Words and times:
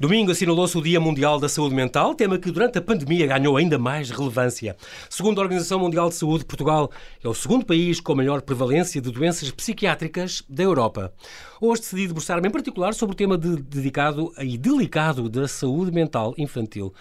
Domingo 0.00 0.30
assinalou-se 0.30 0.78
o 0.78 0.80
Dia 0.80 1.00
Mundial 1.00 1.40
da 1.40 1.48
Saúde 1.48 1.74
Mental, 1.74 2.14
tema 2.14 2.38
que 2.38 2.52
durante 2.52 2.78
a 2.78 2.80
pandemia 2.80 3.26
ganhou 3.26 3.56
ainda 3.56 3.80
mais 3.80 4.10
relevância. 4.10 4.76
Segundo 5.10 5.40
a 5.40 5.42
Organização 5.42 5.80
Mundial 5.80 6.08
de 6.08 6.14
Saúde, 6.14 6.44
Portugal 6.44 6.88
é 7.20 7.26
o 7.26 7.34
segundo 7.34 7.66
país 7.66 7.98
com 7.98 8.14
maior 8.14 8.40
prevalência 8.40 9.00
de 9.00 9.10
doenças 9.10 9.50
psiquiátricas 9.50 10.44
da 10.48 10.62
Europa. 10.62 11.12
Hoje 11.60 11.82
decidi 11.82 12.06
debruçar-me 12.06 12.46
em 12.46 12.52
particular 12.52 12.94
sobre 12.94 13.14
o 13.14 13.16
tema 13.16 13.36
de, 13.36 13.56
dedicado 13.56 14.32
e 14.38 14.56
delicado 14.56 15.28
da 15.28 15.48
saúde 15.48 15.90
mental 15.90 16.32
infantil. 16.38 16.94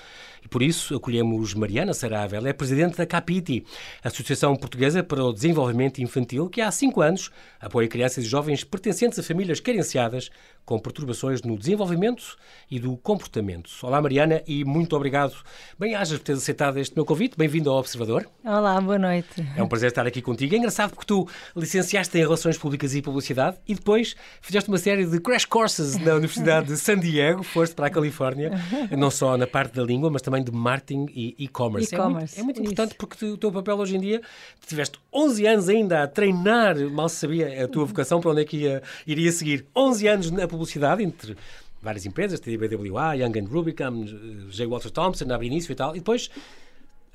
E 0.44 0.48
por 0.48 0.64
isso 0.64 0.96
acolhemos 0.96 1.54
Mariana 1.54 1.94
Saravel, 1.94 2.48
é 2.48 2.54
presidente 2.54 2.98
da 2.98 3.06
CAPITI, 3.06 3.64
Associação 4.04 4.56
Portuguesa 4.56 5.04
para 5.04 5.24
o 5.24 5.32
Desenvolvimento 5.32 6.02
Infantil, 6.02 6.50
que 6.50 6.60
há 6.60 6.72
cinco 6.72 7.02
anos 7.02 7.30
apoia 7.60 7.88
crianças 7.88 8.24
e 8.24 8.28
jovens 8.28 8.64
pertencentes 8.64 9.20
a 9.20 9.24
famílias 9.24 9.60
carenciadas 9.60 10.32
com 10.66 10.78
perturbações 10.80 11.42
no 11.44 11.58
desenvolvimento 11.58 12.36
e 12.70 12.78
do 12.78 12.98
comportamento. 12.98 13.70
Olá, 13.84 14.02
Mariana, 14.02 14.44
e 14.46 14.66
muito 14.66 14.96
obrigado. 14.98 15.34
Bem-ajas 15.80 16.18
por 16.18 16.26
teres 16.26 16.42
aceitado 16.42 16.78
este 16.78 16.94
meu 16.94 17.06
convite. 17.06 17.38
Bem-vindo 17.38 17.70
ao 17.70 17.78
Observador. 17.78 18.30
Olá, 18.44 18.80
boa 18.82 19.00
noite. 19.00 19.48
É 19.56 19.64
um 19.64 19.68
prazer 19.68 19.90
estar 19.90 20.06
aqui 20.06 20.22
contigo. 20.22 20.54
É 20.54 20.58
engraçado 20.58 20.90
porque 20.90 21.06
tu 21.06 21.26
licenciaste 21.56 22.18
em 22.18 22.22
Relações 22.22 22.58
Públicas 22.58 22.94
e 22.94 23.02
Publicidade 23.02 23.58
e 23.66 23.76
depois 23.76 24.16
fizeste 24.48 24.70
uma 24.70 24.78
série 24.78 25.06
de 25.06 25.20
crash 25.20 25.44
courses 25.44 25.98
na 25.98 26.14
Universidade 26.14 26.68
de 26.68 26.78
San 26.78 26.98
Diego, 26.98 27.44
foste 27.44 27.76
para 27.76 27.88
a 27.88 27.90
Califórnia, 27.90 28.52
não 28.98 29.12
só 29.12 29.36
na 29.36 29.46
parte 29.46 29.76
da 29.76 29.84
língua, 29.84 30.10
mas 30.10 30.22
também 30.22 30.42
de 30.42 30.54
marketing 30.54 31.06
e 31.14 31.36
e-commerce. 31.38 31.94
E 31.94 31.98
é 31.98 32.08
muito, 32.08 32.40
é 32.40 32.44
muito 32.44 32.62
importante 32.62 32.96
porque 32.96 33.26
o 33.26 33.38
teu 33.38 33.52
papel 33.52 33.76
hoje 33.76 33.98
em 33.98 34.00
dia, 34.00 34.22
tiveste 34.66 34.98
11 35.14 35.46
anos 35.46 35.68
ainda 35.68 36.04
a 36.04 36.08
treinar, 36.08 36.78
mal 36.90 37.10
se 37.10 37.18
sabia 37.18 37.66
a 37.66 37.68
tua 37.68 37.84
vocação 37.84 38.22
para 38.22 38.32
onde 38.32 38.42
é 38.42 38.46
que 38.46 38.58
ia, 38.60 38.82
iria 39.06 39.32
seguir. 39.34 39.66
11 39.76 40.08
anos 40.08 40.32
na 40.32 40.48
publicidade, 40.48 41.04
entre 41.04 41.36
várias 41.82 42.06
empresas, 42.06 42.40
TBWA, 42.40 43.16
Young 43.16 43.40
and 43.40 43.50
Rubicam, 43.52 44.06
J. 44.50 44.66
Walter 44.66 44.92
Thompson, 44.92 45.26
abre 45.30 45.48
início 45.48 45.74
e 45.74 45.76
tal, 45.76 45.94
e 45.94 46.00
depois 46.00 46.30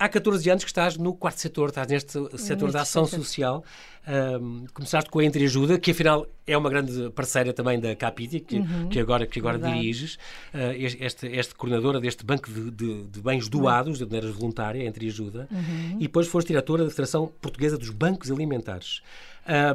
há 0.03 0.08
14 0.08 0.50
anos 0.50 0.64
que 0.64 0.70
estás 0.70 0.97
no 0.97 1.14
quarto 1.14 1.39
setor, 1.39 1.69
estás 1.69 1.86
neste 1.86 2.19
setor 2.36 2.72
da 2.72 2.83
ação 2.83 3.06
social. 3.06 3.64
Um, 4.05 4.67
começaste 4.75 5.09
com 5.09 5.20
a 5.20 5.25
Entreajuda, 5.25 5.78
que 5.78 5.92
afinal 5.92 6.27
é 6.44 6.59
uma 6.59 6.69
grande 6.69 7.09
parceira 7.11 7.53
também 7.53 7.78
da 7.78 7.94
Capiti, 7.94 8.41
que, 8.41 8.56
uhum, 8.56 8.89
que 8.89 8.98
agora, 8.98 9.25
que 9.28 9.39
agora 9.39 9.59
diriges, 9.61 10.17
uh, 10.53 10.75
este, 10.77 11.28
este 11.28 11.55
coordenadora 11.55 12.00
deste 12.00 12.27
banco 12.27 12.50
de, 12.50 12.72
de, 12.72 13.05
de 13.05 13.20
bens 13.20 13.48
doados, 13.48 13.98
de 13.98 14.05
maneira 14.05 14.33
voluntária, 14.33 14.84
Entreajuda, 14.84 15.47
uhum. 15.48 15.98
e 15.98 16.03
depois 16.03 16.27
foste 16.27 16.48
diretora 16.48 16.83
da 16.83 16.91
Federação 16.91 17.31
Portuguesa 17.41 17.78
dos 17.78 17.91
Bancos 17.91 18.28
Alimentares. 18.28 19.03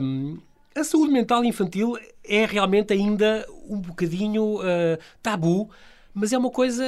Um, 0.02 0.40
a 0.76 0.84
saúde 0.84 1.14
mental 1.14 1.46
infantil 1.46 1.98
é 2.24 2.46
realmente 2.46 2.92
ainda 2.92 3.48
um 3.70 3.80
bocadinho 3.80 4.58
uh, 4.58 5.00
tabu, 5.24 5.70
mas 6.14 6.34
é 6.34 6.38
uma 6.38 6.52
coisa 6.52 6.84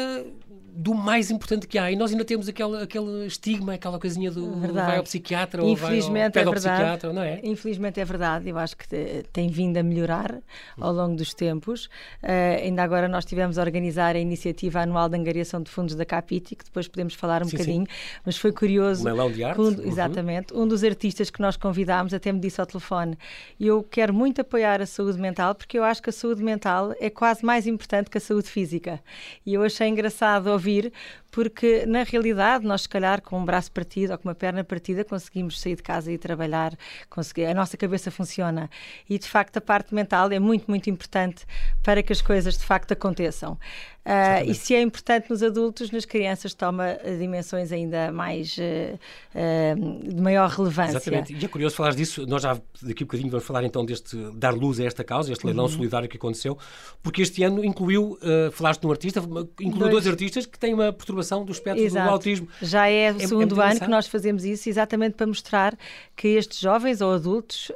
do 0.73 0.94
mais 0.94 1.31
importante 1.31 1.67
que 1.67 1.78
há. 1.78 1.92
E 1.92 1.95
nós 1.95 2.12
ainda 2.12 2.25
temos 2.25 2.48
aquele, 2.48 2.81
aquele 2.81 3.25
estigma, 3.25 3.73
aquela 3.73 4.00
coisinha 4.00 4.31
do 4.31 4.52
verdade. 4.59 4.88
vai 4.88 4.98
ao 4.98 5.03
psiquiatra 5.03 5.64
ou 5.64 5.75
vai 5.75 6.00
ao 6.00 6.17
é 6.17 6.30
pedopsiquiatra, 6.30 7.09
é 7.09 7.14
não 7.14 7.22
é? 7.22 7.39
Infelizmente 7.44 8.00
é 8.00 8.06
verdade. 8.06 8.50
Eu 8.50 8.58
acho 8.58 8.75
que 8.78 9.23
tem 9.31 9.50
vindo 9.50 9.78
a 9.78 9.84
melhorar 9.84 10.40
ao 10.80 10.94
longo 10.94 11.16
dos 11.16 11.34
tempos. 11.34 11.86
Uh, 12.23 12.64
ainda 12.64 12.84
agora 12.84 13.08
nós 13.08 13.25
tivemos 13.25 13.58
a 13.58 13.62
organizar 13.62 14.16
a 14.16 14.20
iniciativa 14.20 14.81
anual 14.81 15.09
de 15.09 15.17
angariação 15.17 15.62
de 15.62 15.70
fundos 15.70 15.95
da 15.95 16.06
Capiti, 16.06 16.56
que 16.56 16.66
depois 16.66 16.88
podemos 16.88 17.14
falar 17.14 17.42
um 17.42 17.45
sim, 17.45 17.58
bocadinho, 17.58 17.86
sim. 17.86 18.20
mas 18.25 18.38
foi 18.38 18.52
curioso. 18.52 19.08
Um 19.08 19.31
de 19.31 19.44
arte. 19.44 19.59
Um, 19.59 19.64
uhum. 19.66 19.88
Exatamente. 19.88 20.53
Um 20.53 20.67
dos 20.67 20.84
artistas 20.84 21.30
que 21.30 21.42
nós 21.42 21.58
convidámos 21.58 22.14
até 22.14 22.31
me 22.31 22.40
disse 22.40 22.59
ao 22.59 22.67
telefone: 22.67 23.17
Eu 23.59 23.84
quero 23.84 24.14
muito 24.14 24.42
apoiar 24.42 24.81
a 24.81 24.86
saúde 24.86 25.20
mental 25.20 25.56
porque 25.56 25.78
eu 25.78 25.84
acho 25.84 26.02
que 26.02 26.09
a 26.09 26.14
saúde 26.14 26.44
mental 26.44 26.94
é 27.00 27.09
quase 27.09 27.46
mais 27.46 27.68
importante 27.68 28.09
que 28.09 28.18
a 28.18 28.22
saúde 28.22 28.50
física. 28.50 29.00
E 29.46 29.53
eu 29.53 29.63
achei 29.63 29.88
engraçado 29.88 30.47
ouvir, 30.47 30.69
porque 31.31 31.85
na 31.85 32.03
realidade 32.03 32.66
nós, 32.66 32.81
se 32.81 32.90
calhar, 32.90 33.22
com 33.22 33.40
um 33.40 33.46
braço 33.46 33.72
partido 33.72 34.12
ou 34.12 34.18
com 34.18 34.28
uma 34.28 34.35
perna 34.35 34.63
partida, 34.63 35.03
conseguimos 35.03 35.59
sair 35.59 35.75
de 35.75 35.84
casa 35.84 36.12
e 36.12 36.18
trabalhar, 36.18 36.74
conseguir, 37.09 37.46
a 37.46 37.53
nossa 37.53 37.78
cabeça 37.78 38.09
funciona. 38.09 38.69
E 39.09 39.18
de 39.18 39.28
facto, 39.28 39.57
a 39.57 39.62
parte 39.62 39.94
mental 39.94 40.31
é 40.31 40.40
muito, 40.40 40.66
muito 40.68 40.90
importante 40.90 41.46
para 41.84 42.02
que 42.02 42.12
as 42.12 42.22
coisas 42.22 42.57
de 42.57 42.63
facto 42.63 42.91
aconteçam. 42.91 43.57
Uh, 44.06 44.50
e 44.50 44.56
se 44.56 44.74
é 44.74 44.82
importante 44.82 45.30
nos 45.30 45.44
adultos, 45.44 45.92
nas 45.92 46.06
crianças 46.06 46.54
toma 46.54 46.98
dimensões 47.20 47.72
ainda 47.72 48.12
mais 48.12 48.58
uh, 48.58 49.00
uh, 49.36 50.14
de 50.16 50.22
maior 50.22 50.50
relevância. 50.50 50.98
Exatamente. 50.98 51.34
E 51.34 51.46
é 51.46 51.48
curioso 51.48 51.76
falar 51.76 51.94
disso. 51.94 52.26
Nós 52.26 52.42
já 52.42 52.60
daqui 52.82 53.04
a 53.04 53.06
bocadinho 53.06 53.30
vamos 53.30 53.46
falar 53.46 53.64
então 53.64 53.86
deste 53.86 54.18
dar 54.34 54.54
luz 54.54 54.80
a 54.80 54.86
esta 54.86 55.04
causa, 55.04 55.32
este 55.32 55.46
leilão 55.46 55.66
uhum. 55.66 55.72
solidário 55.72 56.10
que 56.10 56.18
aconteceu, 56.18 56.58
porque 57.04 57.22
este 57.22 57.44
ano 57.44 57.64
incluiu, 57.64 58.18
falaste 58.52 58.82
de 58.82 58.88
um 58.88 58.92
artista, 58.92 59.20
incluiu 59.60 59.92
dois, 59.92 59.92
dois 59.92 60.08
artistas 60.08 60.46
que 60.46 60.58
têm 60.58 60.74
uma 60.74 60.92
perturbação 60.92 61.46
do 61.46 61.52
espectro 61.52 61.84
Exato. 61.84 62.08
do 62.08 62.12
autismo. 62.12 62.48
Já 62.62 62.88
é 62.88 63.12
o 63.12 63.18
é, 63.18 63.28
segundo 63.28 63.62
é 63.62 63.72
ano 63.72 63.80
que 63.80 63.88
nós 63.88 64.08
fazemos 64.08 64.46
isso, 64.46 64.70
exatamente 64.70 65.14
para 65.16 65.28
mostrar 65.28 65.78
que 66.16 66.30
estes 66.30 66.60
jovens 66.60 67.02
ou 67.02 67.14
adultos 67.14 67.72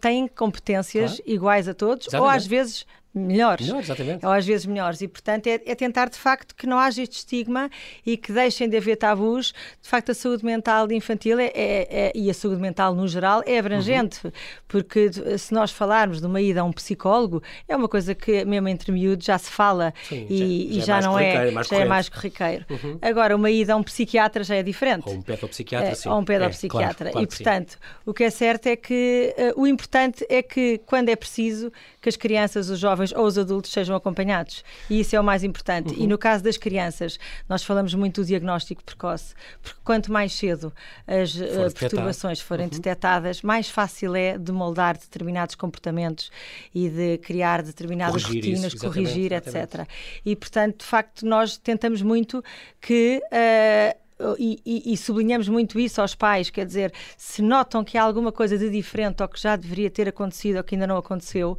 têm 0.00 0.28
competências 0.28 1.16
claro. 1.16 1.30
iguais 1.30 1.68
a 1.68 1.74
todos, 1.74 2.06
exatamente. 2.06 2.30
ou 2.30 2.36
às 2.36 2.46
vezes 2.46 2.86
melhores. 3.14 3.66
Melhores, 3.66 3.88
exatamente. 3.88 4.24
Ou 4.24 4.32
às 4.32 4.46
vezes 4.46 4.66
melhores. 4.66 5.00
E, 5.00 5.08
portanto, 5.08 5.46
é, 5.46 5.60
é, 5.66 5.74
tentar, 5.74 6.08
de 6.08 6.16
facto, 6.16 6.54
que 6.54 6.66
não 6.66 6.78
haja 6.78 7.02
este 7.02 7.18
estigma 7.18 7.70
e 8.04 8.16
que 8.16 8.32
deixem 8.32 8.68
de 8.68 8.76
haver 8.76 8.96
tabus. 8.96 9.52
De 9.80 9.88
facto, 9.88 10.10
a 10.10 10.14
saúde 10.14 10.44
mental 10.44 10.90
infantil 10.92 11.38
é, 11.38 11.46
é, 11.54 11.88
é 11.90 12.12
e 12.14 12.30
a 12.30 12.34
saúde 12.34 12.60
mental 12.60 12.94
no 12.94 13.06
geral 13.06 13.42
é 13.46 13.58
abrangente, 13.58 14.20
uhum. 14.24 14.32
porque 14.66 15.10
se 15.38 15.52
nós 15.52 15.70
falarmos 15.70 16.20
de 16.20 16.26
uma 16.26 16.40
ida 16.40 16.60
a 16.60 16.64
um 16.64 16.72
psicólogo, 16.72 17.42
é 17.68 17.76
uma 17.76 17.88
coisa 17.88 18.14
que, 18.14 18.44
mesmo 18.44 18.68
entre 18.68 18.92
miúdos, 18.92 19.26
já 19.26 19.38
se 19.38 19.50
fala 19.50 19.92
Sim, 20.08 20.26
e 20.28 20.80
já, 20.80 20.84
já, 20.84 21.00
já 21.00 21.08
não 21.08 21.18
é, 21.18 21.50
mais 21.50 21.66
já 21.66 21.76
é 21.76 21.84
mais 21.84 22.08
corriqueiro. 22.08 22.64
Uhum. 22.70 22.98
Agora, 23.02 23.36
uma 23.36 23.50
ida 23.50 23.74
a 23.74 23.76
um 23.76 23.82
psiquiatra 23.82 24.44
já 24.44 24.56
é 24.56 24.62
diferente. 24.62 25.08
Ou 25.08 25.14
um 25.14 25.22
pedopsiquiatra, 25.22 25.90
é, 25.90 25.94
sim. 25.94 26.08
Ou 26.08 26.18
um 26.18 26.24
pedopsiquiatra. 26.24 27.10
Claro, 27.10 27.12
claro 27.12 27.24
e, 27.24 27.26
portanto, 27.26 27.78
o 28.06 28.14
que 28.14 28.24
é 28.24 28.30
certo 28.30 28.66
é 28.66 28.76
que 28.76 29.34
uh, 29.56 29.60
o 29.60 29.66
importante 29.66 30.24
é 30.28 30.42
que, 30.42 30.78
quando 30.86 31.08
é 31.08 31.16
preciso, 31.16 31.72
que 32.00 32.08
as 32.08 32.16
crianças, 32.16 32.68
os 32.68 32.78
jovens 32.78 33.01
ou 33.10 33.24
os 33.24 33.38
adultos 33.38 33.72
sejam 33.72 33.96
acompanhados. 33.96 34.62
E 34.88 35.00
isso 35.00 35.16
é 35.16 35.20
o 35.20 35.24
mais 35.24 35.42
importante. 35.42 35.94
Uhum. 35.94 36.04
E 36.04 36.06
no 36.06 36.18
caso 36.18 36.44
das 36.44 36.56
crianças, 36.56 37.18
nós 37.48 37.64
falamos 37.64 37.94
muito 37.94 38.20
do 38.20 38.26
diagnóstico 38.26 38.84
precoce, 38.84 39.34
porque 39.62 39.80
quanto 39.82 40.12
mais 40.12 40.32
cedo 40.34 40.72
as 41.06 41.34
uh, 41.34 41.72
perturbações 41.74 42.40
forem 42.40 42.66
uhum. 42.66 42.70
detectadas, 42.70 43.42
mais 43.42 43.68
fácil 43.68 44.14
é 44.14 44.36
de 44.36 44.52
moldar 44.52 44.96
determinados 44.96 45.54
comportamentos 45.54 46.30
e 46.74 46.88
de 46.88 47.18
criar 47.18 47.62
determinadas 47.62 48.22
corrigir 48.22 48.52
rotinas, 48.52 48.74
isso, 48.74 48.84
corrigir, 48.84 49.32
exatamente. 49.32 49.74
etc. 49.74 49.88
E, 50.24 50.36
portanto, 50.36 50.80
de 50.80 50.84
facto, 50.84 51.26
nós 51.26 51.56
tentamos 51.56 52.02
muito 52.02 52.44
que. 52.80 53.22
Uh, 53.32 54.02
e, 54.38 54.60
e, 54.64 54.92
e, 54.92 54.96
sublinhamos 54.96 55.48
muito 55.48 55.80
isso 55.80 56.00
aos 56.00 56.14
pais, 56.14 56.48
quer 56.48 56.64
dizer, 56.64 56.92
se 57.16 57.42
notam 57.42 57.82
que 57.82 57.98
há 57.98 58.02
alguma 58.02 58.30
coisa 58.30 58.56
de 58.56 58.70
diferente 58.70 59.20
ou 59.20 59.28
que 59.28 59.40
já 59.40 59.56
deveria 59.56 59.90
ter 59.90 60.08
acontecido 60.08 60.58
ou 60.58 60.64
que 60.64 60.74
ainda 60.74 60.86
não 60.86 60.96
aconteceu, 60.96 61.58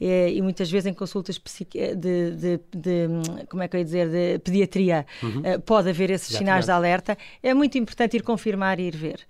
é, 0.00 0.32
e 0.32 0.40
muitas 0.40 0.70
vezes 0.70 0.86
em 0.86 0.94
consultas 0.94 1.38
de, 1.38 1.94
de, 1.94 2.60
de, 2.74 3.08
como 3.50 3.62
é 3.62 3.68
que 3.68 3.76
eu 3.76 3.80
ia 3.80 3.84
dizer, 3.84 4.08
de 4.08 4.38
pediatria, 4.38 5.06
uhum. 5.22 5.40
uh, 5.40 5.60
pode 5.60 5.90
haver 5.90 6.10
esses 6.10 6.30
Exatamente. 6.30 6.48
sinais 6.48 6.64
de 6.64 6.70
alerta. 6.70 7.18
É 7.42 7.52
muito 7.52 7.76
importante 7.76 8.16
ir 8.16 8.22
confirmar 8.22 8.80
e 8.80 8.84
ir 8.84 8.96
ver. 8.96 9.20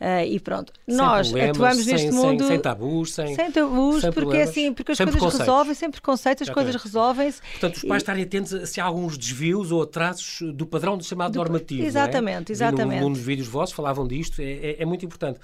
Uh, 0.00 0.26
e 0.26 0.40
pronto, 0.40 0.72
sem 0.86 0.96
nós 0.96 1.32
atuamos 1.32 1.84
sem, 1.84 1.92
neste 1.94 2.10
mundo 2.10 2.40
sem, 2.40 2.48
sem 2.48 2.60
tabus, 2.60 3.14
sem, 3.14 3.34
sem 3.34 3.50
tabus, 3.52 4.00
sem 4.00 4.12
porque 4.12 4.36
é 4.36 4.42
assim, 4.42 4.72
porque 4.72 4.92
as 4.92 4.98
coisas 4.98 5.38
resolvem, 5.38 5.74
sem 5.74 5.90
preconceitos, 5.90 6.48
as 6.48 6.54
coisas 6.54 6.74
resolvem-se. 6.74 7.40
Portanto, 7.52 7.76
os 7.76 7.82
pais 7.82 8.02
e... 8.02 8.02
estarem 8.02 8.22
atentos 8.24 8.68
se 8.68 8.80
há 8.80 8.84
alguns 8.84 9.16
desvios 9.16 9.70
ou 9.70 9.82
atrasos 9.82 10.38
do 10.54 10.66
padrão 10.66 10.98
do 10.98 11.04
chamado 11.04 11.32
do... 11.32 11.38
normativo. 11.38 11.86
Exatamente, 11.86 12.50
é? 12.50 12.52
exatamente. 12.52 13.00
Num, 13.00 13.08
num 13.08 13.12
dos 13.12 13.22
vídeos 13.22 13.48
vossos 13.48 13.74
falavam 13.74 14.06
disto, 14.06 14.42
é, 14.42 14.52
é, 14.52 14.82
é 14.82 14.84
muito 14.84 15.04
importante. 15.04 15.38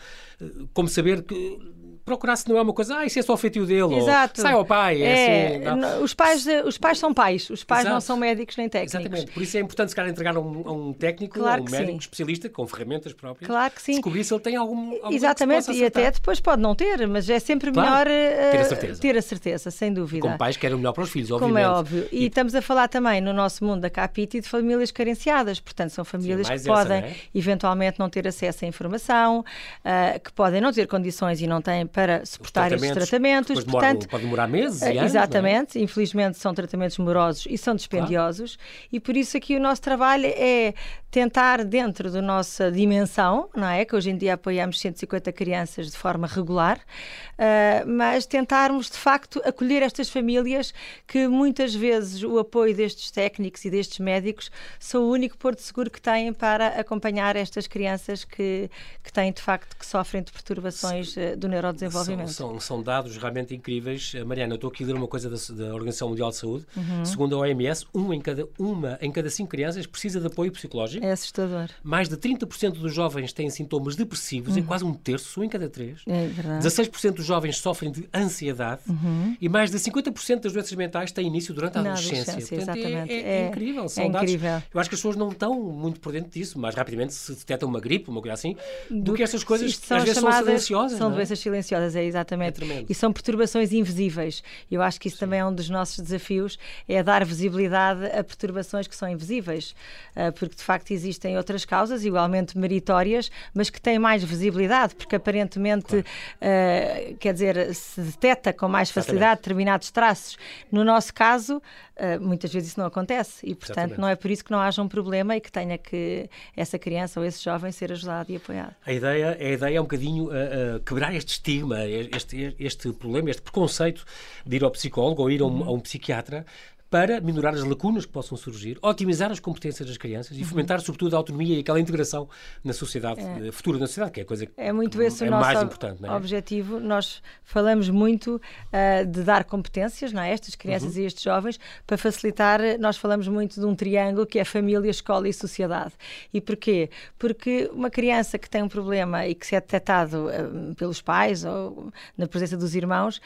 Como 0.75 0.89
saber 0.89 1.23
que 1.23 1.59
procurar 2.05 2.37
se 2.37 2.49
não 2.49 2.57
é 2.57 2.63
uma 2.63 2.73
coisa, 2.73 2.99
ah, 2.99 3.07
isso 3.07 3.19
é 3.19 3.23
só 3.23 3.35
o 3.35 3.37
feitio 3.37 3.65
dele, 3.65 3.95
Exato. 3.95 4.41
ou 4.41 4.43
sai 4.43 4.53
ao 4.53 4.65
pai. 4.73 5.03
É, 5.03 5.07
é 5.07 5.69
assim, 5.69 6.03
os, 6.03 6.15
pais, 6.15 6.47
os 6.65 6.79
pais 6.79 6.99
são 6.99 7.13
pais, 7.13 7.51
os 7.51 7.63
pais 7.63 7.83
Exato. 7.83 7.95
não 7.95 8.01
são 8.01 8.17
médicos 8.17 8.57
nem 8.57 8.69
técnicos. 8.69 8.95
Exatamente, 8.95 9.33
por 9.33 9.43
isso 9.43 9.57
é 9.57 9.61
importante 9.61 9.91
se 9.91 9.97
calhar 9.97 10.11
entregar 10.11 10.37
a 10.37 10.41
um, 10.41 10.63
a 10.67 10.73
um 10.73 10.93
técnico, 10.93 11.39
claro 11.39 11.63
a 11.63 11.65
um 11.65 11.71
médico 11.71 11.93
sim. 11.93 11.99
especialista 11.99 12.49
com 12.49 12.67
ferramentas 12.67 13.13
próprias. 13.13 13.47
Claro 13.47 13.73
que 13.75 13.83
sim. 13.83 13.93
Descobrir 13.93 14.25
se 14.25 14.33
ele 14.33 14.41
tem 14.41 14.57
algum. 14.57 14.93
algum 14.95 15.13
Exatamente, 15.13 15.71
e 15.73 15.85
até 15.85 16.11
depois 16.11 16.41
pode 16.41 16.63
não 16.63 16.75
ter, 16.75 17.07
mas 17.07 17.29
é 17.29 17.39
sempre 17.39 17.71
claro. 17.71 17.91
melhor 17.91 18.07
uh, 18.07 18.51
ter, 18.51 18.61
a 18.61 18.65
certeza. 18.65 19.01
ter 19.01 19.17
a 19.17 19.23
certeza, 19.23 19.71
sem 19.71 19.93
dúvida. 19.93 20.23
Como 20.23 20.39
pais 20.39 20.57
querem 20.57 20.75
o 20.75 20.79
melhor 20.79 20.93
para 20.93 21.05
os 21.05 21.11
filhos, 21.11 21.31
obviamente. 21.31 21.65
Como 21.65 21.75
é 21.75 21.79
óbvio. 21.79 22.09
E, 22.11 22.23
e 22.23 22.27
estamos 22.27 22.55
a 22.55 22.63
falar 22.63 22.89
também 22.89 23.21
no 23.21 23.33
nosso 23.33 23.65
mundo 23.65 23.83
da 23.83 23.91
Capiti 23.91 24.41
de 24.41 24.49
famílias 24.49 24.91
carenciadas, 24.91 25.61
portanto, 25.61 25.91
são 25.91 26.05
famílias 26.05 26.47
sim, 26.47 26.55
que 26.55 26.65
podem 26.65 27.03
é? 27.03 27.17
eventualmente 27.35 27.99
não 27.99 28.09
ter 28.09 28.27
acesso 28.27 28.65
à 28.65 28.69
informação, 28.69 29.41
uh, 29.41 30.21
que 30.21 30.33
podem 30.33 30.61
não 30.61 30.73
ter 30.73 30.87
condições 30.87 31.41
e 31.41 31.47
não 31.47 31.61
têm 31.61 31.87
para 31.87 32.25
suportar 32.25 32.73
estes 32.73 32.91
tratamentos. 32.91 33.65
Portanto, 33.65 34.09
pode 34.09 34.25
demorar 34.25 34.49
meses 34.49 34.62
e 34.63 34.99
anos, 34.99 35.11
Exatamente, 35.11 35.79
é? 35.79 35.83
infelizmente 35.83 36.39
são 36.39 36.55
tratamentos 36.55 36.99
morosos 36.99 37.47
e 37.49 37.57
são 37.59 37.75
dispendiosos 37.75 38.57
claro. 38.57 38.89
e 38.93 39.01
por 39.01 39.17
isso 39.17 39.37
aqui 39.37 39.57
o 39.57 39.61
nosso 39.61 39.83
trabalho 39.83 40.27
é 40.27 40.75
tentar 41.13 41.63
dentro 41.63 42.11
da 42.11 42.23
nossa 42.23 42.73
dimensão, 42.73 43.51
não 43.55 43.69
é? 43.69 43.85
Que 43.85 43.95
hoje 43.95 44.09
em 44.09 44.17
dia 44.17 44.33
apoiamos 44.33 44.81
150 44.81 45.31
crianças 45.31 45.91
de 45.91 45.97
forma 45.97 46.27
regular, 46.27 46.79
uh, 46.79 47.87
mas 47.87 48.25
tentarmos 48.25 48.91
de 48.91 48.97
facto 48.97 49.41
acolher 49.45 49.83
estas 49.83 50.09
famílias 50.09 50.73
que 51.07 51.29
muitas 51.29 51.75
vezes 51.75 52.23
o 52.23 52.39
apoio 52.39 52.75
destes 52.75 53.11
técnicos 53.11 53.63
e 53.67 53.71
destes 53.71 53.99
médicos 53.99 54.51
são 54.81 55.03
o 55.05 55.11
único 55.11 55.37
porto 55.37 55.61
seguro 55.61 55.91
que 55.91 56.01
têm 56.01 56.33
para 56.33 56.69
acompanhar 56.69 57.37
estas 57.37 57.67
crianças 57.67 58.25
que, 58.25 58.71
que 59.05 59.13
têm 59.13 59.33
de 59.33 59.43
facto 59.43 59.77
que 59.77 59.85
sofrem 59.85 60.23
de 60.23 60.33
perturbações 60.33 61.15
uh, 61.15 61.37
do 61.37 61.47
neurodesenvolvimento. 61.47 62.33
São, 62.33 62.53
são, 62.53 62.61
são, 62.61 62.83
dados 62.83 63.19
realmente 63.19 63.55
incríveis. 63.55 64.13
Eh, 64.15 64.25
Mariana, 64.43 64.55
eu 64.55 64.57
estou 64.57 64.71
aqui 64.71 64.85
a 64.85 64.87
ler 64.87 64.95
uma 64.95 65.07
coisa 65.07 65.31
da, 65.31 65.37
da 65.55 65.75
Organização 65.75 66.09
Mundial 66.09 66.31
de 66.31 66.37
Saúde. 66.37 66.67
Uhum. 66.77 67.05
Segundo 67.05 67.37
a 67.37 67.39
OMS, 67.39 67.87
um 67.95 68.13
em 68.13 68.21
cada, 68.21 68.49
uma 68.59 68.99
em 69.01 69.11
cada 69.11 69.31
cinco 69.31 69.51
crianças 69.51 69.87
precisa 69.87 70.21
de 70.21 70.27
apoio 70.27 70.51
psicológico. 70.53 71.05
É 71.05 71.13
assustador. 71.13 71.69
Mais 71.83 72.09
de 72.09 72.17
30% 72.17 72.73
dos 72.73 72.93
jovens 72.93 73.33
têm 73.33 73.49
sintomas 73.51 73.97
depressivos, 73.97 74.55
uhum. 74.55 74.63
é 74.63 74.67
quase 74.67 74.85
um 74.85 74.93
terço, 74.93 75.41
um 75.41 75.45
em 75.45 75.49
cada 75.49 75.69
três. 75.69 76.01
É 76.07 76.27
verdade. 76.27 76.67
16% 76.67 77.13
dos 77.13 77.25
jovens 77.25 77.59
sofrem 77.59 77.91
de 77.91 78.09
ansiedade 78.15 78.83
uhum. 78.89 79.37
e 79.41 79.49
mais 79.49 79.71
de 79.71 79.79
50% 79.79 80.41
das 80.41 80.53
doenças 80.53 80.73
mentais 80.73 81.13
têm 81.13 81.27
início 81.27 81.55
durante 81.55 81.79
a 81.79 81.81
adolescência. 81.81 82.33
adolescência 82.33 82.57
Portanto, 82.57 82.77
é, 82.77 82.81
exatamente. 82.81 83.13
É, 83.13 83.17
é, 83.17 83.43
é, 83.43 83.49
incrível. 83.49 83.89
São 83.89 84.05
é 84.05 84.09
dados. 84.09 84.31
incrível. 84.31 84.63
Eu 84.75 84.81
acho 84.81 84.91
que 84.91 84.95
as 84.95 85.01
pessoas 85.01 85.17
não 85.17 85.29
estão 85.29 85.61
muito 85.61 86.01
por 86.01 86.13
dentro 86.13 86.31
disso. 86.31 86.59
Mais 86.59 86.75
rapidamente 86.75 87.13
se 87.15 87.33
detecta 87.33 87.67
uma 87.67 87.81
gripe, 87.81 88.11
uma 88.11 88.21
coisa 88.21 88.35
assim, 88.35 88.57
do, 88.91 89.01
do 89.01 89.15
que 89.15 89.23
estas 89.23 89.45
coisas 89.45 89.77
que 89.77 89.95
às 89.95 90.03
vezes 90.03 90.21
são 90.21 90.33
silenciosas. 90.33 90.99
São 90.99 91.11
é? 91.11 91.15
doenças 91.15 91.39
silenciosas, 91.39 91.97
é 91.97 92.05
exatamente. 92.05 92.63
É 92.63 92.85
e 92.89 92.95
são 92.95 93.13
perturbações 93.13 93.73
invisíveis. 93.73 94.32
Eu 94.71 94.81
acho 94.81 95.01
que 95.01 95.09
isso 95.09 95.17
Sim. 95.17 95.27
também 95.27 95.41
é 95.41 95.45
um 95.45 95.55
dos 95.55 95.69
nossos 95.69 95.99
desafios, 95.99 96.59
é 96.89 97.03
dar 97.03 97.25
visibilidade 97.25 98.07
a 98.07 98.23
perturbações 98.23 98.87
que 98.87 98.95
são 98.95 99.09
invisíveis. 99.09 99.75
Ah, 100.15 100.31
porque 100.31 100.55
de 100.55 100.63
facto 100.63 100.91
existem 100.91 101.37
outras 101.37 101.65
causas 101.65 102.05
igualmente 102.05 102.57
meritórias, 102.57 103.31
mas 103.55 103.71
que 103.71 103.81
têm 103.81 103.99
mais 103.99 104.23
visibilidade, 104.23 104.95
porque 104.95 105.17
aparentemente, 105.17 105.87
claro. 105.87 106.05
uh, 106.05 107.17
quer 107.17 107.33
dizer, 107.33 107.75
se 107.75 108.01
detecta 108.01 108.53
com 108.53 108.69
mais 108.69 108.91
facilidade 108.91 109.41
determinados 109.41 109.91
traços. 109.91 110.37
No 110.71 110.85
nosso 110.85 111.15
caso, 111.15 111.57
uh, 111.57 112.21
muitas 112.21 112.53
vezes 112.53 112.71
isso 112.71 112.81
não 112.81 112.87
acontece 112.87 113.45
e, 113.45 113.55
portanto, 113.55 113.79
Exatamente. 113.79 114.01
não 114.01 114.09
é 114.09 114.17
por 114.17 114.31
isso 114.31 114.45
que 114.45 114.51
não 114.51 114.59
haja 114.59 114.83
um 114.83 114.89
problema 114.89 115.37
e 115.37 115.41
que 115.41 115.51
tenha 115.51 115.79
que 115.79 116.29
essa 116.57 116.79
criança 116.79 117.19
ou 117.19 117.27
esse 117.27 117.43
jovem 117.43 117.73
ser 117.73 117.91
ajudado 117.93 118.31
e 118.31 118.37
apoiado. 118.37 118.75
A 118.85 118.93
ideia, 118.93 119.37
a 119.41 119.51
ideia 119.51 119.79
é 119.79 119.81
um 119.81 119.85
bocadinho 119.85 120.27
uh, 120.27 120.81
quebrar 120.85 121.15
este 121.15 121.33
estigma, 121.33 121.87
este, 121.87 122.55
este 122.59 122.93
problema, 122.93 123.31
este 123.31 123.43
preconceito 123.43 124.05
de 124.47 124.57
ir 124.57 124.65
ao 124.65 124.71
psicólogo 124.71 125.23
ou 125.23 125.31
ir 125.31 125.41
a 125.41 125.47
um, 125.47 125.49
uhum. 125.49 125.69
a 125.69 125.73
um 125.73 125.81
psiquiatra 125.81 126.45
para 126.93 127.23
minorar 127.23 127.55
as 127.55 127.65
lacunas 127.65 128.05
que 128.05 128.13
possam 128.13 128.37
surgir, 128.37 128.79
otimizar 128.83 129.33
as 129.33 129.41
competências 129.41 129.89
das 129.89 129.97
crianças 129.97 130.37
e 130.37 130.43
uhum. 130.43 130.47
fomentar, 130.47 130.79
sobretudo, 130.83 131.17
a 131.17 131.19
autonomia 131.19 131.57
e 131.57 131.61
aquela 131.61 131.81
integração 131.81 132.29
na 132.63 132.75
sociedade, 132.75 133.19
é. 133.19 133.49
Eh, 133.49 133.51
futura 133.51 133.79
na 133.79 133.87
sociedade, 133.87 134.13
que 134.13 134.21
é 134.21 134.23
a 134.25 134.27
coisa 134.27 134.47
é 134.59 134.73
muito 134.75 135.01
esse 135.01 135.25
é 135.25 135.29
o 135.29 135.31
nosso 135.31 135.47
mais 135.47 135.63
importante. 135.63 136.03
Não 136.03 136.13
é? 136.13 136.15
objetivo. 136.15 136.79
Nós 136.79 137.23
falamos 137.45 137.89
muito 137.89 138.37
uh, 138.37 139.07
de 139.07 139.23
dar 139.23 139.45
competências 139.45 140.13
não 140.13 140.21
é? 140.21 140.29
a 140.29 140.33
estas 140.35 140.55
crianças 140.55 140.95
uhum. 140.95 141.01
e 141.01 141.07
estes 141.07 141.23
jovens 141.23 141.59
para 141.87 141.97
facilitar. 141.97 142.61
Nós 142.79 142.99
falamos 142.99 143.27
muito 143.27 143.59
de 143.59 143.65
um 143.65 143.75
triângulo 143.75 144.27
que 144.27 144.39
é 144.39 144.45
família, 144.45 144.91
escola 144.91 145.27
e 145.27 145.33
sociedade. 145.33 145.95
E 146.31 146.43
porquê? 146.43 146.91
Porque 147.19 147.71
uma 147.73 147.89
criança 147.89 148.39
que 148.39 148.51
tem 148.51 148.63
um 148.63 148.69
problema 148.69 149.27
e 149.27 149.35
que 149.35 149.47
se 149.47 149.57
é 149.57 149.61
detectado 149.63 150.27
uh, 150.27 150.75
pelos 150.75 151.01
pais 151.01 151.43
ou 151.43 151.91
na 152.19 152.29
presença 152.29 152.55
dos 152.55 152.75
irmãos, 152.75 153.19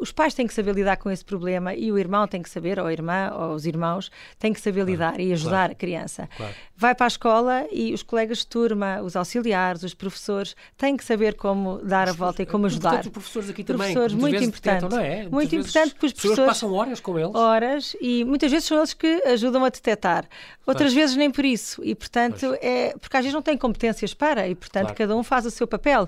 os 0.00 0.12
pais 0.12 0.34
têm 0.34 0.46
que 0.46 0.54
saber 0.54 0.74
lidar 0.74 0.96
com 0.96 1.10
esse 1.10 1.24
problema 1.24 1.74
e 1.74 1.90
o 1.90 1.98
irmão 1.98 2.26
tem 2.26 2.42
que 2.42 2.50
saber, 2.50 2.78
ou 2.78 2.86
a 2.86 2.92
irmã, 2.92 3.32
ou 3.34 3.54
os 3.54 3.66
irmãos, 3.66 4.10
têm 4.38 4.52
que 4.52 4.60
saber 4.60 4.84
claro, 4.84 4.90
lidar 4.90 5.20
e 5.20 5.32
ajudar 5.32 5.50
claro, 5.50 5.72
a 5.72 5.74
criança. 5.74 6.28
Claro. 6.36 6.54
Vai 6.76 6.94
para 6.94 7.06
a 7.06 7.08
escola 7.08 7.66
e 7.70 7.94
os 7.94 8.02
colegas 8.02 8.38
de 8.38 8.46
turma, 8.48 9.00
os 9.00 9.16
auxiliares, 9.16 9.82
os 9.82 9.94
professores, 9.94 10.56
têm 10.76 10.96
que 10.96 11.04
saber 11.04 11.34
como 11.34 11.78
dar 11.78 12.08
a 12.08 12.12
volta 12.12 12.42
e 12.42 12.46
como 12.46 12.66
ajudar. 12.66 12.90
Portanto, 12.90 13.06
os 13.06 13.12
professores 13.12 13.50
aqui 13.50 13.62
também. 13.64 13.92
Professores, 13.92 14.14
muito 14.14 14.42
importante. 14.42 14.90
Não 14.90 14.98
é? 14.98 15.28
Muito 15.28 15.54
importante 15.54 15.90
porque 15.92 16.06
os 16.06 16.12
professores 16.12 16.46
passam 16.46 16.72
horas 16.72 17.00
com 17.00 17.18
eles. 17.18 17.34
Horas 17.34 17.96
e 18.00 18.24
muitas 18.24 18.50
vezes 18.50 18.66
são 18.66 18.78
eles 18.78 18.92
que 18.92 19.22
ajudam 19.26 19.64
a 19.64 19.68
detectar. 19.68 20.26
Outras 20.66 20.92
vezes 20.92 21.14
nem 21.16 21.30
por 21.30 21.44
isso. 21.44 21.82
E, 21.84 21.94
portanto, 21.94 22.48
pois. 22.48 22.58
é 22.60 22.94
porque 22.98 23.16
às 23.16 23.22
vezes 23.22 23.34
não 23.34 23.42
têm 23.42 23.56
competências 23.56 24.14
para 24.14 24.48
e, 24.48 24.54
portanto, 24.54 24.94
cada 24.94 25.14
um 25.16 25.22
faz 25.22 25.46
o 25.46 25.50
seu 25.50 25.66
papel. 25.66 26.04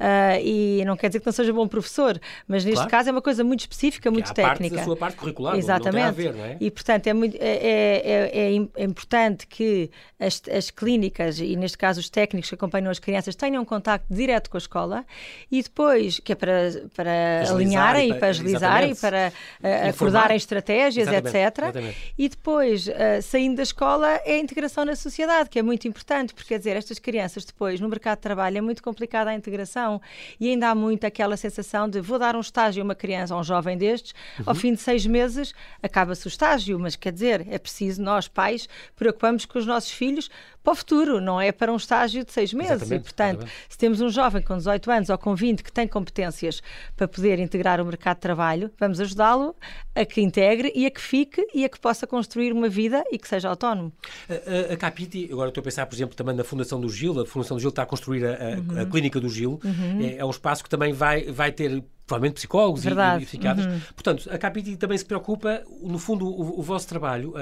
Uh, 0.00 0.40
e 0.42 0.84
não 0.84 0.96
quer 0.96 1.08
dizer 1.08 1.20
que 1.20 1.26
não 1.26 1.32
seja 1.32 1.52
bom 1.52 1.68
professor, 1.68 2.18
mas 2.48 2.64
neste 2.64 2.86
caso 2.86 2.95
é 3.04 3.10
uma 3.10 3.22
coisa 3.22 3.42
muito 3.42 3.60
específica, 3.60 4.10
muito 4.10 4.30
é 4.30 4.34
técnica. 4.34 4.76
Parte 4.76 4.76
da 4.76 4.84
sua 4.84 4.96
parte 4.96 5.16
curricular, 5.16 5.56
Exatamente. 5.56 6.12
Ver, 6.12 6.36
é? 6.36 6.56
E, 6.60 6.70
portanto, 6.70 7.06
é, 7.06 7.12
muito, 7.12 7.36
é, 7.36 7.48
é, 7.48 8.30
é, 8.32 8.68
é 8.76 8.84
importante 8.84 9.46
que 9.46 9.90
as, 10.20 10.40
as, 10.50 10.70
clínicas, 10.70 11.40
e 11.40 11.56
neste 11.56 11.76
caso 11.76 12.00
os 12.00 12.08
técnicos 12.08 12.48
que 12.48 12.54
acompanham 12.54 12.90
as 12.90 12.98
crianças, 12.98 13.34
tenham 13.34 13.62
um 13.62 13.64
contacto 13.64 14.06
direto 14.12 14.48
com 14.48 14.56
a 14.56 14.58
escola 14.58 15.04
e 15.50 15.62
depois, 15.62 16.20
que 16.20 16.32
é 16.32 16.34
para, 16.34 16.82
para 16.94 17.50
alinharem 17.50 18.10
e 18.10 18.14
para, 18.14 18.28
agilizarem, 18.28 18.92
e 18.92 18.94
para 18.94 19.32
uh, 19.62 19.88
acordarem 19.90 20.36
estratégias, 20.36 21.08
exatamente, 21.08 21.36
etc. 21.36 21.58
Exatamente. 21.58 22.14
E 22.16 22.28
depois, 22.28 22.86
uh, 22.86 22.92
saindo 23.22 23.56
da 23.56 23.62
escola, 23.62 24.08
é 24.24 24.34
a 24.34 24.38
integração 24.38 24.84
na 24.84 24.94
sociedade, 24.94 25.50
que 25.50 25.58
é 25.58 25.62
muito 25.62 25.88
importante, 25.88 26.32
porque, 26.32 26.48
quer 26.48 26.58
dizer, 26.58 26.76
estas 26.76 26.98
crianças 26.98 27.44
depois, 27.44 27.80
no 27.80 27.88
mercado 27.88 28.18
de 28.18 28.22
trabalho, 28.22 28.58
é 28.58 28.60
muito 28.60 28.82
complicada 28.82 29.30
a 29.30 29.34
integração 29.34 30.00
e 30.38 30.50
ainda 30.50 30.68
há 30.68 30.74
muito 30.74 31.04
aquela 31.04 31.36
sensação 31.36 31.88
de 31.88 32.00
vou 32.00 32.18
dar 32.18 32.36
um 32.36 32.40
estágio 32.40 32.82
a 32.82 32.85
uma 32.86 32.94
criança, 32.94 33.34
a 33.34 33.38
um 33.38 33.44
jovem 33.44 33.76
destes, 33.76 34.14
uhum. 34.38 34.44
ao 34.46 34.54
fim 34.54 34.72
de 34.72 34.80
seis 34.80 35.04
meses 35.06 35.52
acaba-se 35.82 36.26
o 36.26 36.28
estágio, 36.28 36.78
mas 36.78 36.96
quer 36.96 37.12
dizer, 37.12 37.46
é 37.50 37.58
preciso 37.58 38.02
nós, 38.02 38.28
pais, 38.28 38.68
preocupamos 38.94 39.44
com 39.44 39.58
os 39.58 39.66
nossos 39.66 39.90
filhos 39.90 40.30
para 40.66 40.72
o 40.72 40.74
futuro, 40.74 41.20
não 41.20 41.40
é 41.40 41.52
para 41.52 41.72
um 41.72 41.76
estágio 41.76 42.24
de 42.24 42.32
seis 42.32 42.52
meses. 42.52 42.72
Exatamente, 42.72 43.00
e, 43.00 43.04
portanto, 43.04 43.36
exatamente. 43.36 43.66
se 43.68 43.78
temos 43.78 44.00
um 44.00 44.08
jovem 44.08 44.42
com 44.42 44.56
18 44.56 44.90
anos 44.90 45.08
ou 45.10 45.18
com 45.18 45.34
20 45.34 45.62
que 45.62 45.70
tem 45.70 45.86
competências 45.86 46.60
para 46.96 47.06
poder 47.06 47.38
integrar 47.38 47.80
o 47.80 47.84
mercado 47.84 48.16
de 48.16 48.22
trabalho, 48.22 48.70
vamos 48.78 49.00
ajudá-lo 49.00 49.54
a 49.94 50.04
que 50.04 50.20
integre 50.20 50.72
e 50.74 50.84
a 50.84 50.90
que 50.90 51.00
fique 51.00 51.46
e 51.54 51.64
a 51.64 51.68
que 51.68 51.78
possa 51.78 52.04
construir 52.04 52.52
uma 52.52 52.68
vida 52.68 53.04
e 53.12 53.18
que 53.18 53.28
seja 53.28 53.48
autónomo. 53.48 53.92
A, 54.28 54.70
a, 54.70 54.74
a 54.74 54.76
Capiti, 54.76 55.28
agora 55.30 55.50
estou 55.50 55.60
a 55.60 55.64
pensar, 55.64 55.86
por 55.86 55.94
exemplo, 55.94 56.16
também 56.16 56.34
na 56.34 56.42
Fundação 56.42 56.80
do 56.80 56.88
Gil, 56.88 57.20
a 57.20 57.26
Fundação 57.26 57.56
do 57.56 57.60
Gil 57.60 57.70
está 57.70 57.82
a 57.82 57.86
construir 57.86 58.26
a, 58.26 58.32
a, 58.32 58.82
uhum. 58.82 58.90
Clínica 58.90 59.20
do 59.20 59.28
Gil, 59.28 59.60
uhum. 59.62 60.00
é, 60.00 60.16
é 60.16 60.24
um 60.24 60.30
espaço 60.30 60.64
que 60.64 60.68
também 60.68 60.92
vai, 60.92 61.24
vai 61.30 61.52
ter 61.52 61.82
provavelmente 62.06 62.34
psicólogos 62.34 62.84
e, 62.84 62.88
e, 62.88 63.26
psiquiatras. 63.26 63.66
Uhum. 63.66 63.80
Portanto, 63.94 64.28
a 64.30 64.38
Capiti 64.38 64.76
também 64.76 64.96
se 64.96 65.04
preocupa, 65.04 65.62
no 65.82 65.98
fundo, 65.98 66.26
o, 66.26 66.60
o 66.60 66.62
vosso 66.62 66.86
trabalho, 66.86 67.34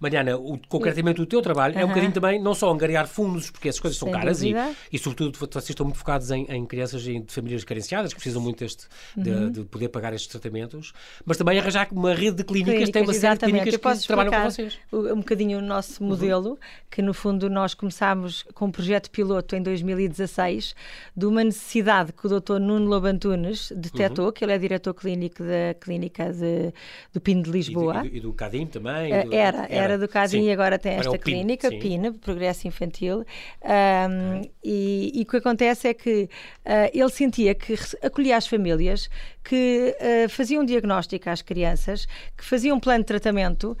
Mariana, 0.00 0.36
o, 0.36 0.58
concretamente 0.68 1.20
o 1.20 1.26
teu 1.26 1.42
trabalho, 1.42 1.74
uhum. 1.74 1.80
é 1.80 1.84
um 1.84 1.88
bocadinho 1.88 2.12
também 2.12 2.40
não 2.40 2.54
só 2.54 2.72
angariar 2.72 3.06
fundos, 3.06 3.50
porque 3.50 3.68
essas 3.68 3.80
coisas 3.80 3.98
são 3.98 4.06
Sem 4.06 4.14
caras 4.14 4.42
e, 4.42 4.54
e, 4.90 4.98
sobretudo, 4.98 5.38
vocês 5.38 5.70
estão 5.70 5.84
muito 5.84 5.98
focados 5.98 6.30
em, 6.30 6.46
em 6.48 6.64
crianças 6.64 7.02
de 7.02 7.22
famílias 7.28 7.64
carenciadas 7.64 8.12
que 8.12 8.18
precisam 8.18 8.40
muito 8.40 8.60
deste, 8.60 8.86
de, 9.16 9.30
uhum. 9.30 9.50
de, 9.50 9.64
poder 9.64 9.88
pagar 9.88 10.14
estes 10.14 10.30
tratamentos, 10.30 10.92
mas 11.24 11.36
também 11.36 11.58
arranjar 11.58 11.88
uma 11.92 12.14
rede 12.14 12.38
de 12.38 12.44
clínicas, 12.44 12.74
clínicas 12.74 12.90
tem 12.90 13.02
uma 13.02 13.14
série 13.14 13.38
de 13.38 13.44
clínicas 13.44 14.00
que 14.00 14.06
trabalham 14.06 14.32
com 14.32 14.50
vocês. 14.50 14.78
Um 14.92 15.16
bocadinho 15.16 15.58
o 15.58 15.62
nosso 15.62 16.02
uhum. 16.02 16.08
modelo, 16.08 16.58
que 16.90 17.02
no 17.02 17.12
fundo 17.12 17.50
nós 17.50 17.74
começámos 17.74 18.42
com 18.54 18.66
um 18.66 18.70
projeto 18.70 19.10
piloto 19.10 19.54
em 19.54 19.62
2016 19.62 20.74
de 21.14 21.26
uma 21.26 21.44
necessidade 21.44 22.12
que 22.12 22.26
o 22.26 22.40
Dr. 22.40 22.58
Nuno 22.58 22.86
Lobantunes 22.86 23.65
detectou, 23.74 24.26
uhum. 24.26 24.32
que 24.32 24.44
ele 24.44 24.52
é 24.52 24.58
diretor 24.58 24.94
clínico 24.94 25.42
da 25.42 25.74
clínica 25.80 26.32
de, 26.32 26.72
do 27.12 27.20
PIN 27.20 27.42
de 27.42 27.50
Lisboa. 27.50 28.02
E, 28.04 28.08
do, 28.08 28.16
e 28.16 28.20
do 28.20 28.32
CADIM 28.32 28.66
também? 28.66 29.12
Uh, 29.12 29.24
do, 29.24 29.34
era, 29.34 29.58
era, 29.58 29.68
era, 29.70 29.98
do 29.98 30.08
CADIM 30.08 30.42
sim. 30.42 30.48
e 30.48 30.52
agora 30.52 30.78
tem 30.78 30.92
esta 30.92 31.18
clínica, 31.18 31.68
PIN, 31.68 32.02
PIN, 32.02 32.12
Progresso 32.14 32.68
Infantil. 32.68 33.24
Um, 33.62 34.42
e, 34.62 35.12
e, 35.14 35.22
o 35.22 35.26
que 35.26 35.36
acontece 35.36 35.88
é 35.88 35.94
que 35.94 36.24
uh, 36.64 36.90
ele 36.92 37.10
sentia 37.10 37.54
que 37.54 37.74
acolhia 38.02 38.36
as 38.36 38.46
famílias 38.46 39.08
que 39.42 39.96
uh, 40.00 40.28
faziam 40.28 40.62
um 40.62 40.66
diagnóstico 40.66 41.30
às 41.30 41.42
crianças, 41.42 42.06
que 42.36 42.44
faziam 42.44 42.76
um 42.76 42.80
plano 42.80 43.00
de 43.00 43.06
tratamento, 43.06 43.76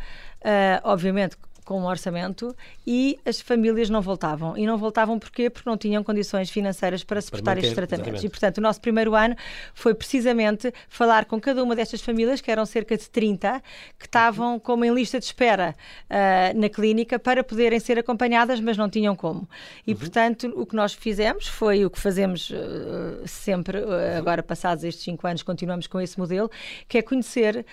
obviamente 0.84 1.36
com 1.66 1.80
um 1.80 1.84
orçamento 1.84 2.54
e 2.86 3.18
as 3.26 3.40
famílias 3.40 3.90
não 3.90 4.00
voltavam. 4.00 4.56
E 4.56 4.64
não 4.64 4.78
voltavam 4.78 5.18
porquê? 5.18 5.50
Porque 5.50 5.68
não 5.68 5.76
tinham 5.76 6.02
condições 6.04 6.48
financeiras 6.48 7.02
para 7.02 7.20
suportar 7.20 7.58
estes 7.58 7.74
tratamentos. 7.74 8.06
Exatamente. 8.06 8.26
E, 8.26 8.30
portanto, 8.30 8.58
o 8.58 8.60
nosso 8.60 8.80
primeiro 8.80 9.16
ano 9.16 9.34
foi 9.74 9.92
precisamente 9.92 10.72
falar 10.88 11.24
com 11.24 11.40
cada 11.40 11.62
uma 11.62 11.74
destas 11.74 12.00
famílias, 12.00 12.40
que 12.40 12.52
eram 12.52 12.64
cerca 12.64 12.96
de 12.96 13.10
30, 13.10 13.60
que 13.98 14.06
estavam 14.06 14.60
como 14.60 14.84
em 14.84 14.94
lista 14.94 15.18
de 15.18 15.24
espera 15.24 15.74
uh, 16.08 16.58
na 16.58 16.68
clínica 16.68 17.18
para 17.18 17.42
poderem 17.42 17.80
ser 17.80 17.98
acompanhadas, 17.98 18.60
mas 18.60 18.76
não 18.76 18.88
tinham 18.88 19.16
como. 19.16 19.48
E, 19.84 19.90
uhum. 19.90 19.98
portanto, 19.98 20.52
o 20.54 20.64
que 20.64 20.76
nós 20.76 20.94
fizemos 20.94 21.48
foi 21.48 21.84
o 21.84 21.90
que 21.90 21.98
fazemos 21.98 22.50
uh, 22.50 23.26
sempre, 23.26 23.78
uh, 23.78 24.18
agora 24.18 24.40
passados 24.40 24.84
estes 24.84 25.02
cinco 25.02 25.26
anos, 25.26 25.42
continuamos 25.42 25.88
com 25.88 26.00
esse 26.00 26.16
modelo, 26.16 26.48
que 26.86 26.98
é 26.98 27.02
conhecer 27.02 27.66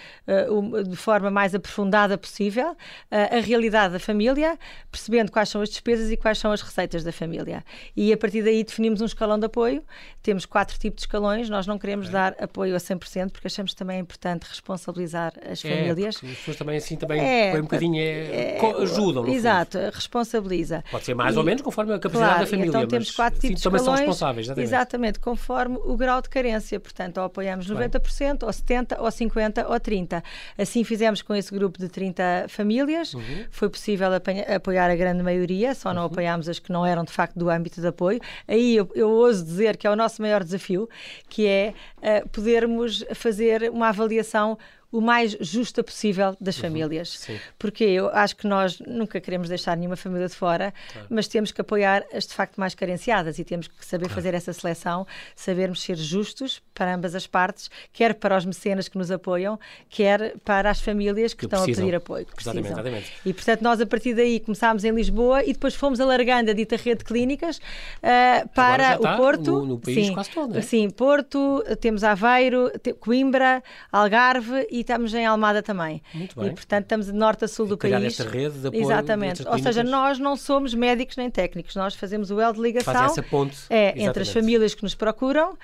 de 0.88 0.96
forma 0.96 1.30
mais 1.30 1.54
aprofundada 1.54 2.18
possível 2.18 2.76
a 3.12 3.40
realidade 3.40 3.83
realidade 3.84 3.94
da 3.94 4.00
família, 4.00 4.58
percebendo 4.92 5.32
quais 5.32 5.50
são 5.50 5.62
as 5.62 5.70
despesas 5.70 6.12
e 6.12 6.18
quais 6.18 6.38
são 6.38 6.52
as 6.52 6.62
receitas 6.62 7.04
da 7.04 7.12
família. 7.12 7.64
E 7.96 8.14
a 8.14 8.18
partir 8.18 8.44
daí 8.44 8.64
definimos 8.64 9.02
um 9.02 9.06
escalão 9.06 9.40
de 9.40 9.46
apoio. 9.46 9.84
Temos 10.22 10.46
quatro 10.46 10.78
tipos 10.78 10.98
de 10.98 11.02
escalões. 11.04 11.50
Nós 11.50 11.68
não 11.68 11.78
queremos 11.78 12.08
é. 12.10 12.12
dar 12.12 12.36
apoio 12.40 12.76
a 12.76 12.80
100% 12.80 13.32
porque 13.32 13.48
achamos 13.48 13.74
também 13.74 14.00
importante 14.00 14.44
responsabilizar 14.48 15.34
as 15.50 15.64
é, 15.64 15.70
famílias. 15.70 16.16
As 16.16 16.22
pessoas 16.22 16.58
também 16.58 16.78
assim 16.78 16.96
também 16.96 17.22
é, 17.22 17.56
um 17.56 17.62
bocadinho 17.62 18.00
é, 18.00 18.58
é 18.58 18.82
ajudam. 18.82 19.28
exato, 19.28 19.78
fundo. 19.78 19.92
responsabiliza. 19.92 20.84
Pode 20.92 21.06
ser 21.06 21.14
mais 21.14 21.36
e, 21.36 21.38
ou 21.38 21.44
menos 21.44 21.62
conforme 21.62 21.94
a 21.94 22.00
capacidade 22.00 22.34
claro, 22.34 22.46
da 22.46 22.50
família. 22.50 22.70
Então 22.70 22.88
temos 22.88 23.12
quatro 23.12 23.40
tipos 23.40 23.50
sim, 23.50 23.54
de 23.54 23.60
escalões. 23.60 23.82
Também 23.84 23.98
são 23.98 24.06
responsáveis, 24.06 24.48
exatamente. 24.48 24.68
exatamente. 24.68 25.20
conforme 25.20 25.78
o 25.84 25.98
grau 25.98 26.22
de 26.22 26.30
carência. 26.30 26.80
Portanto, 26.80 27.18
ou 27.18 27.26
apoiamos 27.26 27.70
90%, 27.70 28.44
ou 28.44 28.50
70%, 28.50 29.00
ou 29.00 29.08
50%, 29.08 29.66
ou 29.70 29.80
30%. 29.80 30.24
Assim 30.58 30.84
fizemos 30.84 31.22
com 31.22 31.34
esse 31.36 31.54
grupo 31.54 31.80
de 31.80 31.90
30 31.90 32.46
famílias. 32.50 33.14
Uhum. 33.14 33.46
Foi 33.50 33.70
possível 33.74 34.08
apoiar 34.56 34.90
a 34.90 34.96
grande 34.96 35.22
maioria, 35.22 35.76
só 35.76 35.94
não 35.94 36.04
uhum. 36.04 36.08
apoiámos 36.08 36.48
as 36.48 36.60
que 36.60 36.72
não 36.72 36.86
eram 36.86 37.04
de 37.04 37.12
facto 37.12 37.38
do 37.38 37.50
âmbito 37.50 37.82
de 37.82 37.88
apoio. 37.88 38.22
Aí 38.48 38.78
eu, 38.78 38.90
eu 38.96 39.10
ouso 39.10 39.44
dizer 39.44 39.76
que 39.76 39.86
é 39.86 39.90
o 39.90 39.96
nosso 39.96 40.22
maior 40.22 40.44
desafio, 40.44 40.88
que 41.28 41.46
é 41.46 41.74
uh, 41.98 42.30
podermos 42.30 43.04
fazer 43.14 43.70
uma 43.70 43.90
avaliação 43.90 44.58
o 44.94 45.02
mais 45.02 45.36
justa 45.42 45.84
possível 45.84 46.38
das 46.40 46.56
uhum, 46.58 46.62
famílias. 46.62 47.28
Porque 47.58 47.84
eu 47.84 48.10
acho 48.10 48.36
que 48.36 48.48
nós 48.48 48.80
nunca 48.80 49.20
queremos 49.20 49.50
deixar 49.50 49.76
nenhuma 49.76 49.96
família 49.96 50.28
de 50.28 50.36
fora, 50.36 50.72
claro. 50.92 51.08
mas 51.10 51.28
temos 51.28 51.52
que 51.52 51.60
apoiar 51.60 52.06
as 52.14 52.28
de 52.28 52.34
facto 52.36 52.58
mais 52.58 52.76
carenciadas 52.76 53.40
e 53.40 53.44
temos 53.44 53.68
que 53.68 53.84
saber 53.84 54.06
claro. 54.06 54.14
fazer 54.14 54.36
essa 54.36 54.54
seleção, 54.54 55.08
sabermos 55.36 55.82
ser 55.82 55.98
justos 55.98 56.62
para 56.76 56.94
ambas 56.94 57.16
as 57.16 57.26
partes, 57.26 57.72
quer 57.92 58.14
para 58.14 58.38
os 58.38 58.46
mecenas 58.46 58.88
que 58.88 58.96
nos 58.96 59.10
apoiam, 59.10 59.60
quer 59.90 60.38
para 60.46 60.70
as 60.70 60.80
famílias 60.80 61.34
que, 61.34 61.40
que 61.40 61.46
estão 61.46 61.64
precisam. 61.64 61.84
a 61.84 61.88
pedir 61.88 61.98
apoio. 61.98 62.28
Exatamente, 62.40 62.72
exatamente. 62.72 63.14
E 63.26 63.34
portanto 63.34 63.62
nós 63.64 63.82
a 63.82 63.86
partir 63.88 64.14
daí 64.14 64.40
começámos 64.40 64.84
em 64.84 64.92
Lisboa 64.92 65.44
e 65.44 65.54
depois 65.54 65.74
fomos 65.74 66.00
alargando 66.00 66.52
a 66.52 66.54
dita 66.54 66.76
rede 66.76 67.00
de 67.00 67.06
clínicas 67.06 67.58
uh, 67.58 68.48
para 68.50 68.98
o 69.00 69.18
Porto. 69.18 69.52
No, 69.52 69.66
no 69.66 69.80
país 69.80 70.08
sim, 70.08 70.14
quase 70.14 70.30
todo, 70.30 70.56
é? 70.56 70.62
Sim, 70.62 70.88
Porto, 70.92 71.64
temos 71.82 72.04
Aveiro, 72.04 72.72
Coimbra, 73.00 73.64
Algarve 73.92 74.68
e 74.70 74.83
estamos 74.84 75.14
em 75.14 75.26
Almada 75.26 75.62
também. 75.62 76.02
Muito 76.14 76.40
bem. 76.40 76.50
E, 76.50 76.52
portanto, 76.54 76.84
estamos 76.84 77.08
de 77.08 77.14
norte 77.14 77.46
a 77.46 77.48
sul 77.48 77.66
do 77.66 77.78
Criar 77.78 78.00
país. 78.00 78.20
esta 78.20 78.32
rede 78.32 78.60
de 78.60 78.68
apoio 78.68 78.84
Exatamente. 78.84 79.48
Ou 79.48 79.60
seja, 79.60 79.84
nós 79.84 80.20
não 80.20 80.36
somos 80.36 80.74
médicos 80.74 81.18
nem 81.18 81.30
técnicos, 81.30 81.76
nós 81.76 81.96
fazemos 81.96 82.32
o 82.32 82.40
elo 82.40 82.54
de 82.54 82.62
ligação. 82.62 82.94
Faz 82.94 83.12
essa 83.14 83.24
ponte. 83.24 83.58
É, 83.70 84.02
entre 84.02 84.22
as 84.22 84.30
famílias 84.30 84.74
que 84.74 84.84
nos 84.84 84.96
procuram 84.96 85.54
uh, 85.54 85.58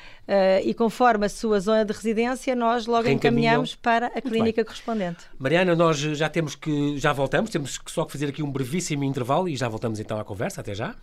e 0.64 0.74
conforme 0.74 1.26
a 1.26 1.30
sua 1.30 1.60
zona 1.60 1.86
de 1.86 1.94
residência, 1.94 2.56
nós 2.56 2.86
logo 2.86 3.08
encaminhamos 3.08 3.76
para 3.76 4.08
a 4.08 4.12
Muito 4.12 4.30
clínica 4.30 4.58
bem. 4.58 4.66
correspondente. 4.66 5.20
Mariana, 5.38 5.76
nós 5.76 5.98
já 5.98 6.30
temos 6.30 6.56
que, 6.56 6.98
já 6.98 7.14
voltamos, 7.14 7.50
temos 7.50 7.80
só 7.86 8.06
que 8.06 8.12
fazer 8.12 8.28
aqui 8.28 8.42
um 8.42 8.52
brevíssimo 8.52 9.04
intervalo 9.04 9.48
e 9.48 9.56
já 9.56 9.68
voltamos 9.68 10.00
então 10.00 10.20
à 10.20 10.24
conversa. 10.24 10.62
Até 10.62 10.74
já. 10.74 10.96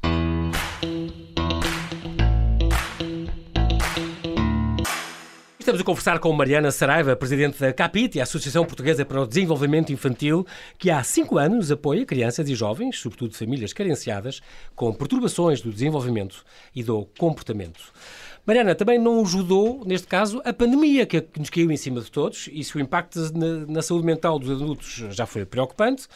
Estamos 5.67 5.81
a 5.81 5.85
conversar 5.85 6.21
com 6.21 6.33
Mariana 6.33 6.71
Saraiva, 6.71 7.17
presidente 7.17 7.59
da 7.59 7.73
CAPIT, 7.73 8.21
a 8.21 8.23
Associação 8.23 8.65
Portuguesa 8.65 9.05
para 9.05 9.21
o 9.21 9.27
Desenvolvimento 9.27 9.93
Infantil, 9.93 10.47
que 10.79 10.93
há 10.93 11.03
cinco 11.03 11.39
anos 11.39 11.73
apoia 11.73 12.07
crianças 12.07 12.49
e 12.49 12.55
jovens, 12.55 13.01
sobretudo 13.01 13.35
famílias 13.35 13.73
carenciadas, 13.73 14.41
com 14.77 14.95
perturbações 14.95 15.61
do 15.61 15.73
desenvolvimento 15.73 16.45
e 16.73 16.85
do 16.85 17.05
comportamento. 17.19 17.93
Mariana, 18.47 18.77
também 18.77 18.97
não 18.97 19.21
ajudou, 19.23 19.83
neste 19.85 20.07
caso, 20.07 20.41
a 20.45 20.53
pandemia 20.53 21.05
que 21.05 21.27
nos 21.37 21.51
caiu 21.51 21.69
em 21.73 21.77
cima 21.77 22.01
de 22.01 22.13
todos, 22.13 22.49
e 22.53 22.63
se 22.63 22.77
o 22.77 22.81
impacto 22.81 23.19
na, 23.37 23.67
na 23.67 23.83
saúde 23.83 24.07
mental 24.07 24.39
dos 24.39 24.53
adultos 24.53 25.05
já 25.11 25.27
foi 25.27 25.45
preocupante, 25.45 26.07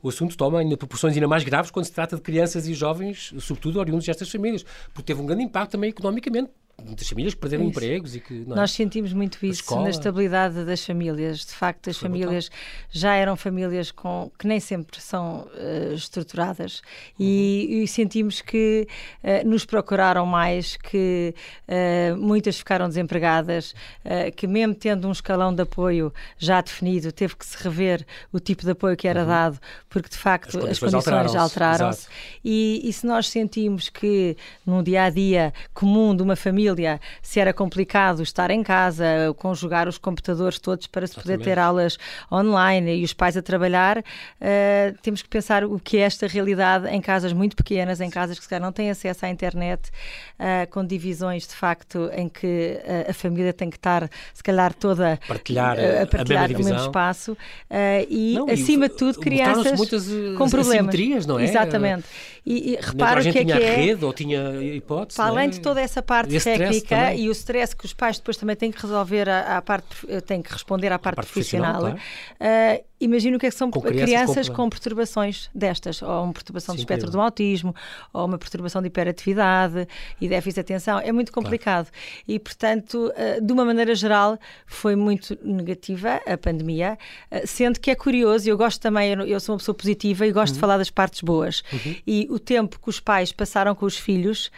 o 0.00 0.08
assunto 0.08 0.36
toma 0.36 0.60
ainda 0.60 0.76
proporções 0.76 1.14
ainda 1.14 1.26
mais 1.26 1.42
graves 1.42 1.72
quando 1.72 1.84
se 1.84 1.92
trata 1.92 2.14
de 2.14 2.22
crianças 2.22 2.68
e 2.68 2.74
jovens, 2.74 3.34
sobretudo 3.40 3.80
oriundos 3.80 4.06
destas 4.06 4.30
famílias, 4.30 4.64
porque 4.94 5.08
teve 5.08 5.20
um 5.20 5.26
grande 5.26 5.42
impacto 5.42 5.72
também 5.72 5.90
economicamente 5.90 6.50
muitas 6.84 7.08
famílias 7.08 7.34
que 7.34 7.40
perderam 7.40 7.64
empregos 7.64 8.14
e 8.14 8.20
que 8.20 8.42
é? 8.42 8.54
nós 8.54 8.72
sentimos 8.72 9.12
muito 9.12 9.44
isso 9.44 9.74
na 9.80 9.90
estabilidade 9.90 10.64
das 10.64 10.84
famílias 10.84 11.40
de 11.40 11.52
facto 11.52 11.90
as 11.90 11.96
famílias 11.96 12.48
brutal. 12.48 12.88
já 12.90 13.14
eram 13.14 13.36
famílias 13.36 13.90
com 13.90 14.30
que 14.38 14.46
nem 14.46 14.60
sempre 14.60 15.00
são 15.00 15.48
uh, 15.54 15.94
estruturadas 15.94 16.78
uhum. 17.18 17.26
e, 17.26 17.82
e, 17.82 17.88
sentimos 17.88 18.40
que 18.40 18.86
uh, 19.22 19.48
nos 19.48 19.64
procuraram 19.64 20.24
mais 20.26 20.76
que 20.76 21.34
uh, 21.68 22.16
muitas 22.16 22.58
ficaram 22.58 22.88
desempregadas 22.88 23.74
que 24.36 24.46
mesmo 24.46 24.74
tendo 24.74 25.06
um 25.08 25.12
escalão 25.12 25.54
de 25.54 25.62
apoio 25.62 26.12
já 26.38 26.60
definido 26.60 27.12
teve 27.12 27.36
que 27.36 27.44
se 27.44 27.56
rever 27.62 28.04
o 28.32 28.40
tipo 28.40 28.64
de 28.64 28.70
apoio 28.70 28.96
que 28.96 29.06
era 29.06 29.22
uhum. 29.22 29.28
dado 29.28 29.58
porque 29.88 30.08
de 30.08 30.16
facto 30.16 30.58
as, 30.58 30.64
as 30.64 30.78
condições 30.78 30.94
alteraram-se 30.94 31.36
alteraram 31.36 31.90
e, 32.44 32.80
e 32.84 32.92
se 32.92 33.06
nós 33.06 33.28
sentimos 33.28 33.88
que 33.88 34.36
num 34.66 34.82
dia 34.82 35.04
a 35.04 35.10
dia 35.10 35.52
comum 35.72 36.14
de 36.14 36.22
uma 36.22 36.36
família 36.36 36.69
família, 36.70 37.00
se 37.22 37.40
era 37.40 37.52
complicado 37.52 38.22
estar 38.22 38.50
em 38.50 38.62
casa, 38.62 39.04
conjugar 39.36 39.88
os 39.88 39.98
computadores 39.98 40.58
todos 40.58 40.86
para 40.86 41.06
se 41.06 41.14
poder 41.14 41.38
ter 41.40 41.58
aulas 41.58 41.98
online 42.32 42.96
e 42.96 43.04
os 43.04 43.12
pais 43.12 43.36
a 43.36 43.42
trabalhar, 43.42 43.98
uh, 43.98 44.98
temos 45.02 45.22
que 45.22 45.28
pensar 45.28 45.64
o 45.64 45.78
que 45.78 45.98
é 45.98 46.00
esta 46.00 46.26
realidade 46.26 46.88
em 46.88 47.00
casas 47.00 47.32
muito 47.32 47.56
pequenas, 47.56 48.00
em 48.00 48.10
casas 48.10 48.38
que 48.38 48.44
se 48.44 48.48
calhar 48.48 48.62
não 48.62 48.72
têm 48.72 48.90
acesso 48.90 49.26
à 49.26 49.28
internet, 49.28 49.88
uh, 50.38 50.70
com 50.70 50.84
divisões 50.84 51.46
de 51.46 51.54
facto 51.54 52.10
em 52.14 52.28
que 52.28 52.80
uh, 52.84 53.10
a 53.10 53.12
família 53.12 53.52
tem 53.52 53.68
que 53.70 53.76
estar, 53.76 54.08
se 54.32 54.42
calhar, 54.42 54.72
toda 54.74 55.18
partilhar, 55.26 55.76
a 55.78 56.06
partilhar 56.06 56.50
o 56.50 56.56
mesmo 56.56 56.76
espaço 56.76 57.36
e, 58.08 58.34
não, 58.34 58.48
acima 58.48 58.88
de 58.88 58.96
tudo, 58.96 59.20
crianças 59.20 59.76
muitas, 59.76 60.06
com 60.36 60.48
problemas. 60.48 61.26
não 61.26 61.38
é? 61.38 61.44
Exatamente. 61.44 62.04
E, 62.44 62.72
e 62.72 62.78
repara 62.80 63.20
o 63.20 63.22
que 63.22 63.38
é 63.38 63.44
que 63.44 63.52
é. 63.52 63.76
rede 63.76 64.04
ou 64.04 64.12
tinha 64.12 64.62
hipótese. 64.62 65.16
Para 65.16 65.30
além 65.30 65.46
é? 65.46 65.48
de 65.48 65.60
toda 65.60 65.80
essa 65.80 66.02
parte 66.02 66.30
técnica 66.58 67.14
e 67.14 67.28
o 67.28 67.32
stress 67.32 67.74
que 67.74 67.84
os 67.84 67.92
pais 67.92 68.18
depois 68.18 68.36
também 68.36 68.56
têm 68.56 68.70
que 68.70 68.80
resolver 68.80 69.28
a, 69.28 69.60
parte, 69.62 70.06
têm 70.26 70.42
que 70.42 70.52
responder 70.52 70.92
à 70.92 70.98
parte, 70.98 71.16
parte 71.16 71.32
profissional. 71.32 71.80
profissional 71.80 72.00
claro. 72.38 72.80
uh, 72.80 72.89
imagino 73.00 73.36
o 73.36 73.40
que, 73.40 73.46
é 73.46 73.50
que 73.50 73.56
são 73.56 73.70
com 73.70 73.80
crianças, 73.80 74.04
crianças 74.04 74.48
com, 74.48 74.56
com, 74.56 74.70
perturbações 74.70 75.48
destas, 75.54 76.02
ou 76.02 76.24
uma 76.24 76.32
perturbação 76.32 76.74
Sim, 76.74 76.78
do 76.78 76.80
espectro 76.80 77.10
do 77.10 77.20
autismo, 77.20 77.74
ou 78.12 78.26
uma 78.26 78.38
perturbação 78.38 78.82
de 78.82 78.88
hiperatividade 78.88 79.88
e 80.20 80.28
déficit 80.28 80.54
de 80.56 80.60
atenção. 80.60 80.98
É 80.98 81.10
muito 81.10 81.32
complicado. 81.32 81.90
Claro. 81.90 82.24
E, 82.28 82.38
portanto, 82.38 83.12
uh, 83.16 83.44
de 83.44 83.52
uma 83.52 83.64
maneira 83.64 83.94
geral, 83.94 84.38
foi 84.66 84.94
muito 84.94 85.38
negativa 85.42 86.20
a 86.26 86.36
pandemia, 86.36 86.98
uh, 87.30 87.46
sendo 87.46 87.80
que 87.80 87.90
é 87.90 87.94
curioso, 87.94 88.46
e 88.46 88.50
eu 88.50 88.58
gosto 88.58 88.80
também, 88.80 89.12
eu, 89.12 89.20
eu, 89.22 89.40
sou 89.40 89.54
uma 89.54 89.58
pessoa 89.58 89.74
positiva 89.74 90.26
e 90.26 90.32
gosto 90.32 90.52
uhum. 90.52 90.54
de 90.54 90.60
falar 90.60 90.78
das 90.78 90.90
partes 90.90 91.22
boas. 91.22 91.62
Uhum. 91.72 91.96
E 92.06 92.26
o 92.30 92.38
tempo 92.38 92.78
que 92.78 92.88
os 92.88 93.00
pais 93.00 93.32
passaram 93.32 93.74
com 93.74 93.86
os 93.86 93.96
filhos 93.96 94.50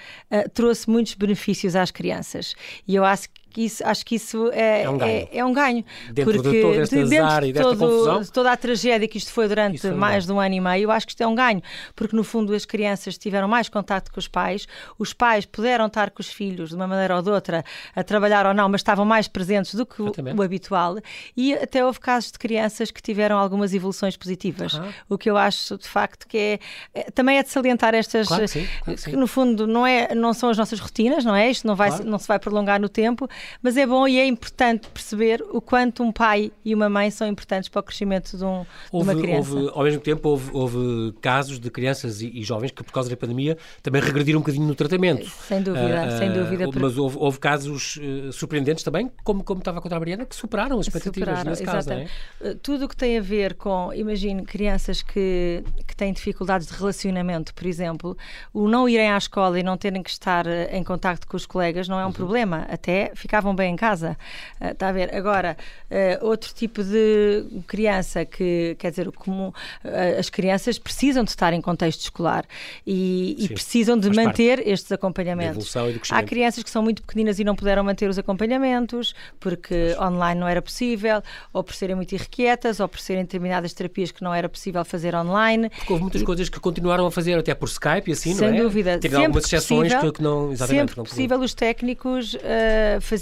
trouxe 0.54 0.88
muitos 0.88 1.14
benefícios 1.14 1.76
às 1.76 1.90
crianças. 1.90 2.54
E 2.86 2.94
eu 2.94 3.04
acho 3.04 3.28
que 3.28 3.41
que 3.52 3.64
isso, 3.64 3.86
acho 3.86 4.04
que 4.04 4.14
isso 4.16 4.50
é, 4.52 4.82
é 4.82 4.90
um 4.90 4.98
ganho. 4.98 5.12
É, 5.12 5.38
é 5.38 5.44
um 5.44 5.52
ganho 5.52 5.84
dentro 6.12 6.32
porque, 6.32 6.50
de 6.50 6.62
todo 6.62 6.74
este 6.74 6.98
azar 6.98 7.44
e 7.44 7.52
desta 7.52 7.68
todo, 7.70 7.78
confusão. 7.78 8.24
toda 8.32 8.52
a 8.52 8.56
tragédia 8.56 9.08
que 9.08 9.18
isto 9.18 9.32
foi 9.32 9.48
durante 9.48 9.80
foi 9.80 9.90
mais 9.92 10.26
de 10.26 10.32
um 10.32 10.40
ano 10.40 10.54
e 10.54 10.60
meio, 10.60 10.84
eu 10.84 10.90
acho 10.90 11.06
que 11.06 11.12
isto 11.12 11.22
é 11.22 11.26
um 11.26 11.34
ganho, 11.34 11.62
porque 11.94 12.16
no 12.16 12.24
fundo 12.24 12.54
as 12.54 12.64
crianças 12.64 13.18
tiveram 13.18 13.48
mais 13.48 13.68
contato 13.68 14.12
com 14.12 14.18
os 14.18 14.28
pais, 14.28 14.66
os 14.98 15.12
pais 15.12 15.44
puderam 15.44 15.86
estar 15.86 16.10
com 16.10 16.20
os 16.20 16.28
filhos 16.28 16.70
de 16.70 16.76
uma 16.76 16.86
maneira 16.86 17.16
ou 17.16 17.22
de 17.22 17.30
outra, 17.30 17.64
a 17.94 18.02
trabalhar 18.02 18.46
ou 18.46 18.54
não, 18.54 18.68
mas 18.68 18.80
estavam 18.80 19.04
mais 19.04 19.28
presentes 19.28 19.74
do 19.74 19.84
que 19.84 20.02
o, 20.02 20.12
o, 20.36 20.42
habitual, 20.42 20.96
e 21.36 21.54
até 21.54 21.84
houve 21.84 22.00
casos 22.00 22.32
de 22.32 22.38
crianças 22.38 22.90
que 22.90 23.02
tiveram 23.02 23.38
algumas 23.38 23.74
evoluções 23.74 24.16
positivas, 24.16 24.74
uhum. 24.74 24.92
o 25.10 25.18
que 25.18 25.30
eu 25.30 25.36
acho 25.36 25.76
de 25.78 25.88
facto 25.88 26.26
que 26.26 26.36
é, 26.36 26.58
é 26.94 27.10
também 27.10 27.38
é 27.38 27.42
de 27.42 27.50
salientar 27.50 27.94
estas, 27.94 28.28
claro 28.28 28.42
que, 28.42 28.48
sim, 28.48 28.68
claro 28.84 28.98
que, 28.98 29.10
que 29.10 29.16
no 29.16 29.26
fundo 29.26 29.66
não, 29.66 29.86
é, 29.86 30.14
não 30.14 30.32
são 30.32 30.50
as 30.50 30.58
nossas 30.58 30.80
rotinas, 30.80 31.24
não 31.24 31.34
é? 31.34 31.50
Isto 31.50 31.66
não, 31.66 31.74
vai, 31.74 31.88
claro. 31.88 32.04
não 32.04 32.18
se 32.18 32.28
vai 32.28 32.38
prolongar 32.38 32.80
no 32.80 32.88
tempo, 32.88 33.28
mas 33.62 33.76
é 33.76 33.86
bom 33.86 34.06
e 34.06 34.18
é 34.18 34.26
importante 34.26 34.88
perceber 34.88 35.42
o 35.50 35.60
quanto 35.60 36.02
um 36.02 36.12
pai 36.12 36.52
e 36.64 36.74
uma 36.74 36.88
mãe 36.88 37.10
são 37.10 37.26
importantes 37.26 37.68
para 37.68 37.80
o 37.80 37.82
crescimento 37.82 38.36
de, 38.36 38.44
um, 38.44 38.64
houve, 38.90 39.08
de 39.08 39.14
uma 39.14 39.22
criança. 39.22 39.54
Houve, 39.54 39.70
ao 39.74 39.84
mesmo 39.84 40.00
tempo, 40.00 40.28
houve, 40.28 40.50
houve 40.52 41.14
casos 41.20 41.58
de 41.58 41.70
crianças 41.70 42.20
e, 42.20 42.30
e, 42.34 42.42
jovens 42.42 42.70
que, 42.70 42.82
por 42.82 42.92
causa 42.92 43.08
da 43.08 43.16
pandemia, 43.16 43.56
também 43.82 44.02
regrediram 44.02 44.38
um 44.38 44.42
bocadinho 44.42 44.66
no 44.66 44.74
tratamento. 44.74 45.28
Sem 45.28 45.62
dúvida, 45.62 46.06
uh, 46.06 46.18
sem 46.18 46.32
dúvida. 46.32 46.68
Mas 46.80 46.98
houve, 46.98 47.16
houve 47.18 47.38
casos 47.38 47.96
uh, 47.96 48.32
surpreendentes 48.32 48.84
também, 48.84 49.10
como, 49.24 49.42
como 49.42 49.60
estava 49.60 49.78
a 49.78 49.82
contar 49.82 49.96
a 49.96 50.00
Mariana, 50.00 50.26
que 50.26 50.34
superaram 50.34 50.78
as 50.78 50.86
expectativas 50.86 51.28
superaram, 51.28 51.50
nesse 51.50 51.64
caso. 51.64 51.88
Não 51.88 51.96
é? 51.96 52.06
Uh, 52.40 52.54
tudo 52.56 52.84
o 52.84 52.88
que 52.88 52.96
tem 52.96 53.16
a 53.16 53.20
ver 53.20 53.54
com, 53.54 53.92
imagine, 53.94 54.42
crianças 54.44 55.02
que, 55.02 55.64
que 55.86 55.96
têm 55.96 56.12
dificuldades 56.12 56.66
de 56.66 56.74
relacionamento, 56.74 57.54
por 57.54 57.66
exemplo, 57.66 58.16
o 58.52 58.68
não 58.68 58.88
irem 58.88 59.10
à 59.10 59.16
escola 59.16 59.58
e 59.58 59.62
não 59.62 59.76
terem 59.76 60.02
que 60.02 60.10
estar 60.10 60.46
em 60.46 60.84
contacto 60.84 61.26
com 61.26 61.36
os 61.36 61.46
colegas 61.46 61.88
não 61.88 61.98
é 61.98 62.02
um 62.02 62.06
uhum. 62.06 62.12
problema. 62.12 62.66
Até 62.68 63.12
ficar 63.14 63.31
ficavam 63.32 63.54
bem 63.54 63.72
em 63.72 63.76
casa. 63.76 64.18
Está 64.60 64.88
a 64.88 64.92
ver? 64.92 65.14
Agora, 65.14 65.56
uh, 65.90 66.26
outro 66.26 66.52
tipo 66.52 66.84
de 66.84 67.46
criança 67.66 68.26
que, 68.26 68.76
quer 68.78 68.90
dizer, 68.90 69.08
o 69.08 69.12
comum, 69.12 69.48
uh, 69.48 70.18
as 70.18 70.28
crianças 70.28 70.78
precisam 70.78 71.24
de 71.24 71.30
estar 71.30 71.54
em 71.54 71.60
contexto 71.62 72.02
escolar 72.02 72.44
e, 72.86 73.34
e 73.38 73.48
precisam 73.48 73.98
de 73.98 74.10
manter 74.10 74.58
parte. 74.58 74.70
estes 74.70 74.92
acompanhamentos. 74.92 75.74
Há 76.10 76.22
crianças 76.22 76.62
que 76.62 76.68
são 76.68 76.82
muito 76.82 77.00
pequeninas 77.00 77.38
e 77.38 77.44
não 77.44 77.56
puderam 77.56 77.82
manter 77.82 78.10
os 78.10 78.18
acompanhamentos 78.18 79.14
porque 79.40 79.96
online 79.98 80.38
não 80.38 80.46
era 80.46 80.60
possível, 80.60 81.22
ou 81.54 81.64
por 81.64 81.74
serem 81.74 81.96
muito 81.96 82.12
irrequietas, 82.14 82.80
ou 82.80 82.88
por 82.88 83.00
serem 83.00 83.22
determinadas 83.22 83.72
terapias 83.72 84.12
que 84.12 84.22
não 84.22 84.34
era 84.34 84.46
possível 84.46 84.84
fazer 84.84 85.14
online. 85.14 85.70
Porque 85.70 85.92
houve 85.94 86.02
muitas 86.02 86.20
e, 86.20 86.24
coisas 86.24 86.50
que 86.50 86.60
continuaram 86.60 87.06
a 87.06 87.10
fazer 87.10 87.38
até 87.38 87.54
por 87.54 87.66
Skype 87.66 88.10
e 88.10 88.12
assim, 88.12 88.34
sem 88.34 88.50
não 88.50 88.58
é? 88.58 88.62
dúvida. 88.62 88.98
Teve 88.98 89.16
algumas 89.16 89.44
exceções 89.44 89.94
que, 89.94 90.12
que 90.12 90.22
não. 90.22 90.52
Exatamente, 90.52 90.80
sempre 90.80 90.96
não 90.98 91.04
possível, 91.04 91.40
os 91.40 91.54
técnicos 91.54 92.34
uh, 92.34 93.00
faziam. 93.00 93.21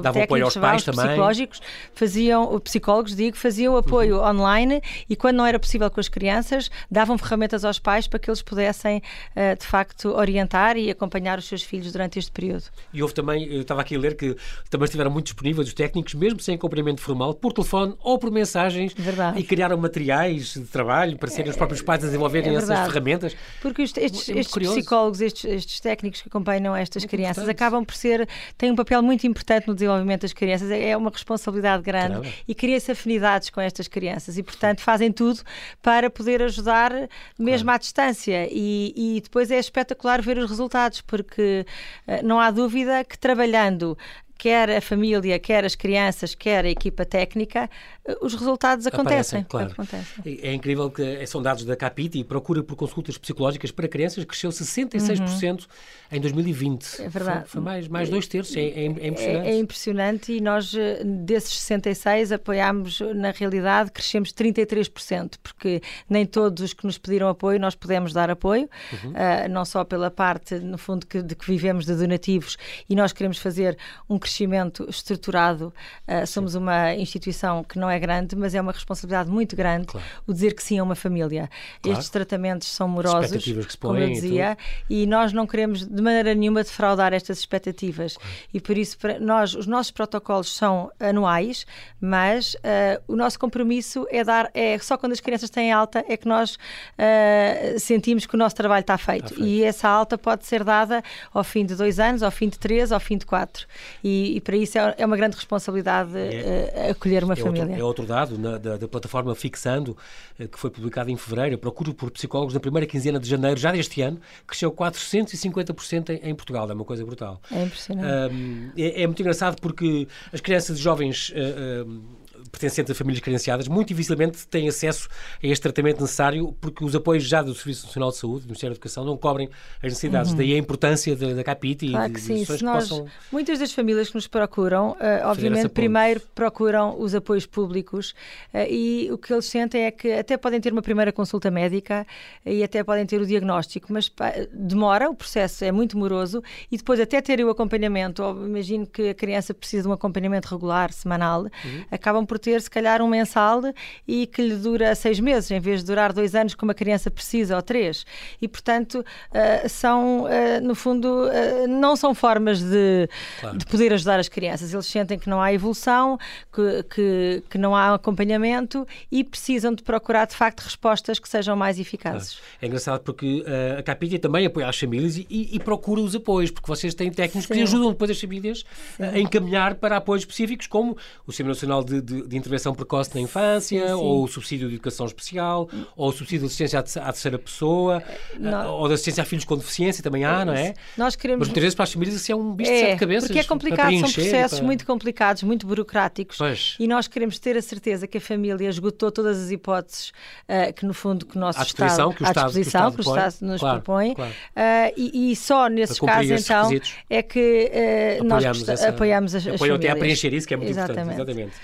Davam 0.00 0.22
apoio 0.22 0.44
aos 0.44 0.56
pais 0.56 0.84
também. 0.84 1.06
psicológicos, 1.06 1.60
faziam, 1.94 2.58
psicólogos, 2.60 3.14
digo, 3.14 3.36
faziam 3.36 3.76
apoio 3.76 4.18
uhum. 4.18 4.28
online 4.28 4.82
e 5.08 5.16
quando 5.16 5.36
não 5.36 5.46
era 5.46 5.58
possível 5.58 5.90
com 5.90 6.00
as 6.00 6.08
crianças, 6.08 6.70
davam 6.90 7.16
ferramentas 7.18 7.64
aos 7.64 7.78
pais 7.78 8.06
para 8.06 8.18
que 8.18 8.30
eles 8.30 8.42
pudessem, 8.42 9.02
uh, 9.34 9.58
de 9.58 9.66
facto, 9.66 10.10
orientar 10.10 10.76
e 10.76 10.90
acompanhar 10.90 11.38
os 11.38 11.46
seus 11.46 11.62
filhos 11.62 11.92
durante 11.92 12.18
este 12.18 12.30
período. 12.30 12.64
E 12.92 13.02
houve 13.02 13.14
também, 13.14 13.44
eu 13.52 13.62
estava 13.62 13.80
aqui 13.80 13.96
a 13.96 13.98
ler 13.98 14.16
que 14.16 14.36
também 14.70 14.84
estiveram 14.84 15.10
muito 15.10 15.26
disponíveis 15.26 15.68
os 15.68 15.74
técnicos, 15.74 16.14
mesmo 16.14 16.40
sem 16.40 16.54
acompanhamento 16.54 17.00
formal, 17.00 17.34
por 17.34 17.52
telefone 17.52 17.94
ou 18.00 18.18
por 18.18 18.30
mensagens 18.30 18.92
verdade. 18.94 19.38
e 19.38 19.42
criaram 19.42 19.76
materiais 19.76 20.54
de 20.54 20.64
trabalho 20.64 21.16
para 21.16 21.28
serem 21.28 21.50
os 21.50 21.56
próprios 21.56 21.82
pais 21.82 22.02
a 22.02 22.06
desenvolverem 22.06 22.54
é 22.54 22.58
essas 22.58 22.86
ferramentas. 22.86 23.36
Porque 23.60 23.82
estes, 23.82 24.28
estes 24.28 24.52
psicólogos, 24.52 25.20
estes, 25.20 25.44
estes, 25.44 25.80
técnicos 25.80 26.22
que 26.22 26.28
acompanham 26.28 26.74
estas 26.74 27.02
muito 27.02 27.10
crianças 27.10 27.48
acabam 27.48 27.84
por 27.84 27.94
ser, 27.94 28.28
têm 28.56 28.70
um 28.70 28.76
papel 28.76 29.02
muito 29.02 29.26
importante 29.26 29.37
no 29.66 29.74
desenvolvimento 29.74 30.22
das 30.22 30.32
crianças, 30.32 30.70
é, 30.70 30.90
é 30.90 30.96
uma 30.96 31.10
responsabilidade 31.10 31.82
grande 31.82 32.14
Caramba. 32.14 32.28
e 32.46 32.54
cria-se 32.54 32.92
afinidades 32.92 33.50
com 33.50 33.60
estas 33.60 33.88
crianças 33.88 34.38
e, 34.38 34.42
portanto, 34.42 34.80
fazem 34.80 35.12
tudo 35.12 35.40
para 35.82 36.10
poder 36.10 36.42
ajudar 36.42 36.92
mesmo 37.38 37.66
claro. 37.66 37.76
à 37.76 37.78
distância 37.78 38.48
e, 38.50 38.92
e 38.96 39.20
depois 39.20 39.50
é 39.50 39.58
espetacular 39.58 40.22
ver 40.22 40.38
os 40.38 40.48
resultados, 40.48 41.00
porque 41.00 41.64
uh, 42.06 42.26
não 42.26 42.40
há 42.40 42.50
dúvida 42.50 43.04
que 43.04 43.18
trabalhando 43.18 43.96
quer 44.38 44.70
a 44.70 44.80
família, 44.80 45.36
quer 45.38 45.64
as 45.64 45.74
crianças, 45.74 46.34
quer 46.34 46.64
a 46.64 46.70
equipa 46.70 47.04
técnica, 47.04 47.68
eh, 48.06 48.16
os 48.22 48.34
resultados 48.34 48.86
acontecem. 48.86 49.40
Aparecem, 49.40 49.44
claro. 49.44 49.72
acontecem. 49.72 50.40
É, 50.40 50.48
é 50.50 50.54
incrível 50.54 50.88
que 50.90 51.02
eh, 51.02 51.26
são 51.26 51.42
dados 51.42 51.64
da 51.64 51.74
Capiti, 51.74 52.22
procura 52.22 52.62
por 52.62 52.76
consultas 52.76 53.18
psicológicas 53.18 53.72
para 53.72 53.88
crianças 53.88 54.24
cresceu 54.24 54.50
66% 54.50 55.60
uhum. 55.60 55.66
em 56.12 56.20
2020. 56.20 57.02
É 57.02 57.08
verdade. 57.08 57.40
Foi, 57.40 57.48
foi 57.48 57.60
mais, 57.60 57.88
mais 57.88 58.08
dois 58.08 58.28
terços, 58.28 58.56
é, 58.56 58.60
é, 58.60 58.84
é 58.84 58.86
impressionante. 58.86 59.46
É, 59.46 59.50
é, 59.50 59.58
impressionante 59.58 60.32
e 60.32 60.40
nós 60.40 60.72
eh, 60.74 61.02
desses 61.04 61.58
66 61.58 62.30
apoiámos, 62.30 63.00
na 63.14 63.32
realidade, 63.32 63.90
crescemos 63.90 64.32
33%, 64.32 65.34
porque 65.42 65.82
nem 66.08 66.24
todos 66.24 66.62
os 66.62 66.72
que 66.72 66.86
nos 66.86 66.96
pediram 66.96 67.28
apoio 67.28 67.58
nós 67.58 67.74
pudemos 67.74 68.12
dar 68.12 68.30
apoio, 68.30 68.68
uhum. 68.92 69.10
uh, 69.10 69.48
não 69.50 69.64
só 69.64 69.82
pela 69.82 70.10
parte, 70.10 70.54
no 70.60 70.78
fundo, 70.78 71.06
que, 71.06 71.22
de 71.22 71.34
que 71.34 71.46
vivemos 71.46 71.84
de 71.84 71.94
donativos 71.94 72.56
e 72.88 72.94
nós 72.94 73.12
queremos 73.12 73.38
fazer 73.38 73.76
um 74.08 74.18
crescimento 74.28 74.86
estruturado. 74.88 75.72
Uh, 76.06 76.26
somos 76.26 76.54
uma 76.54 76.94
instituição 76.94 77.64
que 77.64 77.78
não 77.78 77.88
é 77.88 77.98
grande, 77.98 78.36
mas 78.36 78.54
é 78.54 78.60
uma 78.60 78.72
responsabilidade 78.72 79.30
muito 79.30 79.56
grande 79.56 79.86
claro. 79.86 80.06
o 80.26 80.32
dizer 80.32 80.54
que 80.54 80.62
sim 80.62 80.78
a 80.78 80.82
uma 80.82 80.94
família. 80.94 81.48
Claro. 81.80 81.98
Estes 81.98 82.10
tratamentos 82.10 82.68
são 82.68 82.86
morosos, 82.86 83.42
como 83.80 83.96
eu 83.98 84.08
dizia, 84.08 84.56
e, 84.88 85.02
e, 85.02 85.06
nós 85.06 85.32
não 85.32 85.46
queremos 85.46 85.86
de 85.86 86.02
maneira 86.02 86.34
nenhuma 86.34 86.62
defraudar 86.62 87.12
estas 87.14 87.38
expectativas. 87.38 88.16
Claro. 88.16 88.34
E 88.52 88.60
por 88.60 88.76
isso, 88.76 88.98
nós, 89.20 89.54
os 89.54 89.66
nossos 89.66 89.90
protocolos 89.90 90.54
são 90.54 90.90
anuais, 91.00 91.66
mas 92.00 92.54
uh, 92.54 93.02
o 93.08 93.16
nosso 93.16 93.38
compromisso 93.38 94.06
é 94.10 94.22
dar, 94.22 94.50
é 94.52 94.78
só 94.78 94.98
quando 94.98 95.12
as 95.12 95.20
crianças 95.20 95.48
têm 95.48 95.72
alta 95.72 96.04
é 96.06 96.16
que 96.16 96.28
nós 96.28 96.54
uh, 96.54 97.78
sentimos 97.78 98.26
que 98.26 98.34
o 98.34 98.38
nosso 98.38 98.54
trabalho 98.54 98.82
está 98.82 98.98
feito. 98.98 99.26
está 99.26 99.36
feito. 99.36 99.48
E 99.48 99.64
essa 99.64 99.88
alta 99.88 100.18
pode 100.18 100.44
ser 100.44 100.62
dada 100.62 101.02
ao 101.32 101.42
fim 101.42 101.64
de 101.64 101.74
dois 101.74 101.98
anos, 101.98 102.22
ao 102.22 102.30
fim 102.30 102.48
de 102.48 102.58
três, 102.58 102.92
ao 102.92 103.00
fim 103.00 103.16
de 103.16 103.24
quatro. 103.24 103.66
E 104.04 104.17
e, 104.36 104.40
para 104.40 104.56
isso 104.56 104.78
é, 104.78 104.94
é, 104.98 105.06
uma 105.06 105.16
grande 105.16 105.36
responsabilidade 105.36 106.16
é, 106.16 106.88
uh, 106.88 106.90
acolher 106.90 107.24
uma 107.24 107.34
é 107.34 107.36
família. 107.36 107.62
Outro, 107.62 107.80
é 107.80 107.84
outro 107.84 108.06
dado 108.06 108.38
na, 108.38 108.58
da, 108.58 108.76
da, 108.76 108.88
plataforma 108.88 109.34
Fixando, 109.34 109.96
uh, 110.38 110.48
que 110.48 110.58
foi 110.58 110.70
publicado 110.70 111.10
em 111.10 111.16
fevereiro, 111.16 111.56
a 111.56 111.58
procura 111.58 111.92
por 111.92 112.10
psicólogos 112.10 112.54
na 112.54 112.60
primeira 112.60 112.86
quinzena 112.86 113.18
de 113.18 113.28
janeiro, 113.28 113.58
já 113.58 113.72
deste 113.72 114.00
ano, 114.02 114.20
cresceu 114.46 114.72
450% 114.72 116.10
em, 116.10 116.30
em 116.30 116.34
Portugal, 116.34 116.70
é 116.70 116.74
uma 116.74 116.84
coisa 116.84 117.04
brutal. 117.04 117.40
É 117.50 117.62
impressionante. 117.62 118.72
é, 118.76 119.02
é, 119.02 119.06
muito 119.06 119.20
engraçado 119.20 119.60
porque 119.60 120.06
as 120.32 120.40
crianças 120.40 120.78
e 120.78 120.82
jovens 120.82 121.30
uh, 121.30 122.18
pertencentes 122.50 122.90
a 122.90 122.94
famílias 122.94 123.22
carenciadas, 123.22 123.68
muito 123.68 123.88
dificilmente 123.88 124.46
têm 124.46 124.68
acesso 124.68 125.08
a 125.42 125.46
este 125.46 125.62
tratamento 125.62 126.00
necessário, 126.00 126.54
porque 126.60 126.84
os 126.84 126.94
apoios 126.94 127.24
já 127.24 127.42
do 127.42 127.54
Serviço 127.54 127.86
Nacional 127.86 128.10
de 128.10 128.16
Saúde, 128.16 128.40
do 128.42 128.46
Ministério 128.48 128.74
da 128.74 128.76
Educação, 128.76 129.04
não 129.04 129.16
cobrem 129.16 129.48
as 129.78 129.84
necessidades. 129.84 130.30
Uhum. 130.32 130.38
Daí 130.38 130.54
a 130.54 130.58
importância 130.58 131.14
da, 131.16 131.34
da 131.34 131.44
CAPIT 131.44 131.90
claro 131.90 132.10
e 132.10 132.14
de, 132.14 132.20
sim. 132.20 132.44
Se 132.44 132.64
nós, 132.64 132.88
possam... 132.88 133.06
Muitas 133.30 133.58
das 133.58 133.72
famílias 133.72 134.08
que 134.08 134.14
nos 134.14 134.26
procuram, 134.26 134.90
uh, 134.92 135.26
obviamente, 135.26 135.68
primeiro 135.68 136.20
procuram 136.34 137.00
os 137.00 137.14
apoios 137.14 137.46
públicos 137.46 138.14
uh, 138.52 138.58
e 138.68 139.08
o 139.12 139.18
que 139.18 139.32
eles 139.32 139.46
sentem 139.46 139.84
é 139.84 139.90
que 139.90 140.12
até 140.12 140.36
podem 140.36 140.60
ter 140.60 140.72
uma 140.72 140.82
primeira 140.82 141.12
consulta 141.12 141.50
médica 141.50 142.06
e 142.44 142.62
até 142.62 142.82
podem 142.82 143.06
ter 143.06 143.20
o 143.20 143.26
diagnóstico, 143.26 143.92
mas 143.92 144.10
demora, 144.52 145.10
o 145.10 145.14
processo 145.14 145.64
é 145.64 145.72
muito 145.72 145.96
moroso 145.96 146.42
e 146.70 146.76
depois 146.76 147.00
até 147.00 147.20
terem 147.20 147.44
o 147.44 147.50
acompanhamento, 147.50 148.22
imagino 148.46 148.86
que 148.86 149.10
a 149.10 149.14
criança 149.14 149.52
precisa 149.54 149.82
de 149.82 149.88
um 149.88 149.92
acompanhamento 149.92 150.48
regular, 150.48 150.92
semanal, 150.92 151.42
uhum. 151.42 151.84
acabam 151.90 152.24
por 152.28 152.38
ter, 152.38 152.60
se 152.60 152.70
calhar, 152.70 153.00
um 153.00 153.08
mensal 153.08 153.62
e 154.06 154.26
que 154.26 154.42
lhe 154.42 154.54
dura 154.54 154.94
seis 154.94 155.18
meses, 155.18 155.50
em 155.50 155.58
vez 155.58 155.80
de 155.80 155.86
durar 155.86 156.12
dois 156.12 156.34
anos, 156.34 156.54
como 156.54 156.70
a 156.70 156.74
criança 156.74 157.10
precisa, 157.10 157.56
ou 157.56 157.62
três. 157.62 158.04
E, 158.40 158.46
portanto, 158.46 159.04
uh, 159.30 159.68
são, 159.68 160.24
uh, 160.24 160.28
no 160.62 160.74
fundo, 160.74 161.08
uh, 161.08 161.66
não 161.66 161.96
são 161.96 162.14
formas 162.14 162.60
de, 162.62 163.08
claro. 163.40 163.56
de 163.56 163.66
poder 163.66 163.92
ajudar 163.94 164.20
as 164.20 164.28
crianças. 164.28 164.72
Eles 164.72 164.86
sentem 164.86 165.18
que 165.18 165.28
não 165.28 165.40
há 165.40 165.52
evolução, 165.52 166.18
que, 166.52 166.82
que, 166.84 167.42
que, 167.48 167.58
não 167.58 167.74
há 167.74 167.94
acompanhamento 167.94 168.86
e 169.10 169.24
precisam 169.24 169.74
de 169.74 169.82
procurar, 169.82 170.26
de 170.26 170.36
facto, 170.36 170.60
respostas 170.60 171.18
que 171.18 171.28
sejam 171.28 171.56
mais 171.56 171.78
eficazes. 171.78 172.34
Claro. 172.34 172.46
É 172.60 172.66
engraçado 172.66 173.00
porque 173.00 173.44
a 173.78 173.82
Capília 173.82 174.18
também 174.18 174.44
apoia 174.44 174.68
as 174.68 174.78
famílias 174.78 175.16
e, 175.16 175.26
e, 175.30 175.56
e, 175.56 175.60
procura 175.60 176.00
os 176.00 176.14
apoios, 176.14 176.50
porque 176.50 176.66
vocês 176.66 176.94
têm 176.94 177.10
técnicos 177.10 177.46
Sim. 177.46 177.54
que 177.54 177.62
ajudam 177.62 177.90
depois 177.90 178.10
as 178.10 178.20
famílias 178.20 178.64
Sim. 178.96 179.02
a 179.02 179.18
encaminhar 179.18 179.76
para 179.76 179.96
apoios 179.96 180.22
específicos, 180.22 180.66
como 180.66 180.96
o 181.26 181.32
Sistema 181.32 181.48
Nacional 181.48 181.82
de, 181.82 182.00
de 182.00 182.17
de 182.26 182.36
intervenção 182.36 182.74
precoce 182.74 183.14
na 183.14 183.20
infância, 183.20 183.80
sim, 183.80 183.86
sim. 183.86 183.92
ou 183.92 184.24
o 184.24 184.28
subsídio 184.28 184.68
de 184.68 184.74
educação 184.74 185.06
especial, 185.06 185.68
ou 185.96 186.08
o 186.08 186.12
subsídio 186.12 186.40
de 186.40 186.46
assistência 186.46 186.78
à 186.78 187.12
terceira 187.12 187.38
pessoa, 187.38 188.02
não. 188.38 188.74
ou 188.74 188.88
de 188.88 188.94
assistência 188.94 189.22
a 189.22 189.26
filhos 189.26 189.44
com 189.44 189.56
deficiência 189.56 190.02
também 190.02 190.24
há, 190.24 190.44
não 190.44 190.52
é? 190.52 190.74
Nós 190.96 191.16
queremos... 191.16 191.40
Mas 191.40 191.48
muitas 191.48 191.62
vezes 191.62 191.74
para 191.74 191.84
as 191.84 191.92
famílias 191.92 192.16
isso 192.16 192.32
é 192.32 192.34
um 192.34 192.52
bicho 192.54 192.70
é, 192.70 192.74
de 192.74 192.80
sete 192.80 192.98
cabeças. 192.98 193.28
Porque 193.28 193.40
é 193.40 193.44
complicado, 193.44 194.00
são 194.00 194.12
processos 194.12 194.58
para... 194.58 194.66
muito 194.66 194.86
complicados, 194.86 195.42
muito 195.42 195.66
burocráticos. 195.66 196.38
Pois. 196.38 196.76
E 196.78 196.86
nós 196.86 197.06
queremos 197.08 197.38
ter 197.38 197.56
a 197.56 197.62
certeza 197.62 198.06
que 198.06 198.18
a 198.18 198.20
família 198.20 198.68
esgotou 198.68 199.10
todas 199.10 199.38
as 199.38 199.50
hipóteses 199.50 200.12
uh, 200.48 200.72
que, 200.72 200.84
no 200.84 200.94
fundo, 200.94 201.26
que 201.26 201.36
o 201.36 201.40
nosso 201.40 201.60
Estado, 201.62 202.14
que 202.14 202.22
o 202.22 202.26
Estado, 202.26 202.38
à 202.38 202.46
disposição, 202.46 202.92
que 202.92 202.98
o 202.98 203.00
Estado, 203.00 203.02
que 203.02 203.08
o 203.08 203.28
Estado 203.28 203.50
nos 203.50 203.60
claro, 203.60 203.82
propõe. 203.82 204.14
Claro. 204.14 204.32
Uh, 204.32 204.92
e, 204.96 205.32
e, 205.32 205.36
só 205.36 205.68
nesses 205.68 205.98
casos, 205.98 206.44
então, 206.44 206.70
é 207.08 207.22
que 207.22 208.18
uh, 208.20 208.24
nós 208.24 208.44
essa... 208.68 208.88
apoiamos 208.88 209.34
as, 209.34 209.46
as 209.46 209.58
famílias. 209.58 209.78
até 209.78 209.90
a 209.90 209.96
preencher 209.96 210.32
isso, 210.32 210.46
que 210.46 210.54
é 210.54 210.56
muito 210.56 210.70
Exatamente. 210.70 211.12
importante. 211.12 211.30
Exatamente. 211.30 211.56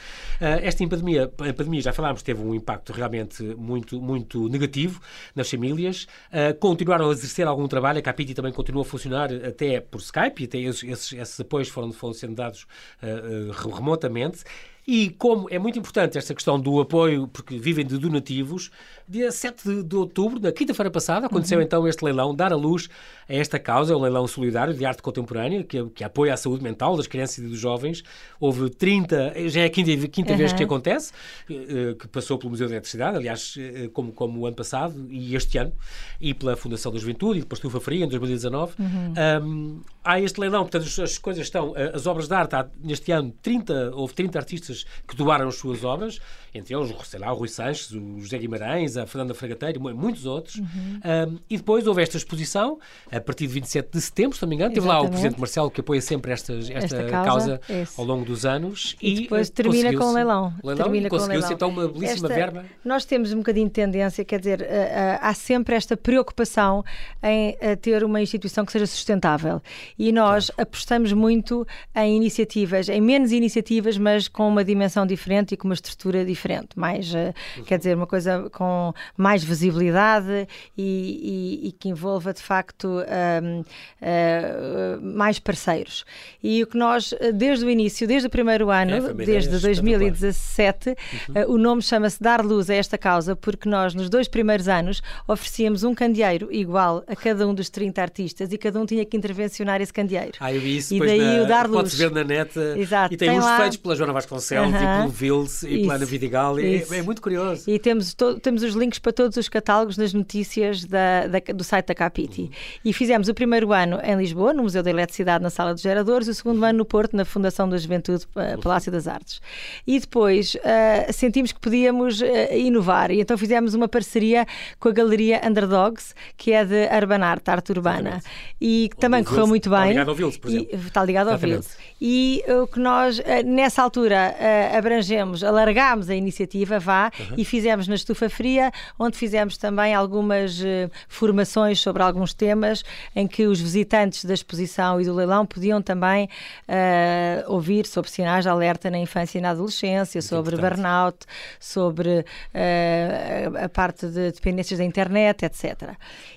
Uh, 0.45 0.61
esta 0.63 0.87
pandemia, 0.87 1.25
a 1.25 1.55
pandemia, 1.55 1.81
já 1.81 1.91
falámos, 1.91 2.23
teve 2.23 2.43
um 2.43 2.55
impacto 2.55 2.93
realmente 2.93 3.43
muito, 3.43 3.99
muito 3.99 4.47
negativo 4.51 5.01
nas 5.35 5.51
famílias. 5.51 6.07
Uh, 6.29 6.55
continuaram 6.59 7.09
a 7.09 7.13
exercer 7.13 7.47
algum 7.47 7.67
trabalho, 7.67 7.99
a 7.99 8.03
Capiti 8.03 8.35
também 8.35 8.53
continua 8.53 8.83
a 8.83 8.85
funcionar 8.85 9.33
até 9.33 9.81
por 9.81 10.03
Skype, 10.03 10.43
e 10.43 10.45
até 10.45 10.59
esses, 10.59 11.15
esses 11.15 11.41
apoios 11.41 11.71
foram, 11.71 11.91
foram 11.93 12.13
sendo 12.13 12.35
dados 12.35 12.67
uh, 13.03 13.71
remotamente. 13.75 14.45
E 14.87 15.09
como 15.11 15.49
é 15.51 15.59
muito 15.59 15.79
importante 15.79 16.19
esta 16.19 16.35
questão 16.35 16.61
do 16.61 16.79
apoio, 16.79 17.27
porque 17.27 17.59
vivem 17.59 17.87
de 17.87 17.97
donativos, 17.97 18.71
dia 19.09 19.33
7 19.33 19.65
de, 19.65 19.83
de 19.83 19.97
outubro, 19.97 20.39
na 20.39 20.53
quinta-feira 20.53 20.91
passada, 20.91 21.27
aconteceu 21.27 21.59
uhum. 21.59 21.65
então 21.65 21.89
este 21.89 22.05
leilão, 22.05 22.35
dar 22.35 22.53
a 22.53 22.57
luz 22.57 22.91
a 23.29 23.35
esta 23.35 23.59
causa, 23.59 23.93
é 23.93 23.97
um 23.97 24.01
leilão 24.01 24.27
solidário 24.27 24.75
de 24.75 24.85
arte 24.85 25.03
contemporânea, 25.03 25.63
que, 25.65 25.85
que 25.91 26.05
apoia 26.05 26.35
a 26.35 26.37
saúde 26.37 26.63
mental 26.63 26.97
das 26.97 27.07
crianças 27.07 27.39
e 27.39 27.49
dos 27.49 27.59
jovens. 27.59 28.03
Houve 28.39 28.71
30, 28.71 29.49
já 29.49 29.63
é 29.63 29.65
a 29.65 29.71
quinta, 29.71 30.09
quinta 30.09 30.33
uhum. 30.33 30.39
vez 30.39 30.53
que 30.53 30.63
acontece, 30.63 31.13
eh, 31.51 31.95
que 31.99 32.09
passou 32.09 32.39
pelo 32.39 32.51
Museu 32.51 32.69
da 32.69 32.75
Eletricidade, 32.75 33.17
aliás, 33.17 33.55
eh, 33.59 33.89
como, 33.93 34.13
como 34.13 34.41
o 34.41 34.47
ano 34.47 34.57
passado 34.57 35.07
e 35.11 35.35
este 35.35 35.59
ano, 35.59 35.73
e 36.21 36.35
pela 36.35 36.57
Fundação 36.57 36.93
da 36.93 36.99
Juventude, 36.99 37.39
e 37.39 37.43
depois 37.43 37.61
pelo 37.61 37.81
Faria, 37.81 38.05
em 38.05 38.09
2019. 38.09 38.75
Uhum. 38.79 39.15
Um, 39.43 39.81
há 40.03 40.21
este 40.21 40.41
leilão, 40.41 40.63
portanto, 40.63 40.87
as 41.03 41.19
coisas 41.19 41.45
estão, 41.45 41.75
eh, 41.77 41.93
as 41.95 42.07
obras 42.07 42.29
de 42.29 42.35
arte, 42.35 42.55
há, 42.55 42.69
neste 42.83 43.11
ano 43.13 43.33
30, 43.43 43.93
houve 43.95 44.15
30 44.15 44.39
artistas 44.39 44.85
que 45.07 45.17
doaram 45.17 45.49
as 45.49 45.57
suas 45.57 45.85
obras, 45.85 46.21
entre 46.55 46.75
eles, 46.75 46.95
sei 47.05 47.19
lá, 47.19 47.33
o 47.33 47.37
Rui 47.37 47.49
Sanches, 47.49 47.91
o 47.91 48.21
José 48.21 48.39
Guimarães, 48.39 48.97
a 48.97 49.07
Fernanda 49.07 49.35
Fragateiro, 49.35 49.81
muitos 49.81 50.25
outros. 50.25 50.57
Uhum. 50.57 51.01
Um, 51.05 51.39
e 51.51 51.57
depois 51.57 51.87
houve 51.87 52.03
esta 52.03 52.17
exposição, 52.17 52.79
a 53.17 53.21
partir 53.21 53.47
de 53.47 53.53
27 53.55 53.91
de 53.93 54.01
setembro, 54.01 54.37
se 54.37 54.43
não 54.43 54.49
me 54.49 54.57
engano, 54.57 54.75
teve 54.75 54.87
lá 54.87 55.01
o 55.01 55.09
Presidente 55.09 55.39
Marcelo 55.39 55.71
que 55.71 55.81
apoia 55.81 56.01
sempre 56.01 56.33
estas, 56.33 56.69
esta, 56.69 56.97
esta 56.97 57.11
causa, 57.11 57.61
causa 57.69 57.89
ao 57.97 58.05
longo 58.05 58.25
dos 58.25 58.45
anos. 58.45 58.97
E, 59.01 59.13
e 59.13 59.23
depois 59.23 59.51
termina 59.51 59.97
com 59.97 60.05
o 60.05 60.13
leilão. 60.13 60.53
leilão 60.63 60.85
termina 60.85 61.09
conseguiu-se 61.09 61.53
então 61.53 61.69
uma 61.69 61.87
belíssima 61.87 62.27
esta, 62.27 62.29
verba. 62.29 62.65
Nós 62.85 63.05
temos 63.05 63.33
um 63.33 63.39
bocadinho 63.39 63.67
de 63.67 63.73
tendência, 63.73 64.25
quer 64.25 64.41
dizer, 64.41 64.61
uh, 64.61 64.65
uh, 64.65 65.19
há 65.21 65.35
sempre 65.35 65.77
esta 65.77 65.97
preocupação 65.97 66.85
em 67.23 67.51
uh, 67.51 67.77
ter 67.81 68.03
uma 68.03 68.21
instituição 68.21 68.65
que 68.65 68.73
seja 68.73 68.87
sustentável. 68.87 69.63
E 69.99 70.11
nós 70.11 70.51
claro. 70.51 70.63
apostamos 70.63 71.13
muito 71.13 71.67
em 71.95 72.17
iniciativas, 72.17 72.89
em 72.89 73.01
menos 73.01 73.31
iniciativas, 73.31 73.97
mas 73.97 74.27
com 74.27 74.49
uma 74.49 74.65
dimensão 74.65 75.07
diferente 75.07 75.55
e 75.55 75.57
com 75.57 75.69
uma 75.69 75.75
estrutura 75.75 76.25
diferente. 76.25 76.71
Mais, 76.77 77.15
uhum. 77.15 77.65
quer 77.65 77.79
dizer, 77.79 77.97
uma 77.97 78.07
coisa 78.07 78.51
com 78.51 78.93
mais 79.17 79.45
visibilidade 79.45 80.49
e, 80.77 81.61
e, 81.63 81.69
e 81.69 81.73
que 81.73 81.89
envolva 81.89 82.33
de 82.33 82.43
facto 82.43 83.04
um, 83.43 83.61
uh, 83.61 85.01
mais 85.03 85.39
parceiros. 85.39 86.05
E 86.43 86.63
o 86.63 86.67
que 86.67 86.77
nós, 86.77 87.15
desde 87.35 87.65
o 87.65 87.71
início, 87.71 88.07
desde 88.07 88.27
o 88.27 88.31
primeiro 88.31 88.71
ano, 88.71 89.11
é, 89.11 89.15
desde 89.15 89.59
2017, 89.59 90.91
uhum. 90.91 90.95
uh, 91.43 91.53
o 91.53 91.59
nome 91.59 91.83
chama-se 91.83 92.23
Dar 92.23 92.45
Luz 92.45 92.71
a 92.71 92.75
esta 92.75 92.99
causa, 92.99 93.37
porque 93.37 93.69
nós, 93.69 93.95
nos 93.95 94.09
dois 94.09 94.29
primeiros 94.29 94.69
anos, 94.69 95.03
oferecíamos 95.27 95.85
um 95.85 95.95
candeeiro 95.95 96.53
igual 96.53 97.05
a 97.07 97.17
cada 97.17 97.47
um 97.47 97.55
dos 97.55 97.69
30 97.71 98.01
artistas 98.01 98.53
e 98.53 98.59
cada 98.59 98.81
um 98.81 98.87
tinha 98.87 99.05
que 99.05 99.17
intervencionar 99.17 99.81
esse 99.81 99.93
candeeiro. 99.93 100.33
Ah, 100.41 100.53
eu 100.53 100.61
vi 100.61 100.77
isso 100.77 100.95
e 100.95 100.99
daí 100.99 101.39
na, 101.39 101.43
o 101.43 101.47
Dar 101.47 101.67
Luz. 101.67 101.77
Pode-se 101.77 101.97
ver 101.97 102.11
na 102.11 102.25
net. 102.25 102.59
Exato, 102.77 103.15
e 103.15 103.17
tem, 103.17 103.29
tem 103.29 103.39
uns 103.39 103.45
lá... 103.45 103.59
feitos 103.59 103.77
pela 103.79 103.97
Joana 103.97 104.13
Vasconcelos 104.13 104.71
uh 104.71 104.73
-huh. 104.73 104.97
e 104.97 104.99
pelo 104.99 105.09
Vils 105.11 105.63
e 105.63 105.81
pela 105.81 105.95
Ana 105.95 106.05
Vidigal. 106.05 106.59
É, 106.59 106.85
é, 106.91 107.03
muito 107.03 107.21
curioso. 107.21 107.69
E 107.69 107.79
temos, 107.79 108.15
temos 108.43 108.63
os 108.63 108.75
links 108.75 108.99
para 108.99 109.13
todos 109.13 109.37
os 109.37 109.49
catálogos 109.49 109.97
nas 109.97 110.13
notícias 110.13 110.85
da, 110.85 111.27
da, 111.27 111.39
do 111.55 111.65
site 111.65 111.87
da 111.87 111.95
Capiti. 111.95 112.43
Uhum. 112.43 112.51
E 112.85 112.93
fizemos 112.95 113.29
o 113.29 113.35
primeiro 113.35 113.73
ano 113.73 113.99
em 114.03 114.17
Lisboa, 114.17 114.53
no 114.53 114.63
Museu 114.63 114.83
da 114.83 114.91
Eletricidade, 114.91 115.43
na 115.43 115.51
Sala 115.51 115.75
dos 115.75 115.83
Geradores, 115.83 116.29
e 116.29 116.31
o 116.31 116.35
segundo 116.35 116.59
uhum. 116.59 116.65
ano 116.65 116.79
no 116.79 116.85
Porto, 116.85 117.17
na 117.17 117.25
Fundação 117.25 117.69
da 117.69 117.77
Juventude, 117.77 118.25
uh, 118.37 118.61
Palácio 118.61 118.93
das 118.93 119.09
Artes. 119.09 119.41
E 119.87 119.99
depois 119.99 120.55
uh, 120.55 121.13
sentimos 121.13 121.53
que 121.53 121.61
podíamos 121.61 122.21
uh, 122.21 122.27
inovar, 122.53 123.11
e 123.11 123.21
então 123.21 123.37
fizemos 123.37 123.75
uma 123.75 123.89
parceria 123.89 124.47
com 124.79 124.89
a 124.89 124.93
Galeria 124.93 125.41
Underdogs, 125.45 126.15
que 126.37 126.53
é 126.53 126.65
de 126.65 126.89
Urban 126.95 127.25
Art, 127.25 127.49
arte 127.49 127.73
urbana, 127.73 127.99
Exatamente. 127.99 128.27
e 128.61 128.89
que 128.91 128.97
também 128.97 129.25
correu 129.25 129.47
muito 129.47 129.69
bem. 129.69 129.79
Está 129.79 129.91
ligado 129.91 130.09
ao 130.09 130.15
Vils, 130.15 130.37
por 130.37 130.51
exemplo. 130.51 130.69
E, 130.73 130.77
está 130.77 131.05
ligado 131.05 131.31
ao 131.31 131.39
Vils. 131.39 131.77
E 132.01 132.45
o 132.63 132.67
que 132.67 132.79
nós, 132.79 133.21
nessa 133.45 133.83
altura, 133.83 134.35
abrangemos, 134.77 135.43
alargámos 135.43 136.11
a 136.11 136.15
iniciativa, 136.15 136.79
vá, 136.79 137.11
uhum. 137.19 137.35
e 137.39 137.45
fizemos 137.45 137.89
na 137.89 137.95
Estufa 137.95 138.29
Fria, 138.29 138.71
onde 138.99 139.17
fizemos 139.17 139.57
também 139.57 139.95
algumas 139.95 140.63
formações 141.09 141.81
sobre 141.81 142.03
alguns 142.03 142.35
temas 142.35 142.84
em 143.15 143.27
que 143.27 143.47
os 143.47 143.61
visitantes 143.61 144.25
da 144.25 144.35
exposição 144.35 145.01
e 145.01 145.05
do 145.05 145.15
leilão 145.15 145.47
podiam 145.47 145.81
também 145.83 146.29
uh, 146.69 147.53
ouvir 147.53 147.87
sobre 147.87 148.11
sinais 148.11 148.45
de 148.45 148.49
alerta 148.49 148.91
na 148.91 148.99
infância 148.99 149.39
e 149.39 149.41
na 149.41 149.51
adolescência, 149.51 150.19
Muito 150.19 150.29
sobre 150.29 150.57
importante. 150.57 150.77
burnout, 150.77 151.19
sobre 151.59 152.21
uh, 152.21 153.65
a 153.65 153.69
parte 153.69 154.07
de 154.07 154.33
dependências 154.33 154.79
da 154.79 154.85
internet, 154.85 155.45
etc. 155.45 155.91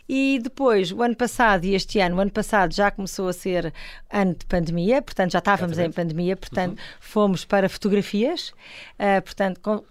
E 0.07 0.39
depois, 0.41 0.91
o 0.91 1.03
ano 1.03 1.15
passado 1.15 1.65
e 1.65 1.75
este 1.75 1.99
ano, 1.99 2.15
o 2.15 2.19
ano 2.19 2.31
passado 2.31 2.73
já 2.73 2.89
começou 2.89 3.27
a 3.27 3.33
ser 3.33 3.73
ano 4.09 4.33
de 4.35 4.45
pandemia, 4.45 5.01
portanto 5.01 5.33
já 5.33 5.39
estávamos 5.39 5.77
Exatamente. 5.77 5.93
em 5.93 6.03
pandemia, 6.03 6.37
portanto 6.37 6.71
uhum. 6.71 6.85
fomos 6.99 7.43
para 7.43 7.67
fotografias, 7.67 8.53
uh, 8.99 9.21
portanto 9.23 9.85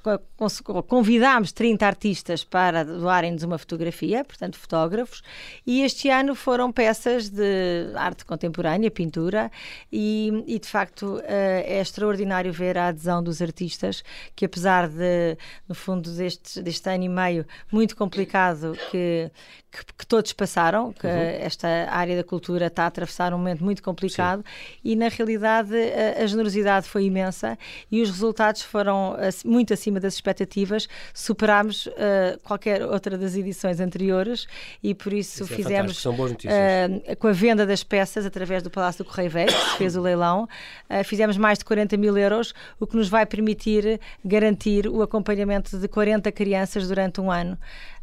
convidámos 0.87 1.53
30 1.53 1.87
artistas 1.87 2.45
para 2.45 2.85
doarem-nos 2.85 3.43
uma 3.43 3.59
fotografia, 3.59 4.25
portanto 4.25 4.57
fotógrafos, 4.57 5.23
e 5.67 5.83
este 5.83 6.09
ano 6.09 6.35
foram 6.35 6.73
peças 6.73 7.29
de 7.29 7.93
arte 7.95 8.25
contemporânea, 8.25 8.91
pintura, 8.91 9.51
e, 9.93 10.45
e 10.47 10.59
de 10.59 10.67
facto 10.67 11.17
uh, 11.17 11.23
é 11.27 11.81
extraordinário 11.81 12.53
ver 12.53 12.79
a 12.79 12.89
adesão 12.89 13.23
dos 13.23 13.43
artistas, 13.43 14.03
que 14.35 14.47
apesar 14.47 14.89
de, 14.89 15.37
no 15.69 15.75
fundo, 15.75 16.11
deste, 16.11 16.63
deste 16.63 16.89
ano 16.89 17.05
e 17.05 17.09
meio 17.09 17.47
muito 17.71 17.95
complicado 17.95 18.73
que, 18.91 19.31
que, 19.71 19.85
que 19.99 20.06
todos 20.09 20.33
passaram, 20.33 20.93
que 20.93 21.07
uhum. 21.07 21.13
esta 21.13 21.69
área 21.91 22.17
da 22.17 22.25
cultura 22.25 22.67
está 22.67 22.85
a 22.85 22.87
atravessar 22.87 23.35
um 23.35 23.39
momento 23.39 23.65
muito 23.65 23.83
complicado 23.83 24.45
Sim. 24.45 24.79
e 24.85 24.97
na 24.97 25.09
realidade 25.09 25.75
a, 25.75 26.23
a, 26.23 26.27
generosidade 26.27 26.89
foi 26.89 27.05
imensa 27.05 27.59
e 27.91 28.01
os 28.01 28.11
resultados 28.11 28.63
foram 28.63 29.17
muito 29.45 29.73
acima 29.73 29.99
das 29.99 30.15
expectativas, 30.15 30.89
superámos 31.13 31.87
uh, 31.87 32.39
qualquer 32.43 32.83
outra 32.85 33.19
das 33.19 33.37
edições 33.37 33.81
anteriores 33.81 34.47
e 34.83 34.95
por 34.95 35.13
isso, 35.13 35.45
isso 35.45 35.53
é 35.53 35.57
fizemos 35.57 36.05
uh, 36.05 37.17
com 37.19 37.29
a 37.29 37.33
venda 37.33 37.67
das 37.67 37.83
peças 37.83 38.25
através 38.25 38.63
do 38.63 38.71
Palácio 38.71 39.05
do 39.05 39.11
Correio 39.11 39.31
Velho, 39.31 39.53
que 39.53 39.71
se 39.71 39.77
fez 39.77 39.97
o 39.97 40.01
leilão, 40.01 40.49
uh, 40.89 41.05
fizemos 41.05 41.37
mais 41.37 41.59
de 41.59 41.65
40 41.65 41.97
mil 41.97 42.17
euros, 42.17 42.55
o 42.79 42.87
que 42.87 42.97
nos 42.97 43.09
vai 43.09 43.27
permitir 43.27 44.01
garantir 44.25 44.87
o 44.89 45.03
acompanhamento 45.03 45.79
de 45.79 45.89
40 45.89 46.31
crianças 46.33 46.89
durante 46.89 47.21
um 47.21 47.31
ano. 47.31 47.59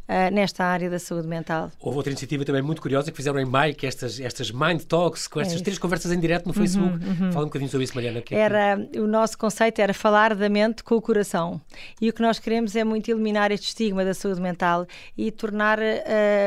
Uh, 0.06 0.30
nesta 0.30 0.64
área 0.64 0.90
da 0.90 0.98
saúde 0.98 1.26
mental. 1.26 1.72
Houve 1.80 1.96
outra 1.96 2.12
iniciativa 2.12 2.44
também 2.44 2.60
muito 2.60 2.82
curiosa 2.82 3.10
que 3.10 3.16
fizeram 3.16 3.40
em 3.40 3.46
maio, 3.46 3.74
que 3.74 3.86
é 3.86 3.88
estas, 3.88 4.20
estas 4.20 4.50
Mind 4.50 4.82
Talks, 4.82 5.26
com 5.26 5.40
estas 5.40 5.60
é 5.60 5.64
três 5.64 5.78
conversas 5.78 6.12
em 6.12 6.20
direto 6.20 6.44
no 6.44 6.52
uhum, 6.52 6.60
Facebook. 6.60 7.04
Uhum. 7.04 7.32
Fala 7.32 7.44
um 7.44 7.48
bocadinho 7.48 7.70
sobre 7.70 7.84
isso, 7.84 7.94
Mariana. 7.94 8.20
Que 8.20 8.34
é 8.34 8.38
era, 8.38 8.76
que... 8.76 9.00
O 9.00 9.06
nosso 9.06 9.38
conceito 9.38 9.78
era 9.78 9.94
falar 9.94 10.34
da 10.34 10.48
mente 10.48 10.84
com 10.84 10.94
o 10.94 11.00
coração. 11.00 11.58
E 12.00 12.10
o 12.10 12.12
que 12.12 12.20
nós 12.20 12.38
queremos 12.38 12.76
é 12.76 12.84
muito 12.84 13.10
eliminar 13.10 13.50
este 13.50 13.68
estigma 13.68 14.04
da 14.04 14.12
saúde 14.12 14.42
mental 14.42 14.86
e 15.16 15.30
tornar 15.30 15.78
uh, 15.78 15.82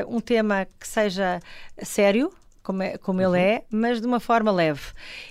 um 0.08 0.20
tema 0.20 0.68
que 0.80 0.88
seja 0.88 1.40
sério, 1.82 2.32
como, 2.68 2.84
é, 2.84 2.98
como 2.98 3.22
uhum. 3.22 3.34
ele 3.34 3.42
é, 3.42 3.64
mas 3.72 4.02
de 4.02 4.06
uma 4.06 4.20
forma 4.20 4.52
leve. 4.52 4.82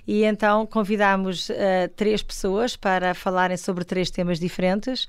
E 0.07 0.25
então 0.25 0.64
convidámos 0.64 1.51
uh, 1.51 1.55
três 1.94 2.22
pessoas 2.22 2.77
para 2.77 3.12
falarem 3.12 3.59
sobre 3.59 3.85
três 3.85 4.11
temas 4.11 4.40
diferentes. 4.40 5.07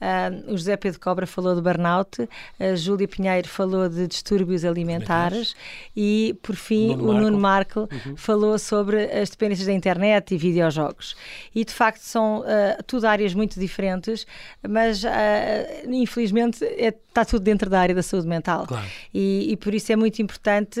Uh, 0.00 0.52
o 0.52 0.56
José 0.56 0.76
Pedro 0.76 0.98
Cobra 1.00 1.26
falou 1.26 1.54
de 1.54 1.60
burnout, 1.60 2.28
a 2.58 2.74
Júlia 2.74 3.06
Pinheiro 3.06 3.48
falou 3.48 3.88
de 3.88 4.06
distúrbios 4.06 4.64
alimentares 4.64 5.56
e, 5.96 6.36
por 6.42 6.54
fim, 6.54 6.96
Nuno 6.96 7.10
o 7.10 7.12
Nuno 7.14 7.38
Marco 7.38 7.80
uhum. 7.80 8.16
falou 8.16 8.58
sobre 8.58 9.04
as 9.04 9.30
dependências 9.30 9.66
da 9.66 9.72
internet 9.72 10.34
e 10.34 10.38
videojogos. 10.38 11.16
E, 11.54 11.64
de 11.64 11.72
facto, 11.72 12.00
são 12.00 12.40
uh, 12.40 12.82
tudo 12.86 13.06
áreas 13.06 13.34
muito 13.34 13.58
diferentes, 13.58 14.26
mas, 14.68 15.02
uh, 15.02 15.08
infelizmente, 15.88 16.64
é, 16.64 16.88
está 17.08 17.24
tudo 17.24 17.42
dentro 17.42 17.68
da 17.68 17.80
área 17.80 17.94
da 17.94 18.02
saúde 18.02 18.28
mental. 18.28 18.66
Claro. 18.66 18.86
E, 19.12 19.52
e, 19.52 19.56
por 19.56 19.74
isso 19.74 19.92
é 19.92 19.96
muito 19.96 20.22
importante 20.22 20.80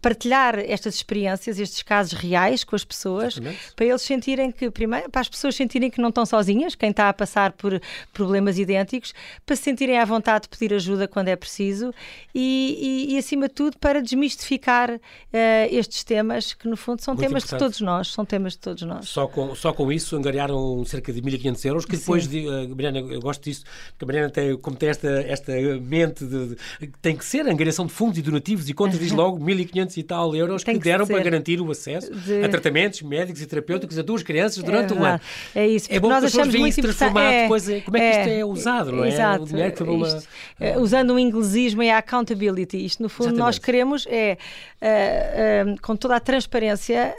partilhar 0.00 0.58
estas 0.58 0.94
experiências, 0.94 1.58
estes 1.58 1.82
casos 1.82 2.12
reais 2.12 2.64
com 2.64 2.76
as 2.76 2.84
pessoas, 2.84 3.34
Exatamente. 3.34 3.72
para 3.74 3.86
eles 3.86 4.02
sentirem 4.02 4.52
que, 4.52 4.70
primeiro, 4.70 5.10
para 5.10 5.20
as 5.20 5.28
pessoas 5.28 5.54
sentirem 5.56 5.90
que 5.90 6.00
não 6.00 6.08
estão 6.08 6.24
sozinhas, 6.24 6.74
quem 6.74 6.90
está 6.90 7.08
a 7.08 7.12
passar 7.12 7.52
por 7.52 7.80
problemas 8.12 8.58
idênticos, 8.58 9.12
para 9.44 9.56
se 9.56 9.62
sentirem 9.62 9.98
à 9.98 10.04
vontade 10.04 10.42
de 10.42 10.48
pedir 10.48 10.74
ajuda 10.74 11.08
quando 11.08 11.28
é 11.28 11.36
preciso 11.36 11.92
e, 12.34 13.08
e, 13.08 13.14
e 13.14 13.18
acima 13.18 13.48
de 13.48 13.54
tudo, 13.54 13.78
para 13.78 14.00
desmistificar 14.00 14.90
uh, 14.90 15.00
estes 15.70 16.04
temas, 16.04 16.52
que 16.52 16.68
no 16.68 16.76
fundo 16.76 17.02
são 17.02 17.14
Muito 17.14 17.26
temas 17.26 17.44
importante. 17.44 17.58
de 17.58 17.64
todos 17.64 17.80
nós, 17.80 18.08
são 18.12 18.24
temas 18.24 18.52
de 18.52 18.58
todos 18.58 18.82
nós. 18.82 19.08
Só 19.08 19.26
com, 19.26 19.54
só 19.54 19.72
com 19.72 19.90
isso 19.90 20.16
angariaram 20.16 20.84
cerca 20.84 21.12
de 21.12 21.20
1.500 21.20 21.64
euros, 21.64 21.84
que 21.84 21.96
depois, 21.96 22.28
de, 22.28 22.46
uh, 22.46 22.68
Mariana, 22.68 23.00
eu 23.00 23.20
gosto 23.20 23.42
disso, 23.42 23.64
porque 23.90 24.04
a 24.04 24.06
Mariana 24.06 24.30
tem, 24.30 24.56
como 24.56 24.76
tem 24.76 24.88
esta, 24.88 25.08
esta 25.08 25.52
mente 25.80 26.24
de, 26.24 26.48
de, 26.48 26.56
tem 27.00 27.16
que 27.16 27.24
ser 27.24 27.46
angariação 27.46 27.86
de 27.86 27.92
fundos 27.92 28.18
e 28.18 28.22
donativos 28.22 28.68
e 28.68 28.74
contas, 28.74 28.98
diz 28.98 29.10
logo 29.12 29.38
1.500 29.38 29.71
500 29.72 29.96
e 29.96 30.02
tal 30.02 30.36
euros 30.36 30.62
Tem 30.62 30.74
que, 30.74 30.80
que 30.80 30.84
deram 30.84 31.06
para 31.06 31.20
garantir 31.20 31.60
o 31.60 31.70
acesso 31.70 32.14
de... 32.14 32.44
a 32.44 32.48
tratamentos 32.48 33.02
médicos 33.02 33.40
e 33.40 33.46
terapêuticos 33.46 33.98
a 33.98 34.02
duas 34.02 34.22
crianças 34.22 34.62
durante 34.62 34.92
é, 34.92 34.96
um 34.96 35.04
ano. 35.04 35.20
É 35.54 35.66
isso. 35.66 35.88
É 35.90 35.98
bom 35.98 36.08
nós 36.08 36.20
que 36.20 36.26
as 36.26 36.34
achamos 36.34 36.54
muito 36.54 36.80
transformar 36.80 37.32
é, 37.32 37.42
depois 37.42 37.64
como 37.84 37.96
é 37.96 38.00
que 38.00 38.18
isto 38.18 38.28
é, 38.28 38.38
é 38.40 38.44
usado, 38.44 38.92
não 38.92 39.04
é? 39.04 39.08
Exato. 39.08 39.44
O 39.44 39.94
uma... 39.94 40.06
Isto, 40.06 40.28
uh, 40.60 40.80
usando 40.80 41.14
um 41.14 41.18
inglesismo 41.18 41.82
é 41.82 41.90
a 41.90 41.98
accountability. 41.98 42.84
Isto, 42.84 43.02
no 43.02 43.08
fundo, 43.08 43.28
Exatamente. 43.28 43.46
nós 43.46 43.58
queremos 43.58 44.06
é, 44.08 44.36
uh, 44.80 45.72
uh, 45.72 45.80
com 45.80 45.96
toda 45.96 46.16
a 46.16 46.20
transparência... 46.20 47.14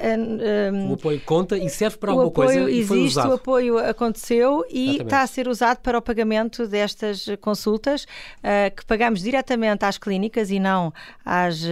o 0.90 0.94
apoio 0.94 1.22
conta 1.26 1.58
e 1.58 1.70
serve 1.70 1.98
para 1.98 2.12
alguma 2.12 2.32
coisa 2.32 2.70
e 2.70 2.86
foi 2.86 3.00
existe, 3.00 3.20
O 3.20 3.34
apoio 3.34 3.78
aconteceu 3.80 4.66
e 4.70 4.84
Exatamente. 4.84 5.04
está 5.04 5.22
a 5.22 5.28
ser 5.28 5.48
usado 5.48 5.80
para 5.80 5.98
o 5.98 6.02
pagamento 6.02 6.68
destas 6.68 7.26
consultas 7.42 8.06
que 8.76 8.86
pagamos 8.86 9.22
diretamente 9.22 9.86
às 9.86 9.98
clínicas 9.98 10.52
e 10.52 10.60
não 10.60 10.94
às 11.26 11.64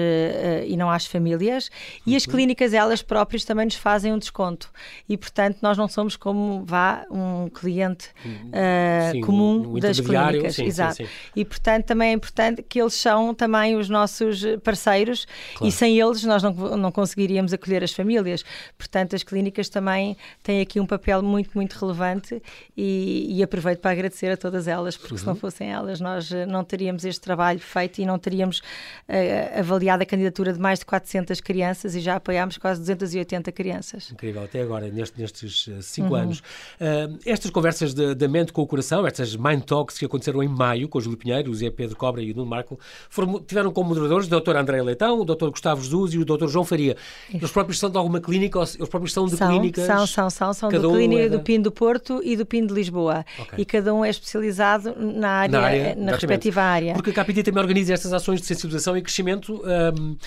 e 0.71 0.77
não 0.77 0.89
às 0.89 1.05
famílias. 1.05 1.69
E 2.05 2.15
as 2.15 2.25
clínicas, 2.25 2.73
elas 2.73 3.01
próprias, 3.01 3.45
também 3.45 3.65
nos 3.65 3.75
fazem 3.75 4.13
um 4.13 4.17
desconto. 4.17 4.69
E, 5.07 5.17
portanto, 5.17 5.59
nós 5.61 5.77
não 5.77 5.87
somos 5.87 6.15
como, 6.15 6.63
vá, 6.65 7.05
um 7.09 7.49
cliente 7.49 8.09
uh, 8.25 9.11
sim, 9.11 9.21
comum 9.21 9.75
um 9.75 9.79
das 9.79 9.99
clínicas. 9.99 10.55
Sim, 10.55 10.65
Exato. 10.65 10.95
Sim, 10.95 11.07
e, 11.35 11.45
portanto, 11.45 11.85
também 11.85 12.09
é 12.09 12.13
importante 12.13 12.61
que 12.61 12.81
eles 12.81 12.93
são 12.93 13.33
também 13.33 13.75
os 13.75 13.89
nossos 13.89 14.43
parceiros 14.63 15.25
claro. 15.55 15.67
e 15.67 15.71
sem 15.71 15.99
eles 15.99 16.23
nós 16.23 16.43
não, 16.43 16.51
não 16.77 16.91
conseguiríamos 16.91 17.53
acolher 17.53 17.83
as 17.83 17.93
famílias. 17.93 18.43
Portanto, 18.77 19.15
as 19.15 19.23
clínicas 19.23 19.69
também 19.69 20.17
têm 20.43 20.61
aqui 20.61 20.79
um 20.79 20.85
papel 20.85 21.21
muito, 21.21 21.51
muito 21.55 21.73
relevante 21.73 22.41
e, 22.75 23.37
e 23.37 23.43
aproveito 23.43 23.79
para 23.79 23.91
agradecer 23.91 24.31
a 24.31 24.37
todas 24.37 24.67
elas, 24.67 24.97
porque 24.97 25.13
uhum. 25.13 25.19
se 25.19 25.25
não 25.25 25.33
uhum. 25.33 25.39
fossem 25.39 25.71
elas 25.71 26.01
nós 26.01 26.31
eh, 26.31 26.45
não 26.45 26.63
teríamos 26.63 27.05
este 27.05 27.21
trabalho 27.21 27.59
feito 27.59 27.99
e 27.99 28.05
não 28.05 28.17
teríamos 28.17 28.59
uh, 28.59 29.59
avaliado 29.59 30.03
a 30.03 30.05
candidatura 30.05 30.53
de 30.53 30.59
mais 30.61 30.79
de 30.79 30.85
400 30.85 31.41
crianças 31.41 31.95
e 31.95 31.99
já 31.99 32.15
apoiámos 32.15 32.57
quase 32.57 32.79
280 32.79 33.51
crianças. 33.51 34.11
Incrível, 34.11 34.43
até 34.43 34.61
agora, 34.61 34.87
nestes, 34.89 35.19
nestes 35.19 35.69
cinco 35.81 36.09
uhum. 36.09 36.15
anos. 36.15 36.39
Uh, 36.39 37.17
estas 37.25 37.49
conversas 37.51 37.93
da 37.93 38.27
mente 38.27 38.53
com 38.53 38.61
o 38.61 38.67
coração, 38.67 39.05
estas 39.05 39.35
Mind 39.35 39.63
Talks 39.63 39.97
que 39.97 40.05
aconteceram 40.05 40.43
em 40.43 40.47
maio 40.47 40.87
com 40.87 40.99
o 40.99 41.01
Júlio 41.01 41.17
Pinheiro, 41.17 41.51
o 41.51 41.55
Zé 41.55 41.69
Pedro 41.69 41.95
Cobra 41.95 42.21
e 42.21 42.31
o 42.31 42.35
Nuno 42.35 42.49
Marco, 42.49 42.79
foram, 43.09 43.39
tiveram 43.39 43.71
como 43.71 43.89
moderadores 43.89 44.27
o 44.27 44.39
Dr. 44.39 44.55
André 44.55 44.81
Leitão, 44.81 45.19
o 45.19 45.25
Dr. 45.25 45.49
Gustavo 45.49 45.81
Jesus 45.81 46.13
e 46.13 46.19
o 46.19 46.25
Dr. 46.25 46.47
João 46.47 46.63
Faria. 46.63 46.95
Isso. 47.27 47.37
Eles 47.37 47.51
próprios 47.51 47.79
são 47.79 47.89
de 47.89 47.97
alguma 47.97 48.21
clínica, 48.21 48.59
eles 48.59 48.89
próprios 48.89 49.13
são 49.13 49.25
de 49.25 49.35
são, 49.35 49.49
clínicas? 49.49 49.85
São, 49.85 50.07
são, 50.07 50.29
são, 50.29 50.53
são 50.53 50.69
da 50.69 50.87
um 50.87 50.93
clínica 50.93 51.23
é 51.23 51.29
do 51.29 51.39
PIN 51.39 51.61
do 51.61 51.71
Porto 51.71 52.21
e 52.23 52.35
do 52.35 52.45
PIN 52.45 52.65
de 52.65 52.73
Lisboa. 52.73 53.25
Okay. 53.39 53.59
E 53.59 53.65
cada 53.65 53.93
um 53.93 54.05
é 54.05 54.09
especializado 54.09 54.95
na 54.97 55.29
área, 55.29 55.59
na, 55.59 55.65
área, 55.65 55.95
na 55.95 56.11
respectiva 56.11 56.61
área. 56.61 56.93
Porque 56.93 57.09
a 57.09 57.13
Capiti 57.13 57.43
também 57.43 57.61
organiza 57.61 57.93
estas 57.93 58.13
ações 58.13 58.41
de 58.41 58.47
sensibilização 58.47 58.95
e 58.97 59.01
crescimento. 59.01 59.61
Um, 59.65 60.17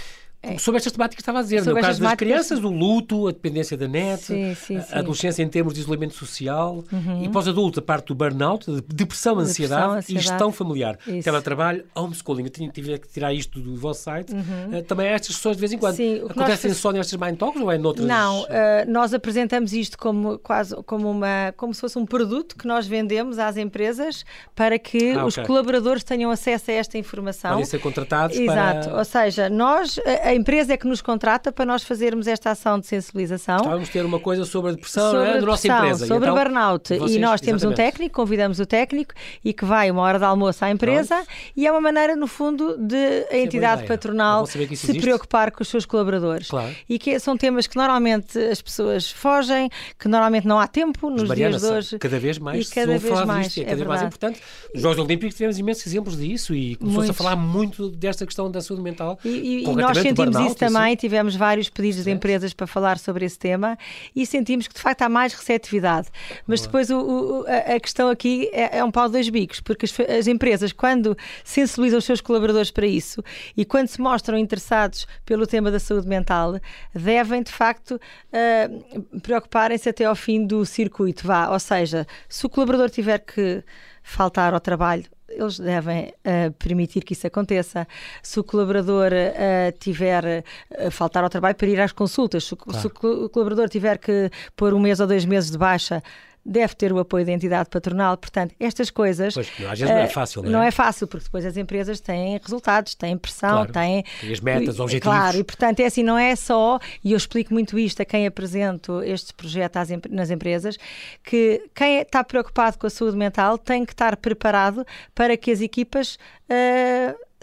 é. 0.44 0.59
Sobre 0.59 0.78
estas 0.78 0.92
temáticas 0.92 1.16
que 1.16 1.22
estava 1.22 1.40
a 1.40 1.42
dizer, 1.42 1.64
no 1.64 1.80
caso 1.80 2.00
das 2.00 2.14
crianças, 2.14 2.59
o 2.62 2.68
luto, 2.68 3.28
a 3.28 3.33
dependência 3.33 3.76
da 3.76 3.88
net, 3.88 4.22
sim, 4.22 4.54
sim, 4.54 4.80
sim. 4.80 4.94
a 4.94 4.98
adolescência 4.98 5.42
em 5.42 5.48
termos 5.48 5.74
de 5.74 5.80
isolamento 5.80 6.14
social 6.14 6.85
uhum. 6.92 7.24
e 7.24 7.28
pós-adulto, 7.28 7.80
a 7.80 7.83
parte 7.83 8.07
do 8.09 8.14
burnout, 8.14 8.70
de 8.70 8.83
depressão, 8.83 9.38
ansiedade, 9.38 9.83
depressão, 9.83 9.98
ansiedade. 9.98 10.26
e 10.26 10.28
gestão 10.30 10.52
familiar. 10.52 10.98
Isso. 11.07 11.22
Teletrabalho, 11.22 11.85
homeschooling. 11.94 12.44
Eu 12.44 12.50
tinha, 12.50 12.70
tive 12.70 12.98
que 12.98 13.09
tirar 13.09 13.33
isto 13.33 13.61
do 13.61 13.76
vosso 13.76 14.02
site. 14.02 14.33
Uhum. 14.33 14.78
Uh, 14.78 14.83
também 14.83 15.07
estas 15.07 15.37
sessões 15.37 15.57
de 15.57 15.61
vez 15.61 15.72
em 15.72 15.78
quando. 15.78 15.94
Acontecem 16.30 16.70
nós... 16.70 16.78
só 16.78 16.92
nestas 16.92 17.18
Mind 17.18 17.38
Talks 17.38 17.61
ou 17.61 17.70
é 17.70 17.78
noutras? 17.78 18.07
Não, 18.07 18.42
uh, 18.42 18.46
nós 18.87 19.14
apresentamos 19.14 19.72
isto 19.72 19.96
como 19.98 20.38
quase 20.38 20.74
como, 20.85 21.11
uma, 21.11 21.52
como 21.57 21.72
se 21.72 21.80
fosse 21.80 21.98
um 21.98 22.07
produto 22.07 22.57
que 22.57 22.66
nós 22.66 22.87
vendemos 22.87 23.38
às 23.38 23.57
empresas 23.57 24.24
para 24.54 24.78
que 24.78 25.12
ah, 25.12 25.24
os 25.24 25.37
colaboradores 25.37 26.04
tenham 26.04 26.30
acesso 26.30 26.70
a 26.70 26.74
esta 26.74 26.98
informação. 26.98 27.52
Podem 27.52 27.64
ser 27.64 27.78
contratados 27.78 28.37
Exato. 28.37 28.88
para... 28.88 28.98
Ou 28.98 29.04
seja, 29.04 29.48
nós... 29.48 29.98
A, 30.04 30.34
a 30.35 30.37
empresa 30.37 30.75
é 30.75 30.77
que 30.77 30.87
nos 30.87 31.01
contrata 31.01 31.53
para 31.53 31.64
nós 31.64 31.85
fazermos 31.85 32.27
esta 32.27 32.51
ação 32.51 32.79
de 32.79 32.87
sensibilização. 32.87 33.59
Estávamos 33.59 33.88
a 33.88 33.92
ter 33.92 34.05
uma 34.05 34.18
coisa 34.18 34.44
sobre 34.44 34.73
a 34.73 34.75
depressão, 34.75 35.12
sobre 35.12 35.29
é? 35.29 35.38
a 35.38 35.40
nossa 35.40 35.68
empresa. 35.68 36.07
Sobre 36.07 36.29
então, 36.29 36.44
burnout. 36.44 36.99
Vocês, 36.99 37.14
e 37.14 37.18
nós 37.20 37.40
temos 37.40 37.62
exatamente. 37.62 37.81
um 37.81 37.85
técnico, 37.85 38.14
convidamos 38.16 38.59
o 38.59 38.66
técnico 38.66 39.14
e 39.44 39.53
que 39.53 39.64
vai 39.64 39.90
uma 39.90 40.03
hora 40.03 40.18
de 40.18 40.25
almoço 40.25 40.64
à 40.64 40.70
empresa 40.70 41.14
Pronto. 41.14 41.29
e 41.57 41.66
é 41.66 41.70
uma 41.70 41.81
maneira, 41.81 42.16
no 42.16 42.27
fundo, 42.27 42.77
de 42.77 42.97
a 42.97 43.37
é 43.37 43.42
entidade 43.42 43.87
patronal 43.87 44.44
se 44.47 44.61
existe. 44.61 45.01
preocupar 45.01 45.53
com 45.53 45.62
os 45.62 45.68
seus 45.68 45.87
colaboradores. 45.87 46.49
Claro. 46.49 46.75
E 46.88 46.99
que 46.99 47.18
são 47.20 47.37
temas 47.37 47.68
que 47.68 47.77
normalmente 47.77 48.37
as 48.37 48.61
pessoas 48.61 49.11
fogem, 49.11 49.70
que 49.99 50.09
normalmente 50.09 50.49
não 50.49 50.59
há 50.59 50.66
tempo 50.66 51.11
nos 51.11 51.29
Mariana, 51.29 51.59
dias 51.59 51.62
de 51.62 51.77
hoje. 51.77 51.99
Cada 51.99 52.18
vez 52.18 52.38
mais 52.38 52.68
e 52.68 52.75
cada 52.75 52.99
vez 52.99 53.25
mais, 53.25 53.47
disto, 53.47 53.59
é, 53.59 53.62
é 53.62 53.64
cada 53.66 53.77
vez 53.77 53.88
mais 53.88 54.03
importante. 54.03 54.40
Os 54.75 54.83
Jogos 54.83 54.99
Olímpicos 54.99 55.37
tivemos 55.37 55.59
imensos 55.59 55.87
exemplos 55.87 56.16
disso 56.16 56.55
e 56.55 56.75
começou-se 56.75 57.11
a 57.12 57.14
falar 57.14 57.37
muito 57.37 57.88
desta 57.88 58.27
questão 58.27 58.51
da 58.51 58.61
saúde 58.61 58.83
mental. 58.83 59.16
E, 59.25 59.29
e, 59.29 59.64
e 59.64 59.77
nós 59.77 59.97
sentimos 59.97 60.23
isso 60.30 60.56
também, 60.56 60.96
tivemos 60.96 61.34
vários 61.37 61.68
pedidos 61.68 62.04
de 62.04 62.10
empresas 62.10 62.52
para 62.52 62.66
falar 62.66 62.98
sobre 62.98 63.24
esse 63.24 63.38
tema 63.38 63.78
e 64.14 64.26
sentimos 64.26 64.66
que 64.66 64.74
de 64.74 64.80
facto 64.80 65.02
há 65.02 65.08
mais 65.08 65.32
receptividade. 65.32 66.08
Mas 66.46 66.62
depois 66.62 66.90
o, 66.90 66.98
o, 66.98 67.44
a, 67.46 67.78
questão 67.80 68.08
aqui 68.08 68.48
é, 68.52 68.78
é, 68.78 68.84
um 68.84 68.90
pau 68.90 69.06
de 69.06 69.12
dois 69.12 69.28
bicos, 69.28 69.60
porque 69.60 69.87
as, 69.87 70.00
as, 70.00 70.26
empresas, 70.26 70.72
quando 70.72 71.16
sensibilizam 71.42 71.98
os 71.98 72.04
seus 72.04 72.20
colaboradores 72.20 72.70
para 72.70 72.87
isso 72.87 73.22
e 73.56 73.64
quando 73.64 73.88
se 73.88 74.00
mostram 74.00 74.38
interessados 74.38 75.06
pelo 75.24 75.46
tema 75.46 75.70
da 75.70 75.78
saúde 75.78 76.08
mental, 76.08 76.58
devem 76.94 77.42
de 77.42 77.52
facto 77.52 77.92
uh, 77.92 79.20
preocuparem-se 79.20 79.88
até 79.88 80.04
ao 80.04 80.16
fim 80.16 80.46
do 80.46 80.64
circuito. 80.64 81.26
Vá. 81.26 81.50
Ou 81.50 81.58
seja, 81.58 82.06
se 82.28 82.44
o 82.46 82.48
colaborador 82.48 82.90
tiver 82.90 83.18
que 83.18 83.62
faltar 84.02 84.52
ao 84.52 84.60
trabalho 84.60 85.04
eles 85.37 85.59
devem 85.59 86.12
uh, 86.25 86.53
permitir 86.59 87.03
que 87.03 87.12
isso 87.12 87.27
aconteça. 87.27 87.87
Se 88.23 88.38
o 88.38 88.44
colaborador 88.44 89.12
uh, 89.12 89.79
tiver 89.79 90.44
uh, 90.81 90.90
faltar 90.90 91.25
ao 91.25 91.31
trabalho 91.31 91.55
para 91.55 91.68
ir 91.68 91.81
às 91.81 91.92
consultas, 91.92 92.44
se, 92.44 92.57
claro. 92.57 92.81
se 92.81 92.87
o 92.87 93.29
colaborador 93.29 93.68
tiver 93.68 93.99
que 93.99 94.31
pôr 94.57 94.73
um 94.75 94.81
mês 94.81 95.01
ou 95.01 95.07
dois 95.07 95.25
meses 95.25 95.51
de 95.51 95.59
baixa, 95.59 96.03
deve 96.44 96.74
ter 96.74 96.92
o 96.92 96.98
apoio 96.98 97.24
da 97.24 97.33
entidade 97.33 97.68
patronal. 97.70 98.16
Portanto, 98.16 98.54
estas 98.61 98.90
coisas. 98.90 99.35
Pois, 99.35 99.48
às 99.48 99.78
vezes 99.78 99.94
não 99.94 100.00
é 100.00 100.09
fácil, 100.09 100.42
não 100.42 100.48
é? 100.48 100.52
Não 100.52 100.62
é 100.62 100.70
fácil, 100.70 101.07
porque 101.07 101.24
depois 101.24 101.46
as 101.46 101.57
empresas 101.57 102.00
têm 102.00 102.38
resultados, 102.42 102.94
têm 102.94 103.16
pressão, 103.16 103.66
claro. 103.66 103.72
têm. 103.72 104.04
E 104.22 104.33
as 104.33 104.40
metas, 104.40 104.78
objetivos. 104.78 105.16
Claro, 105.16 105.38
e 105.38 105.44
portanto 105.44 105.80
é 105.80 105.87
assim, 105.87 106.02
não 106.02 106.18
é 106.18 106.37
só, 106.37 106.78
e 107.02 107.12
eu 107.12 107.16
explico 107.16 107.52
muito 107.52 107.78
isto 107.78 108.02
a 108.02 108.04
quem 108.04 108.26
apresento 108.26 109.02
este 109.02 109.33
projeto 109.33 109.76
às, 109.76 109.88
nas 110.11 110.30
empresas, 110.30 110.76
que 111.22 111.62
quem 111.74 111.98
está 111.98 112.22
preocupado 112.22 112.78
com 112.78 112.87
a 112.87 112.90
saúde 112.90 113.16
mental 113.16 113.57
tem 113.57 113.85
que 113.85 113.92
estar 113.92 114.16
preparado 114.16 114.87
para 115.14 115.37
que 115.37 115.50
as 115.50 115.61
equipas. 115.61 116.18
Uh, 116.48 117.34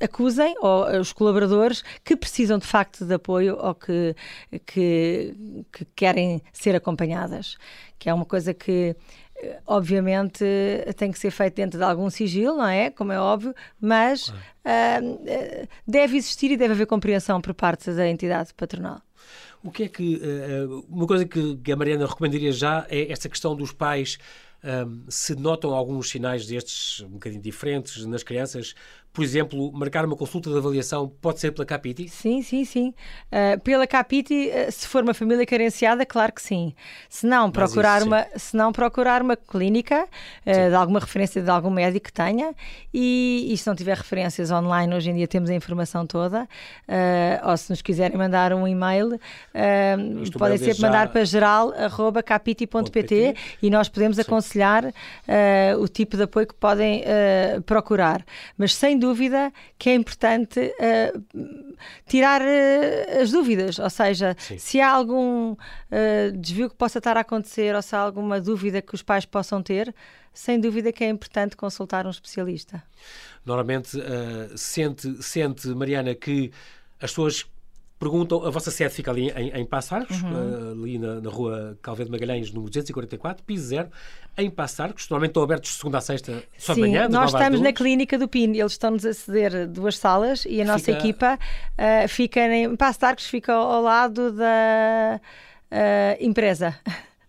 acusem 0.00 0.54
ou 0.60 0.86
os 0.98 1.12
colaboradores 1.12 1.82
que 2.04 2.16
precisam 2.16 2.58
de 2.58 2.66
facto 2.66 3.04
de 3.04 3.14
apoio 3.14 3.56
ou 3.60 3.74
que, 3.74 4.14
que, 4.66 5.34
que 5.72 5.84
querem 5.94 6.42
ser 6.52 6.74
acompanhadas 6.74 7.56
que 8.00 8.08
é 8.08 8.14
uma 8.14 8.24
coisa 8.24 8.52
que 8.54 8.96
eh, 9.36 9.60
obviamente 9.66 10.42
tem 10.96 11.12
que 11.12 11.18
ser 11.18 11.30
feito 11.30 11.54
dentro 11.54 11.78
de 11.78 11.84
algum 11.84 12.08
sigilo, 12.08 12.56
não 12.56 12.66
é? 12.66 12.90
Como 12.90 13.12
é 13.12 13.20
óbvio, 13.20 13.54
mas 13.78 14.28
uh, 14.28 15.68
deve 15.86 16.16
existir 16.16 16.50
e 16.50 16.56
deve 16.56 16.72
haver 16.72 16.86
compreensão 16.86 17.40
por 17.42 17.52
parte 17.52 17.92
da 17.92 18.08
entidade 18.08 18.54
patronal. 18.54 19.02
O 19.62 19.70
que 19.70 19.82
é 19.84 19.88
que. 19.88 20.16
Uh, 20.16 20.86
uma 20.88 21.06
coisa 21.06 21.26
que 21.26 21.70
a 21.70 21.76
Mariana 21.76 22.06
recomendaria 22.06 22.50
já 22.52 22.86
é 22.88 23.12
essa 23.12 23.28
questão 23.28 23.54
dos 23.54 23.70
pais. 23.70 24.18
Um, 24.62 25.04
se 25.08 25.34
notam 25.34 25.72
alguns 25.74 26.10
sinais 26.10 26.46
destes 26.46 27.00
um 27.00 27.10
bocadinho 27.10 27.40
diferentes 27.40 28.04
nas 28.04 28.22
crianças, 28.22 28.74
por 29.12 29.24
exemplo, 29.24 29.72
marcar 29.72 30.04
uma 30.04 30.14
consulta 30.14 30.48
de 30.50 30.56
avaliação 30.56 31.10
pode 31.20 31.40
ser 31.40 31.50
pela 31.50 31.66
Capiti? 31.66 32.08
Sim, 32.08 32.42
sim, 32.42 32.64
sim. 32.64 32.94
Uh, 33.26 33.58
pela 33.60 33.84
Capiti, 33.84 34.48
uh, 34.48 34.70
se 34.70 34.86
for 34.86 35.02
uma 35.02 35.12
família 35.12 35.44
carenciada, 35.44 36.06
claro 36.06 36.32
que 36.32 36.40
sim. 36.40 36.72
Se 37.08 37.26
não, 37.26 37.50
procurar, 37.50 37.98
isso, 37.98 38.06
uma, 38.06 38.24
se 38.36 38.56
não 38.56 38.70
procurar 38.72 39.20
uma 39.20 39.36
clínica 39.36 40.06
uh, 40.46 40.68
de 40.68 40.74
alguma 40.76 41.00
referência 41.00 41.42
de 41.42 41.50
algum 41.50 41.70
médico 41.70 42.06
que 42.06 42.12
tenha 42.12 42.54
e, 42.94 43.48
e, 43.52 43.58
se 43.58 43.66
não 43.66 43.74
tiver 43.74 43.96
referências 43.96 44.52
online, 44.52 44.94
hoje 44.94 45.10
em 45.10 45.14
dia 45.14 45.26
temos 45.26 45.50
a 45.50 45.54
informação 45.54 46.06
toda, 46.06 46.48
ou 47.44 47.56
se 47.56 47.70
nos 47.70 47.82
quiserem 47.82 48.16
mandar 48.16 48.52
um 48.52 48.64
e-mail, 48.66 49.18
podem 50.38 50.58
ser 50.58 50.74
já... 50.74 50.86
mandar 50.86 51.08
para 51.08 51.24
geral.capiti.pt 51.24 53.34
e 53.62 53.70
nós 53.70 53.88
podemos 53.88 54.16
sim. 54.16 54.22
aconselhar 54.22 54.92
o 55.78 55.88
tipo 55.88 56.16
de 56.16 56.24
apoio 56.24 56.46
que 56.46 56.54
podem 56.54 57.02
procurar. 57.66 58.24
Mas 58.56 58.72
sem 58.74 58.99
dúvida 59.00 59.52
que 59.78 59.90
é 59.90 59.94
importante 59.94 60.60
uh, 60.60 61.76
tirar 62.06 62.40
uh, 62.42 63.22
as 63.22 63.32
dúvidas, 63.32 63.78
ou 63.78 63.90
seja, 63.90 64.36
Sim. 64.38 64.58
se 64.58 64.80
há 64.80 64.90
algum 64.90 65.52
uh, 65.52 65.56
desvio 66.36 66.70
que 66.70 66.76
possa 66.76 66.98
estar 66.98 67.16
a 67.16 67.20
acontecer 67.20 67.74
ou 67.74 67.82
se 67.82 67.96
há 67.96 67.98
alguma 67.98 68.40
dúvida 68.40 68.80
que 68.80 68.94
os 68.94 69.02
pais 69.02 69.24
possam 69.24 69.62
ter, 69.62 69.92
sem 70.32 70.60
dúvida 70.60 70.92
que 70.92 71.02
é 71.02 71.08
importante 71.08 71.56
consultar 71.56 72.06
um 72.06 72.10
especialista. 72.10 72.82
Normalmente 73.44 73.98
sente, 74.54 75.22
sente, 75.22 75.66
Mariana, 75.68 76.14
que 76.14 76.52
as 77.00 77.10
pessoas 77.10 77.46
perguntam, 77.98 78.46
a 78.46 78.50
vossa 78.50 78.70
sede 78.70 78.94
fica 78.94 79.10
ali 79.10 79.30
em, 79.30 79.50
em 79.50 79.66
Passarcos, 79.66 80.22
uhum. 80.22 80.84
ali 80.84 80.98
na, 80.98 81.20
na 81.20 81.30
rua 81.30 81.76
Calveiro 81.82 82.10
de 82.10 82.12
Magalhães, 82.12 82.50
número 82.52 82.70
244, 82.70 83.44
piso 83.44 83.66
zero, 83.66 83.90
em 84.36 84.50
Passarcos. 84.50 85.08
Normalmente 85.08 85.30
estão 85.30 85.42
abertos 85.42 85.70
de 85.70 85.76
segunda 85.76 85.98
a 85.98 86.00
sexta, 86.00 86.42
só 86.56 86.74
Sim, 86.74 86.82
de 86.82 86.88
manhã. 86.88 87.08
nós 87.08 87.32
estamos 87.32 87.60
na 87.60 87.72
clínica 87.72 88.18
do 88.18 88.28
PIN, 88.28 88.56
eles 88.56 88.72
estão-nos 88.72 89.04
a 89.04 89.12
ceder 89.12 89.66
duas 89.66 89.96
salas 89.98 90.44
e 90.48 90.60
a 90.62 90.64
nossa 90.64 90.86
fica... 90.86 90.98
equipa 90.98 91.38
uh, 91.38 92.08
fica 92.08 92.40
em 92.40 92.76
Passarcos, 92.76 93.26
fica 93.26 93.52
ao 93.52 93.82
lado 93.82 94.32
da 94.32 95.20
uh, 95.20 96.24
empresa. 96.24 96.76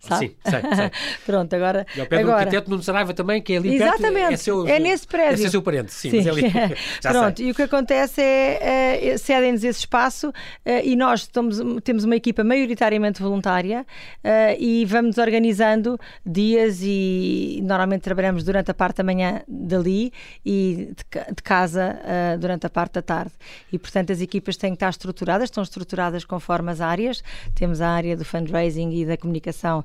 Sabe? 0.02 0.28
Sim, 0.28 0.36
sei, 0.50 0.60
sei. 0.60 0.90
Pronto, 1.24 1.54
agora. 1.54 1.86
E 1.96 2.00
ao 2.00 2.06
pé 2.06 2.18
agora... 2.18 2.36
do 2.36 2.38
arquiteto 2.40 2.70
Nuno 2.70 2.82
Saraiva 2.82 3.14
também, 3.14 3.40
que 3.40 3.52
é 3.52 3.56
ali 3.56 3.76
Exatamente, 3.76 4.12
perto. 4.12 4.32
É, 4.32 4.36
seu, 4.36 4.68
é 4.68 4.78
nesse 4.78 5.06
prédio. 5.06 5.46
É 5.46 5.50
seu 5.50 5.62
parente, 5.62 5.92
sim, 5.92 6.10
Sim. 6.10 6.16
mas 6.24 6.26
é 6.26 6.74
Pronto, 7.12 7.36
sei. 7.36 7.46
e 7.46 7.50
o 7.50 7.54
que 7.54 7.62
acontece 7.62 8.20
é, 8.20 9.08
é 9.10 9.18
cedem-nos 9.18 9.62
esse 9.62 9.78
espaço 9.80 10.32
eh, 10.64 10.86
e 10.86 10.96
nós 10.96 11.20
estamos, 11.20 11.58
temos 11.84 12.04
uma 12.04 12.16
equipa 12.16 12.42
maioritariamente 12.42 13.22
voluntária 13.22 13.86
eh, 14.24 14.56
e 14.58 14.84
vamos 14.84 15.18
organizando 15.18 15.98
dias 16.26 16.80
e 16.82 17.60
normalmente 17.62 18.02
trabalhamos 18.02 18.42
durante 18.44 18.70
a 18.70 18.74
parte 18.74 18.96
da 18.96 19.04
manhã 19.04 19.42
dali 19.46 20.12
e 20.44 20.92
de, 20.96 21.34
de 21.34 21.42
casa 21.42 22.00
eh, 22.04 22.36
durante 22.38 22.66
a 22.66 22.70
parte 22.70 22.94
da 22.94 23.02
tarde. 23.02 23.32
E 23.72 23.78
portanto 23.78 24.12
as 24.12 24.20
equipas 24.20 24.56
têm 24.56 24.72
que 24.72 24.76
estar 24.76 24.90
estruturadas, 24.90 25.44
estão 25.44 25.62
estruturadas 25.62 26.24
conforme 26.24 26.70
as 26.72 26.80
áreas. 26.80 27.22
Temos 27.54 27.80
a 27.80 27.88
área 27.88 28.16
do 28.16 28.24
fundraising 28.24 28.90
e 28.92 29.06
da 29.06 29.16
comunicação 29.16 29.84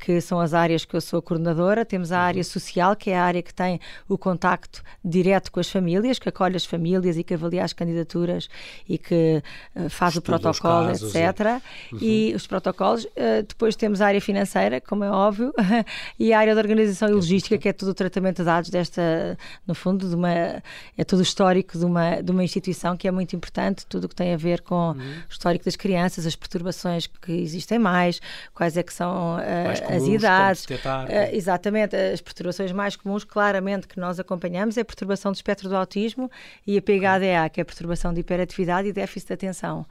que 0.00 0.20
são 0.20 0.40
as 0.40 0.54
áreas 0.54 0.84
que 0.86 0.94
eu 0.96 1.00
sou 1.00 1.20
coordenadora, 1.20 1.84
temos 1.84 2.10
a 2.10 2.16
Uhum. 2.16 2.22
área 2.24 2.44
social, 2.44 2.96
que 2.96 3.10
é 3.10 3.18
a 3.18 3.22
área 3.22 3.42
que 3.42 3.52
tem 3.52 3.78
o 4.08 4.16
contacto 4.16 4.82
direto 5.04 5.52
com 5.52 5.60
as 5.60 5.68
famílias, 5.70 6.18
que 6.18 6.28
acolhe 6.28 6.56
as 6.56 6.64
famílias 6.64 7.18
e 7.18 7.22
que 7.22 7.34
avalia 7.34 7.62
as 7.62 7.72
candidaturas 7.74 8.48
e 8.88 8.96
que 8.96 9.42
eh, 9.76 9.88
faz 9.90 10.14
Estuda 10.16 10.36
o 10.36 10.40
protocolo, 10.40 10.86
casos 10.86 11.14
etc. 11.14 11.62
E 12.00 12.32
os 12.34 12.46
protocolos. 12.46 13.06
Eh, 13.14 13.42
depois 13.42 13.76
temos 13.76 14.00
a 14.00 14.06
área 14.06 14.20
financeira, 14.20 14.80
como 14.80 15.04
é 15.04 15.10
óbvio, 15.10 15.52
e 16.18 16.32
a 16.32 16.38
área 16.38 16.54
da 16.54 16.60
organização 16.60 17.08
e 17.08 17.12
logística, 17.12 17.58
que 17.58 17.68
é 17.68 17.72
todo 17.72 17.88
o 17.90 17.94
tratamento 17.94 18.38
de 18.38 18.44
dados 18.44 18.70
desta, 18.70 19.36
no 19.66 19.74
fundo, 19.74 20.08
de 20.08 20.14
uma, 20.14 20.30
é 20.30 21.04
todo 21.06 21.18
o 21.18 21.22
histórico 21.22 21.78
de 21.78 21.84
uma, 21.84 22.22
de 22.22 22.30
uma 22.30 22.42
instituição 22.42 22.96
que 22.96 23.06
é 23.06 23.10
muito 23.10 23.36
importante, 23.36 23.84
tudo 23.86 24.04
o 24.04 24.08
que 24.08 24.14
tem 24.14 24.32
a 24.32 24.36
ver 24.36 24.62
com 24.62 24.80
Uhum. 24.90 24.94
o 24.96 25.30
histórico 25.30 25.64
das 25.66 25.76
crianças, 25.76 26.24
as 26.26 26.34
perturbações 26.34 27.06
que 27.06 27.32
existem 27.32 27.78
mais, 27.78 28.20
quais 28.54 28.76
é 28.76 28.82
que 28.82 28.92
são 28.94 29.38
eh, 29.38 29.64
Mais 29.64 29.80
comuns, 29.90 30.04
como 30.04 30.16
idades. 30.16 30.66
detectar. 30.66 31.06
Eh, 31.10 31.36
exatamente, 31.36 31.96
as 31.96 32.20
perturbações 32.20 32.72
mais 32.72 32.96
comuns, 32.96 33.24
claramente, 33.24 33.86
que 33.86 33.98
nós 33.98 34.18
acompanhamos 34.18 34.76
é 34.76 34.80
a 34.80 34.84
perturbação 34.84 35.32
do 35.32 35.36
espectro 35.36 35.68
do 35.68 35.76
autismo 35.76 36.30
e 36.66 36.78
a 36.78 36.82
PHDA, 36.82 37.48
que 37.52 37.60
é 37.60 37.62
a 37.62 37.64
perturbação 37.64 38.12
de 38.12 38.20
hiperatividade 38.20 38.88
e 38.88 38.92
déficit 38.92 39.28
de 39.28 39.34
atenção. 39.34 39.86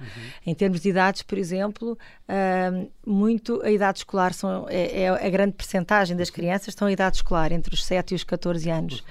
Em 0.46 0.54
termos 0.54 0.82
de 0.82 0.90
idades, 0.90 1.22
por 1.22 1.38
exemplo, 1.38 1.98
ah, 2.28 2.86
muito 3.06 3.62
a 3.64 3.72
idade 3.72 4.00
escolar 4.00 4.34
são, 4.34 4.68
é, 4.70 5.04
é 5.04 5.10
a 5.10 5.30
grande 5.30 5.54
percentagem 5.54 6.16
das 6.16 6.30
crianças 6.30 6.70
estão 6.70 6.88
em 6.90 6.94
idade 6.94 7.18
escolar, 7.18 7.52
entre 7.52 7.74
os 7.74 7.84
7 7.84 8.12
e 8.12 8.16
os 8.16 8.24
14 8.24 8.70
anos. 8.70 9.04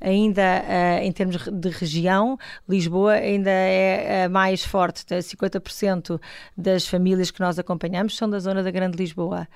Ainda 0.00 0.64
ah, 0.66 1.04
em 1.04 1.12
termos 1.12 1.36
de 1.36 1.68
região, 1.68 2.38
Lisboa 2.68 3.12
ainda 3.12 3.50
é 3.50 4.24
ah, 4.24 4.28
mais 4.28 4.64
forte, 4.64 5.04
tem 5.04 5.18
50% 5.18 6.20
das 6.56 6.86
famílias 6.86 7.30
que 7.30 7.40
nós 7.40 7.58
acompanhamos 7.58 8.16
são 8.16 8.30
da 8.30 8.38
zona 8.38 8.62
da 8.62 8.70
Grande 8.70 8.96
Lisboa. 8.96 9.46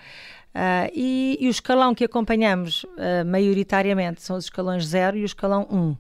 Ah, 0.55 0.89
e, 0.95 1.37
e 1.41 1.49
o 1.49 1.51
escalão 1.51 1.95
que 1.95 2.05
acompanhamos 2.05 2.87
ah, 2.97 3.25
maioritariamente 3.25 4.23
são 4.23 4.37
os 4.37 4.45
escalões 4.45 4.87
0 4.87 5.17
e 5.17 5.23
o 5.23 5.25
escalão 5.25 5.67
1. 5.71 5.97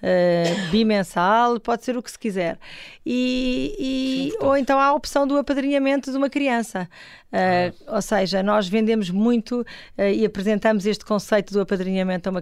eh, 0.01 0.55
bimensal, 0.71 1.59
pode 1.59 1.83
ser 1.83 1.97
o 1.97 2.03
que 2.03 2.11
se 2.11 2.19
quiser. 2.19 2.57
E, 3.05 3.75
e- 4.39 4.43
ou 4.43 4.57
então 4.57 4.79
há 4.79 4.85
a 4.85 4.93
opção 4.93 5.27
do 5.27 5.37
apadrinhamento 5.37 6.11
de 6.11 6.17
uma 6.17 6.29
criança. 6.29 6.89
Eh, 7.31 7.73
Ou 7.87 8.01
seja, 8.01 8.41
nós 8.41 8.67
vendemos 8.67 9.09
muito 9.09 9.65
eh, 9.97 10.13
e 10.13 10.25
apresentamos 10.25 10.85
este 10.85 11.03
conceito 11.03 11.51
do 11.53 11.59
apadrinhamento 11.59 12.29
a 12.29 12.31
uma, 12.31 12.41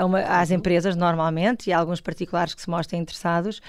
a 0.00 0.04
uma- 0.04 0.20
às 0.20 0.50
empresas 0.50 0.96
normalmente 0.96 1.68
e 1.68 1.72
a 1.72 1.78
alguns 1.78 1.95
particulares 2.00 2.54
que 2.54 2.62
se 2.62 2.68
mostrem 2.70 3.00
interessados, 3.02 3.60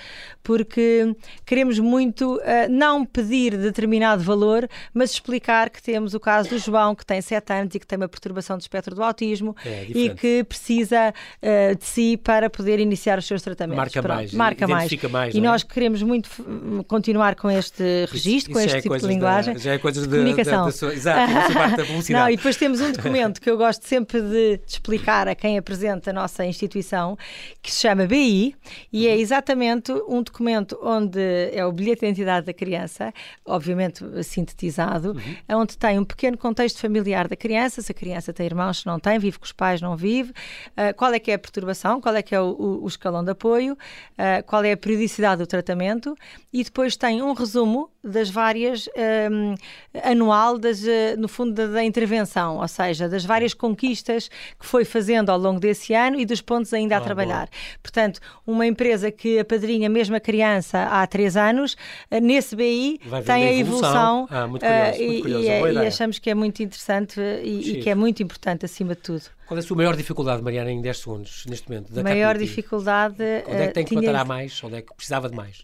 porque 0.44 1.16
queremos 1.46 1.80
muito 1.80 2.40
eh, 2.44 2.68
não 2.68 3.06
pedir 3.06 3.58
determinado 3.58 4.24
valor, 4.24 4.68
mas 4.94 5.12
explicar 5.12 5.70
que 5.70 5.82
temos 5.82 6.14
o 6.14 6.20
caso 6.20 6.50
do 6.50 6.58
João, 6.60 6.96
que 6.96 7.06
tem 7.06 7.22
7 7.22 7.54
anos 7.54 7.76
e 7.76 7.80
que 7.80 7.88
tem 7.88 7.98
uma 7.98 8.08
perturbação 8.08 8.58
do 8.58 8.62
espectro 8.62 8.96
do 8.96 9.04
autismo 9.04 9.56
É, 9.66 9.84
e 9.84 9.88
diferente. 9.88 10.16
que 10.22 10.44
precisa 10.44 11.14
eh, 11.42 11.76
de 11.76 11.86
si 11.86 12.18
para 12.18 12.50
poder 12.50 12.80
iniciar 12.80 13.18
os 13.18 13.26
seus 13.26 13.42
tratamentos. 13.42 13.78
Marca 13.78 14.02
Pronto, 14.02 14.16
mais, 14.18 14.34
marca 14.34 14.68
mais. 14.68 14.92
mais, 15.12 15.36
E 15.36 15.38
é? 15.38 15.42
nós 15.42 15.64
queremos 15.64 16.02
muito 16.04 16.30
f- 16.30 16.44
continuar 16.88 17.36
com 17.36 17.50
este 17.50 18.06
registro, 18.12 18.54
com 18.54 18.60
Isso 18.60 18.68
este 18.68 18.72
já 18.72 18.78
é 18.78 18.82
tipo 18.82 18.96
de 18.96 19.02
coisas 19.02 19.08
da- 19.08 19.14
linguagem. 19.14 19.58
já 19.58 19.74
é 19.74 19.78
coisas 19.78 20.08
da- 20.08 20.18
comunicação. 20.18 20.60
da- 20.60 20.66
da 20.66 20.72
sua- 20.72 20.94
exato, 20.94 21.34
da 21.34 21.42
sua 21.46 21.54
parte 21.56 21.76
da 21.78 21.86
publicidade. 21.86 22.08
Não, 22.28 22.30
e 22.32 22.38
depois 22.38 22.56
temos 22.56 22.82
um 22.82 22.92
documento 22.92 23.42
que 23.42 23.50
eu 23.50 23.58
gosto 23.58 23.84
sempre 23.88 24.22
de, 24.22 24.58
de 24.58 24.62
explicar 24.68 25.28
a 25.28 25.36
quem 25.36 25.58
apresenta 25.58 26.10
a 26.10 26.14
nossa 26.14 26.46
instituição, 26.46 27.18
que 27.62 27.72
se 27.72 27.80
chama 27.82 28.06
BI, 28.18 28.56
e 28.92 29.06
Uhum. 29.06 29.12
é 29.14 29.18
exatamente 29.18 29.92
um 30.08 30.24
documento 30.24 30.78
onde 30.82 31.20
é 31.54 31.64
o 31.66 31.72
bilhete 31.72 32.00
de 32.02 32.06
identidade 32.08 32.46
da 32.48 32.54
criança, 32.54 33.14
obviamente 33.46 34.04
sintetizado, 34.24 35.12
Uhum. 35.50 35.60
onde 35.62 35.78
tem 35.78 36.00
um 36.00 36.04
pequeno 36.04 36.38
contexto 36.38 36.80
familiar 36.80 37.28
da 37.28 37.36
criança, 37.36 37.82
se 37.82 37.92
a 37.92 37.96
criança 37.96 38.34
tem 38.34 38.46
irmãos, 38.46 38.80
se 38.80 38.86
não 38.88 39.00
tem, 39.00 39.20
vive 39.20 39.38
com 39.38 39.46
os 39.46 39.52
pais, 39.52 39.82
não 39.82 39.96
vive, 39.96 40.34
ah, 40.76 40.94
qual 40.94 41.14
é 41.14 41.20
que 41.20 41.30
é 41.32 41.36
a 41.36 41.40
perturbação, 41.40 42.02
qual 42.02 42.16
é 42.16 42.22
que 42.24 42.34
é 42.34 42.42
o, 42.42 42.80
o- 42.84 42.88
escalão 42.88 43.24
de 43.24 43.32
apoio, 43.32 43.78
ah, 44.18 44.42
qual 44.44 44.64
é 44.64 44.72
a 44.72 44.78
periodicidade 44.78 45.40
do 45.44 45.48
tratamento, 45.48 46.16
e 46.52 46.64
depois 46.64 46.96
tem 46.98 47.22
um 47.22 47.34
resumo 47.34 47.90
das 48.04 48.30
várias 48.30 48.88
ahm, 48.96 49.56
anual 50.04 50.58
das, 50.58 50.82
no 51.18 51.28
fundo 51.28 51.52
da, 51.54 51.68
da 51.68 51.84
intervenção, 51.84 52.58
ou 52.58 52.68
seja, 52.68 53.10
das 53.10 53.26
várias 53.26 53.54
conquistas 53.54 54.30
que 54.60 54.66
foi 54.66 54.86
fazendo 54.86 55.30
ao 55.30 55.38
longo 55.38 55.60
desse 55.60 55.94
ano 55.94 56.18
e 56.20 56.26
dos 56.26 56.42
pontos 56.42 56.74
ainda 56.74 56.96
a 56.96 57.00
Ah, 57.00 57.02
trabalhar. 57.02 57.50
Portanto, 57.84 58.07
uma 58.46 58.66
empresa 58.66 59.12
que 59.12 59.40
apadrinha 59.40 59.90
mesmo 59.90 60.16
a 60.16 60.20
criança 60.20 60.84
há 60.84 61.06
três 61.08 61.36
anos, 61.38 61.76
eh, 62.12 62.20
nesse 62.20 62.56
BI 62.56 63.00
tem 63.26 63.44
a 63.46 63.54
evolução. 63.54 64.24
evolução, 64.24 64.28
Ah, 64.30 64.48
muito 64.48 64.64
eh, 64.64 64.92
curioso, 64.92 65.04
muito 65.04 65.18
e- 65.18 65.22
curioso, 65.22 65.46
e, 65.46 65.50
é 65.50 65.74
e 65.74 65.78
achamos 65.88 66.20
que 66.20 66.30
é 66.30 66.36
muito 66.36 66.62
interessante 66.64 67.20
eh, 67.20 67.42
e, 67.44 67.72
e 67.72 67.82
que 67.84 67.90
é 67.90 67.96
muito 67.96 68.22
importante 68.24 68.66
acima 68.66 68.96
de 68.96 69.02
tudo. 69.02 69.24
Qual 69.48 69.58
é 69.58 69.60
a 69.60 69.64
sua 69.64 69.78
maior 69.78 69.96
dificuldade, 69.96 70.42
Mariana, 70.44 70.70
em 70.72 70.82
10 70.82 70.98
segundos, 70.98 71.46
neste 71.48 71.70
momento? 71.70 71.94
Da 71.94 72.04
maior 72.04 72.38
dificuldade 72.38 73.16
Onde 73.48 73.62
é 73.62 73.68
que 73.68 73.74
tem 73.74 73.86
que 73.86 73.96
eh, 73.96 74.00
tinha- 74.00 74.02
batalhar 74.02 74.26
mais? 74.26 74.62
Onde 74.64 74.76
é 74.76 74.82
que 74.82 74.94
precisava 74.94 75.30
de 75.30 75.36
mais? 75.36 75.64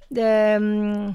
Um, 0.62 1.14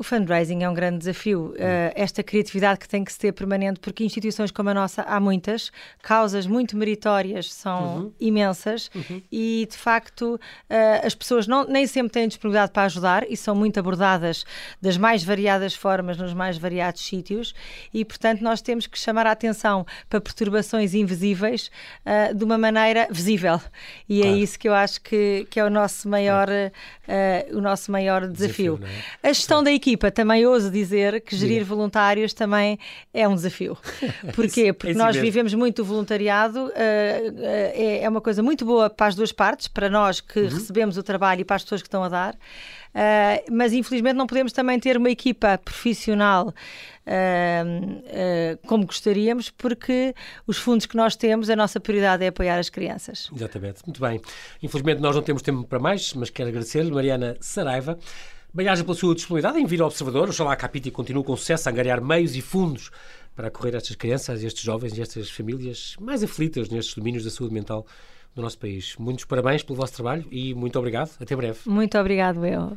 o 0.00 0.02
fundraising 0.02 0.62
é 0.62 0.68
um 0.68 0.72
grande 0.72 0.96
desafio. 0.96 1.48
Uh, 1.50 1.92
esta 1.94 2.22
criatividade 2.22 2.80
que 2.80 2.88
tem 2.88 3.04
que 3.04 3.12
se 3.12 3.18
ter 3.18 3.32
permanente, 3.32 3.80
porque 3.80 4.02
instituições 4.02 4.50
como 4.50 4.70
a 4.70 4.74
nossa 4.74 5.02
há 5.02 5.20
muitas, 5.20 5.70
causas 6.02 6.46
muito 6.46 6.74
meritórias 6.74 7.52
são 7.52 8.10
imensas 8.18 8.90
e, 9.30 9.68
de 9.70 9.76
facto, 9.76 10.36
uh, 10.36 11.06
as 11.06 11.14
pessoas 11.14 11.46
não, 11.46 11.64
nem 11.64 11.86
sempre 11.86 12.12
têm 12.12 12.26
disponibilidade 12.26 12.72
para 12.72 12.84
ajudar 12.84 13.26
e 13.28 13.36
são 13.36 13.54
muito 13.54 13.78
abordadas 13.78 14.46
das 14.80 14.96
mais 14.96 15.22
variadas 15.22 15.74
formas, 15.74 16.16
nos 16.16 16.32
mais 16.32 16.56
variados 16.56 17.04
sítios 17.04 17.54
e, 17.92 18.02
portanto, 18.02 18.40
nós 18.40 18.62
temos 18.62 18.86
que 18.86 18.98
chamar 18.98 19.26
a 19.26 19.32
atenção 19.32 19.84
para 20.08 20.18
perturbações 20.18 20.94
invisíveis 20.94 21.70
uh, 22.06 22.34
de 22.34 22.42
uma 22.42 22.56
maneira 22.56 23.06
visível. 23.10 23.60
E 24.08 24.20
Claro. 24.20 24.34
é 24.34 24.38
isso 24.38 24.58
que 24.58 24.66
eu 24.66 24.72
acho 24.72 24.98
que, 25.02 25.46
que 25.50 25.60
é 25.60 25.64
o 25.64 25.68
nosso 25.68 26.08
maior, 26.08 26.48
o 27.52 27.60
nosso 27.60 27.92
maior 27.92 28.26
desafio. 28.26 28.78
Desafio, 28.78 28.96
é? 29.22 29.28
A 29.28 29.32
gestão 29.32 29.62
da 29.62 29.70
equipa 29.90 30.10
também 30.10 30.46
ouso 30.46 30.70
dizer 30.70 31.20
que 31.20 31.34
gerir 31.36 31.64
voluntários 31.64 32.32
também 32.32 32.78
é 33.12 33.26
um 33.26 33.34
desafio. 33.34 33.76
Porquê? 34.34 34.72
Porque 34.72 34.88
É 34.88 34.90
assim 34.92 34.98
nós 34.98 35.16
mesmo. 35.16 35.22
vivemos 35.22 35.54
muito 35.54 35.82
o 35.82 35.84
voluntariado, 35.84 36.66
uh, 36.66 36.68
uh, 36.68 36.72
é, 37.72 38.02
é 38.02 38.08
uma 38.08 38.20
coisa 38.20 38.42
muito 38.42 38.64
boa 38.64 38.88
para 38.88 39.06
as 39.08 39.14
duas 39.14 39.32
partes, 39.32 39.68
para 39.68 39.88
nós 39.88 40.20
que 40.20 40.40
Uhum. 40.40 40.48
recebemos 40.48 40.96
o 40.96 41.02
trabalho 41.02 41.40
e 41.40 41.44
para 41.44 41.56
as 41.56 41.62
pessoas 41.62 41.82
que 41.82 41.88
estão 41.88 42.02
a 42.04 42.08
dar. 42.08 42.34
Uh, 42.34 43.52
mas 43.52 43.72
infelizmente 43.72 44.16
não 44.16 44.26
podemos 44.26 44.52
também 44.52 44.78
ter 44.80 44.96
uma 44.96 45.10
equipa 45.10 45.56
profissional 45.64 46.48
uh, 46.48 46.52
uh, 48.54 48.66
como 48.66 48.84
gostaríamos, 48.86 49.48
porque 49.50 50.12
os 50.46 50.56
fundos 50.58 50.86
que 50.86 50.96
nós 50.96 51.14
temos, 51.16 51.48
a 51.50 51.56
nossa 51.56 51.78
prioridade 51.78 52.24
é 52.24 52.28
apoiar 52.28 52.58
as 52.58 52.68
crianças. 52.68 53.28
Exatamente, 53.34 53.82
muito 53.86 54.00
bem. 54.00 54.20
Infelizmente 54.62 55.00
nós 55.00 55.14
não 55.14 55.22
temos 55.22 55.42
tempo 55.42 55.64
para 55.64 55.78
mais, 55.78 56.12
mas 56.14 56.30
quero 56.30 56.48
agradecer-lhe, 56.48 56.90
Mariana 56.90 57.36
Saraiva, 57.40 57.96
Bem-aja 58.52 58.82
pela 58.82 58.96
sua 58.96 59.14
disponibilidade 59.14 59.60
em 59.60 59.64
vir 59.64 59.80
ao 59.80 59.86
Observador. 59.86 60.28
Oxalá 60.28 60.52
a 60.52 60.56
Capiti 60.56 60.90
continue 60.90 61.22
com 61.22 61.36
sucesso 61.36 61.68
a 61.68 61.72
angariar 61.72 62.02
meios 62.02 62.34
e 62.34 62.42
fundos 62.42 62.90
para 63.36 63.46
acorrer 63.46 63.76
estas 63.76 63.94
crianças, 63.94 64.42
estes 64.42 64.64
jovens 64.64 64.98
e 64.98 65.00
estas 65.00 65.30
famílias 65.30 65.94
mais 66.00 66.24
aflitas 66.24 66.68
nestes 66.68 66.96
domínios 66.96 67.22
da 67.22 67.30
saúde 67.30 67.54
mental 67.54 67.86
do 68.34 68.42
nosso 68.42 68.58
país. 68.58 68.96
Muitos 68.98 69.24
parabéns 69.24 69.62
pelo 69.62 69.76
vosso 69.76 69.92
trabalho 69.92 70.26
e 70.32 70.52
muito 70.52 70.76
obrigado. 70.80 71.12
Até 71.20 71.36
breve. 71.36 71.60
Muito 71.64 71.96
obrigado, 71.96 72.44
eu. 72.44 72.76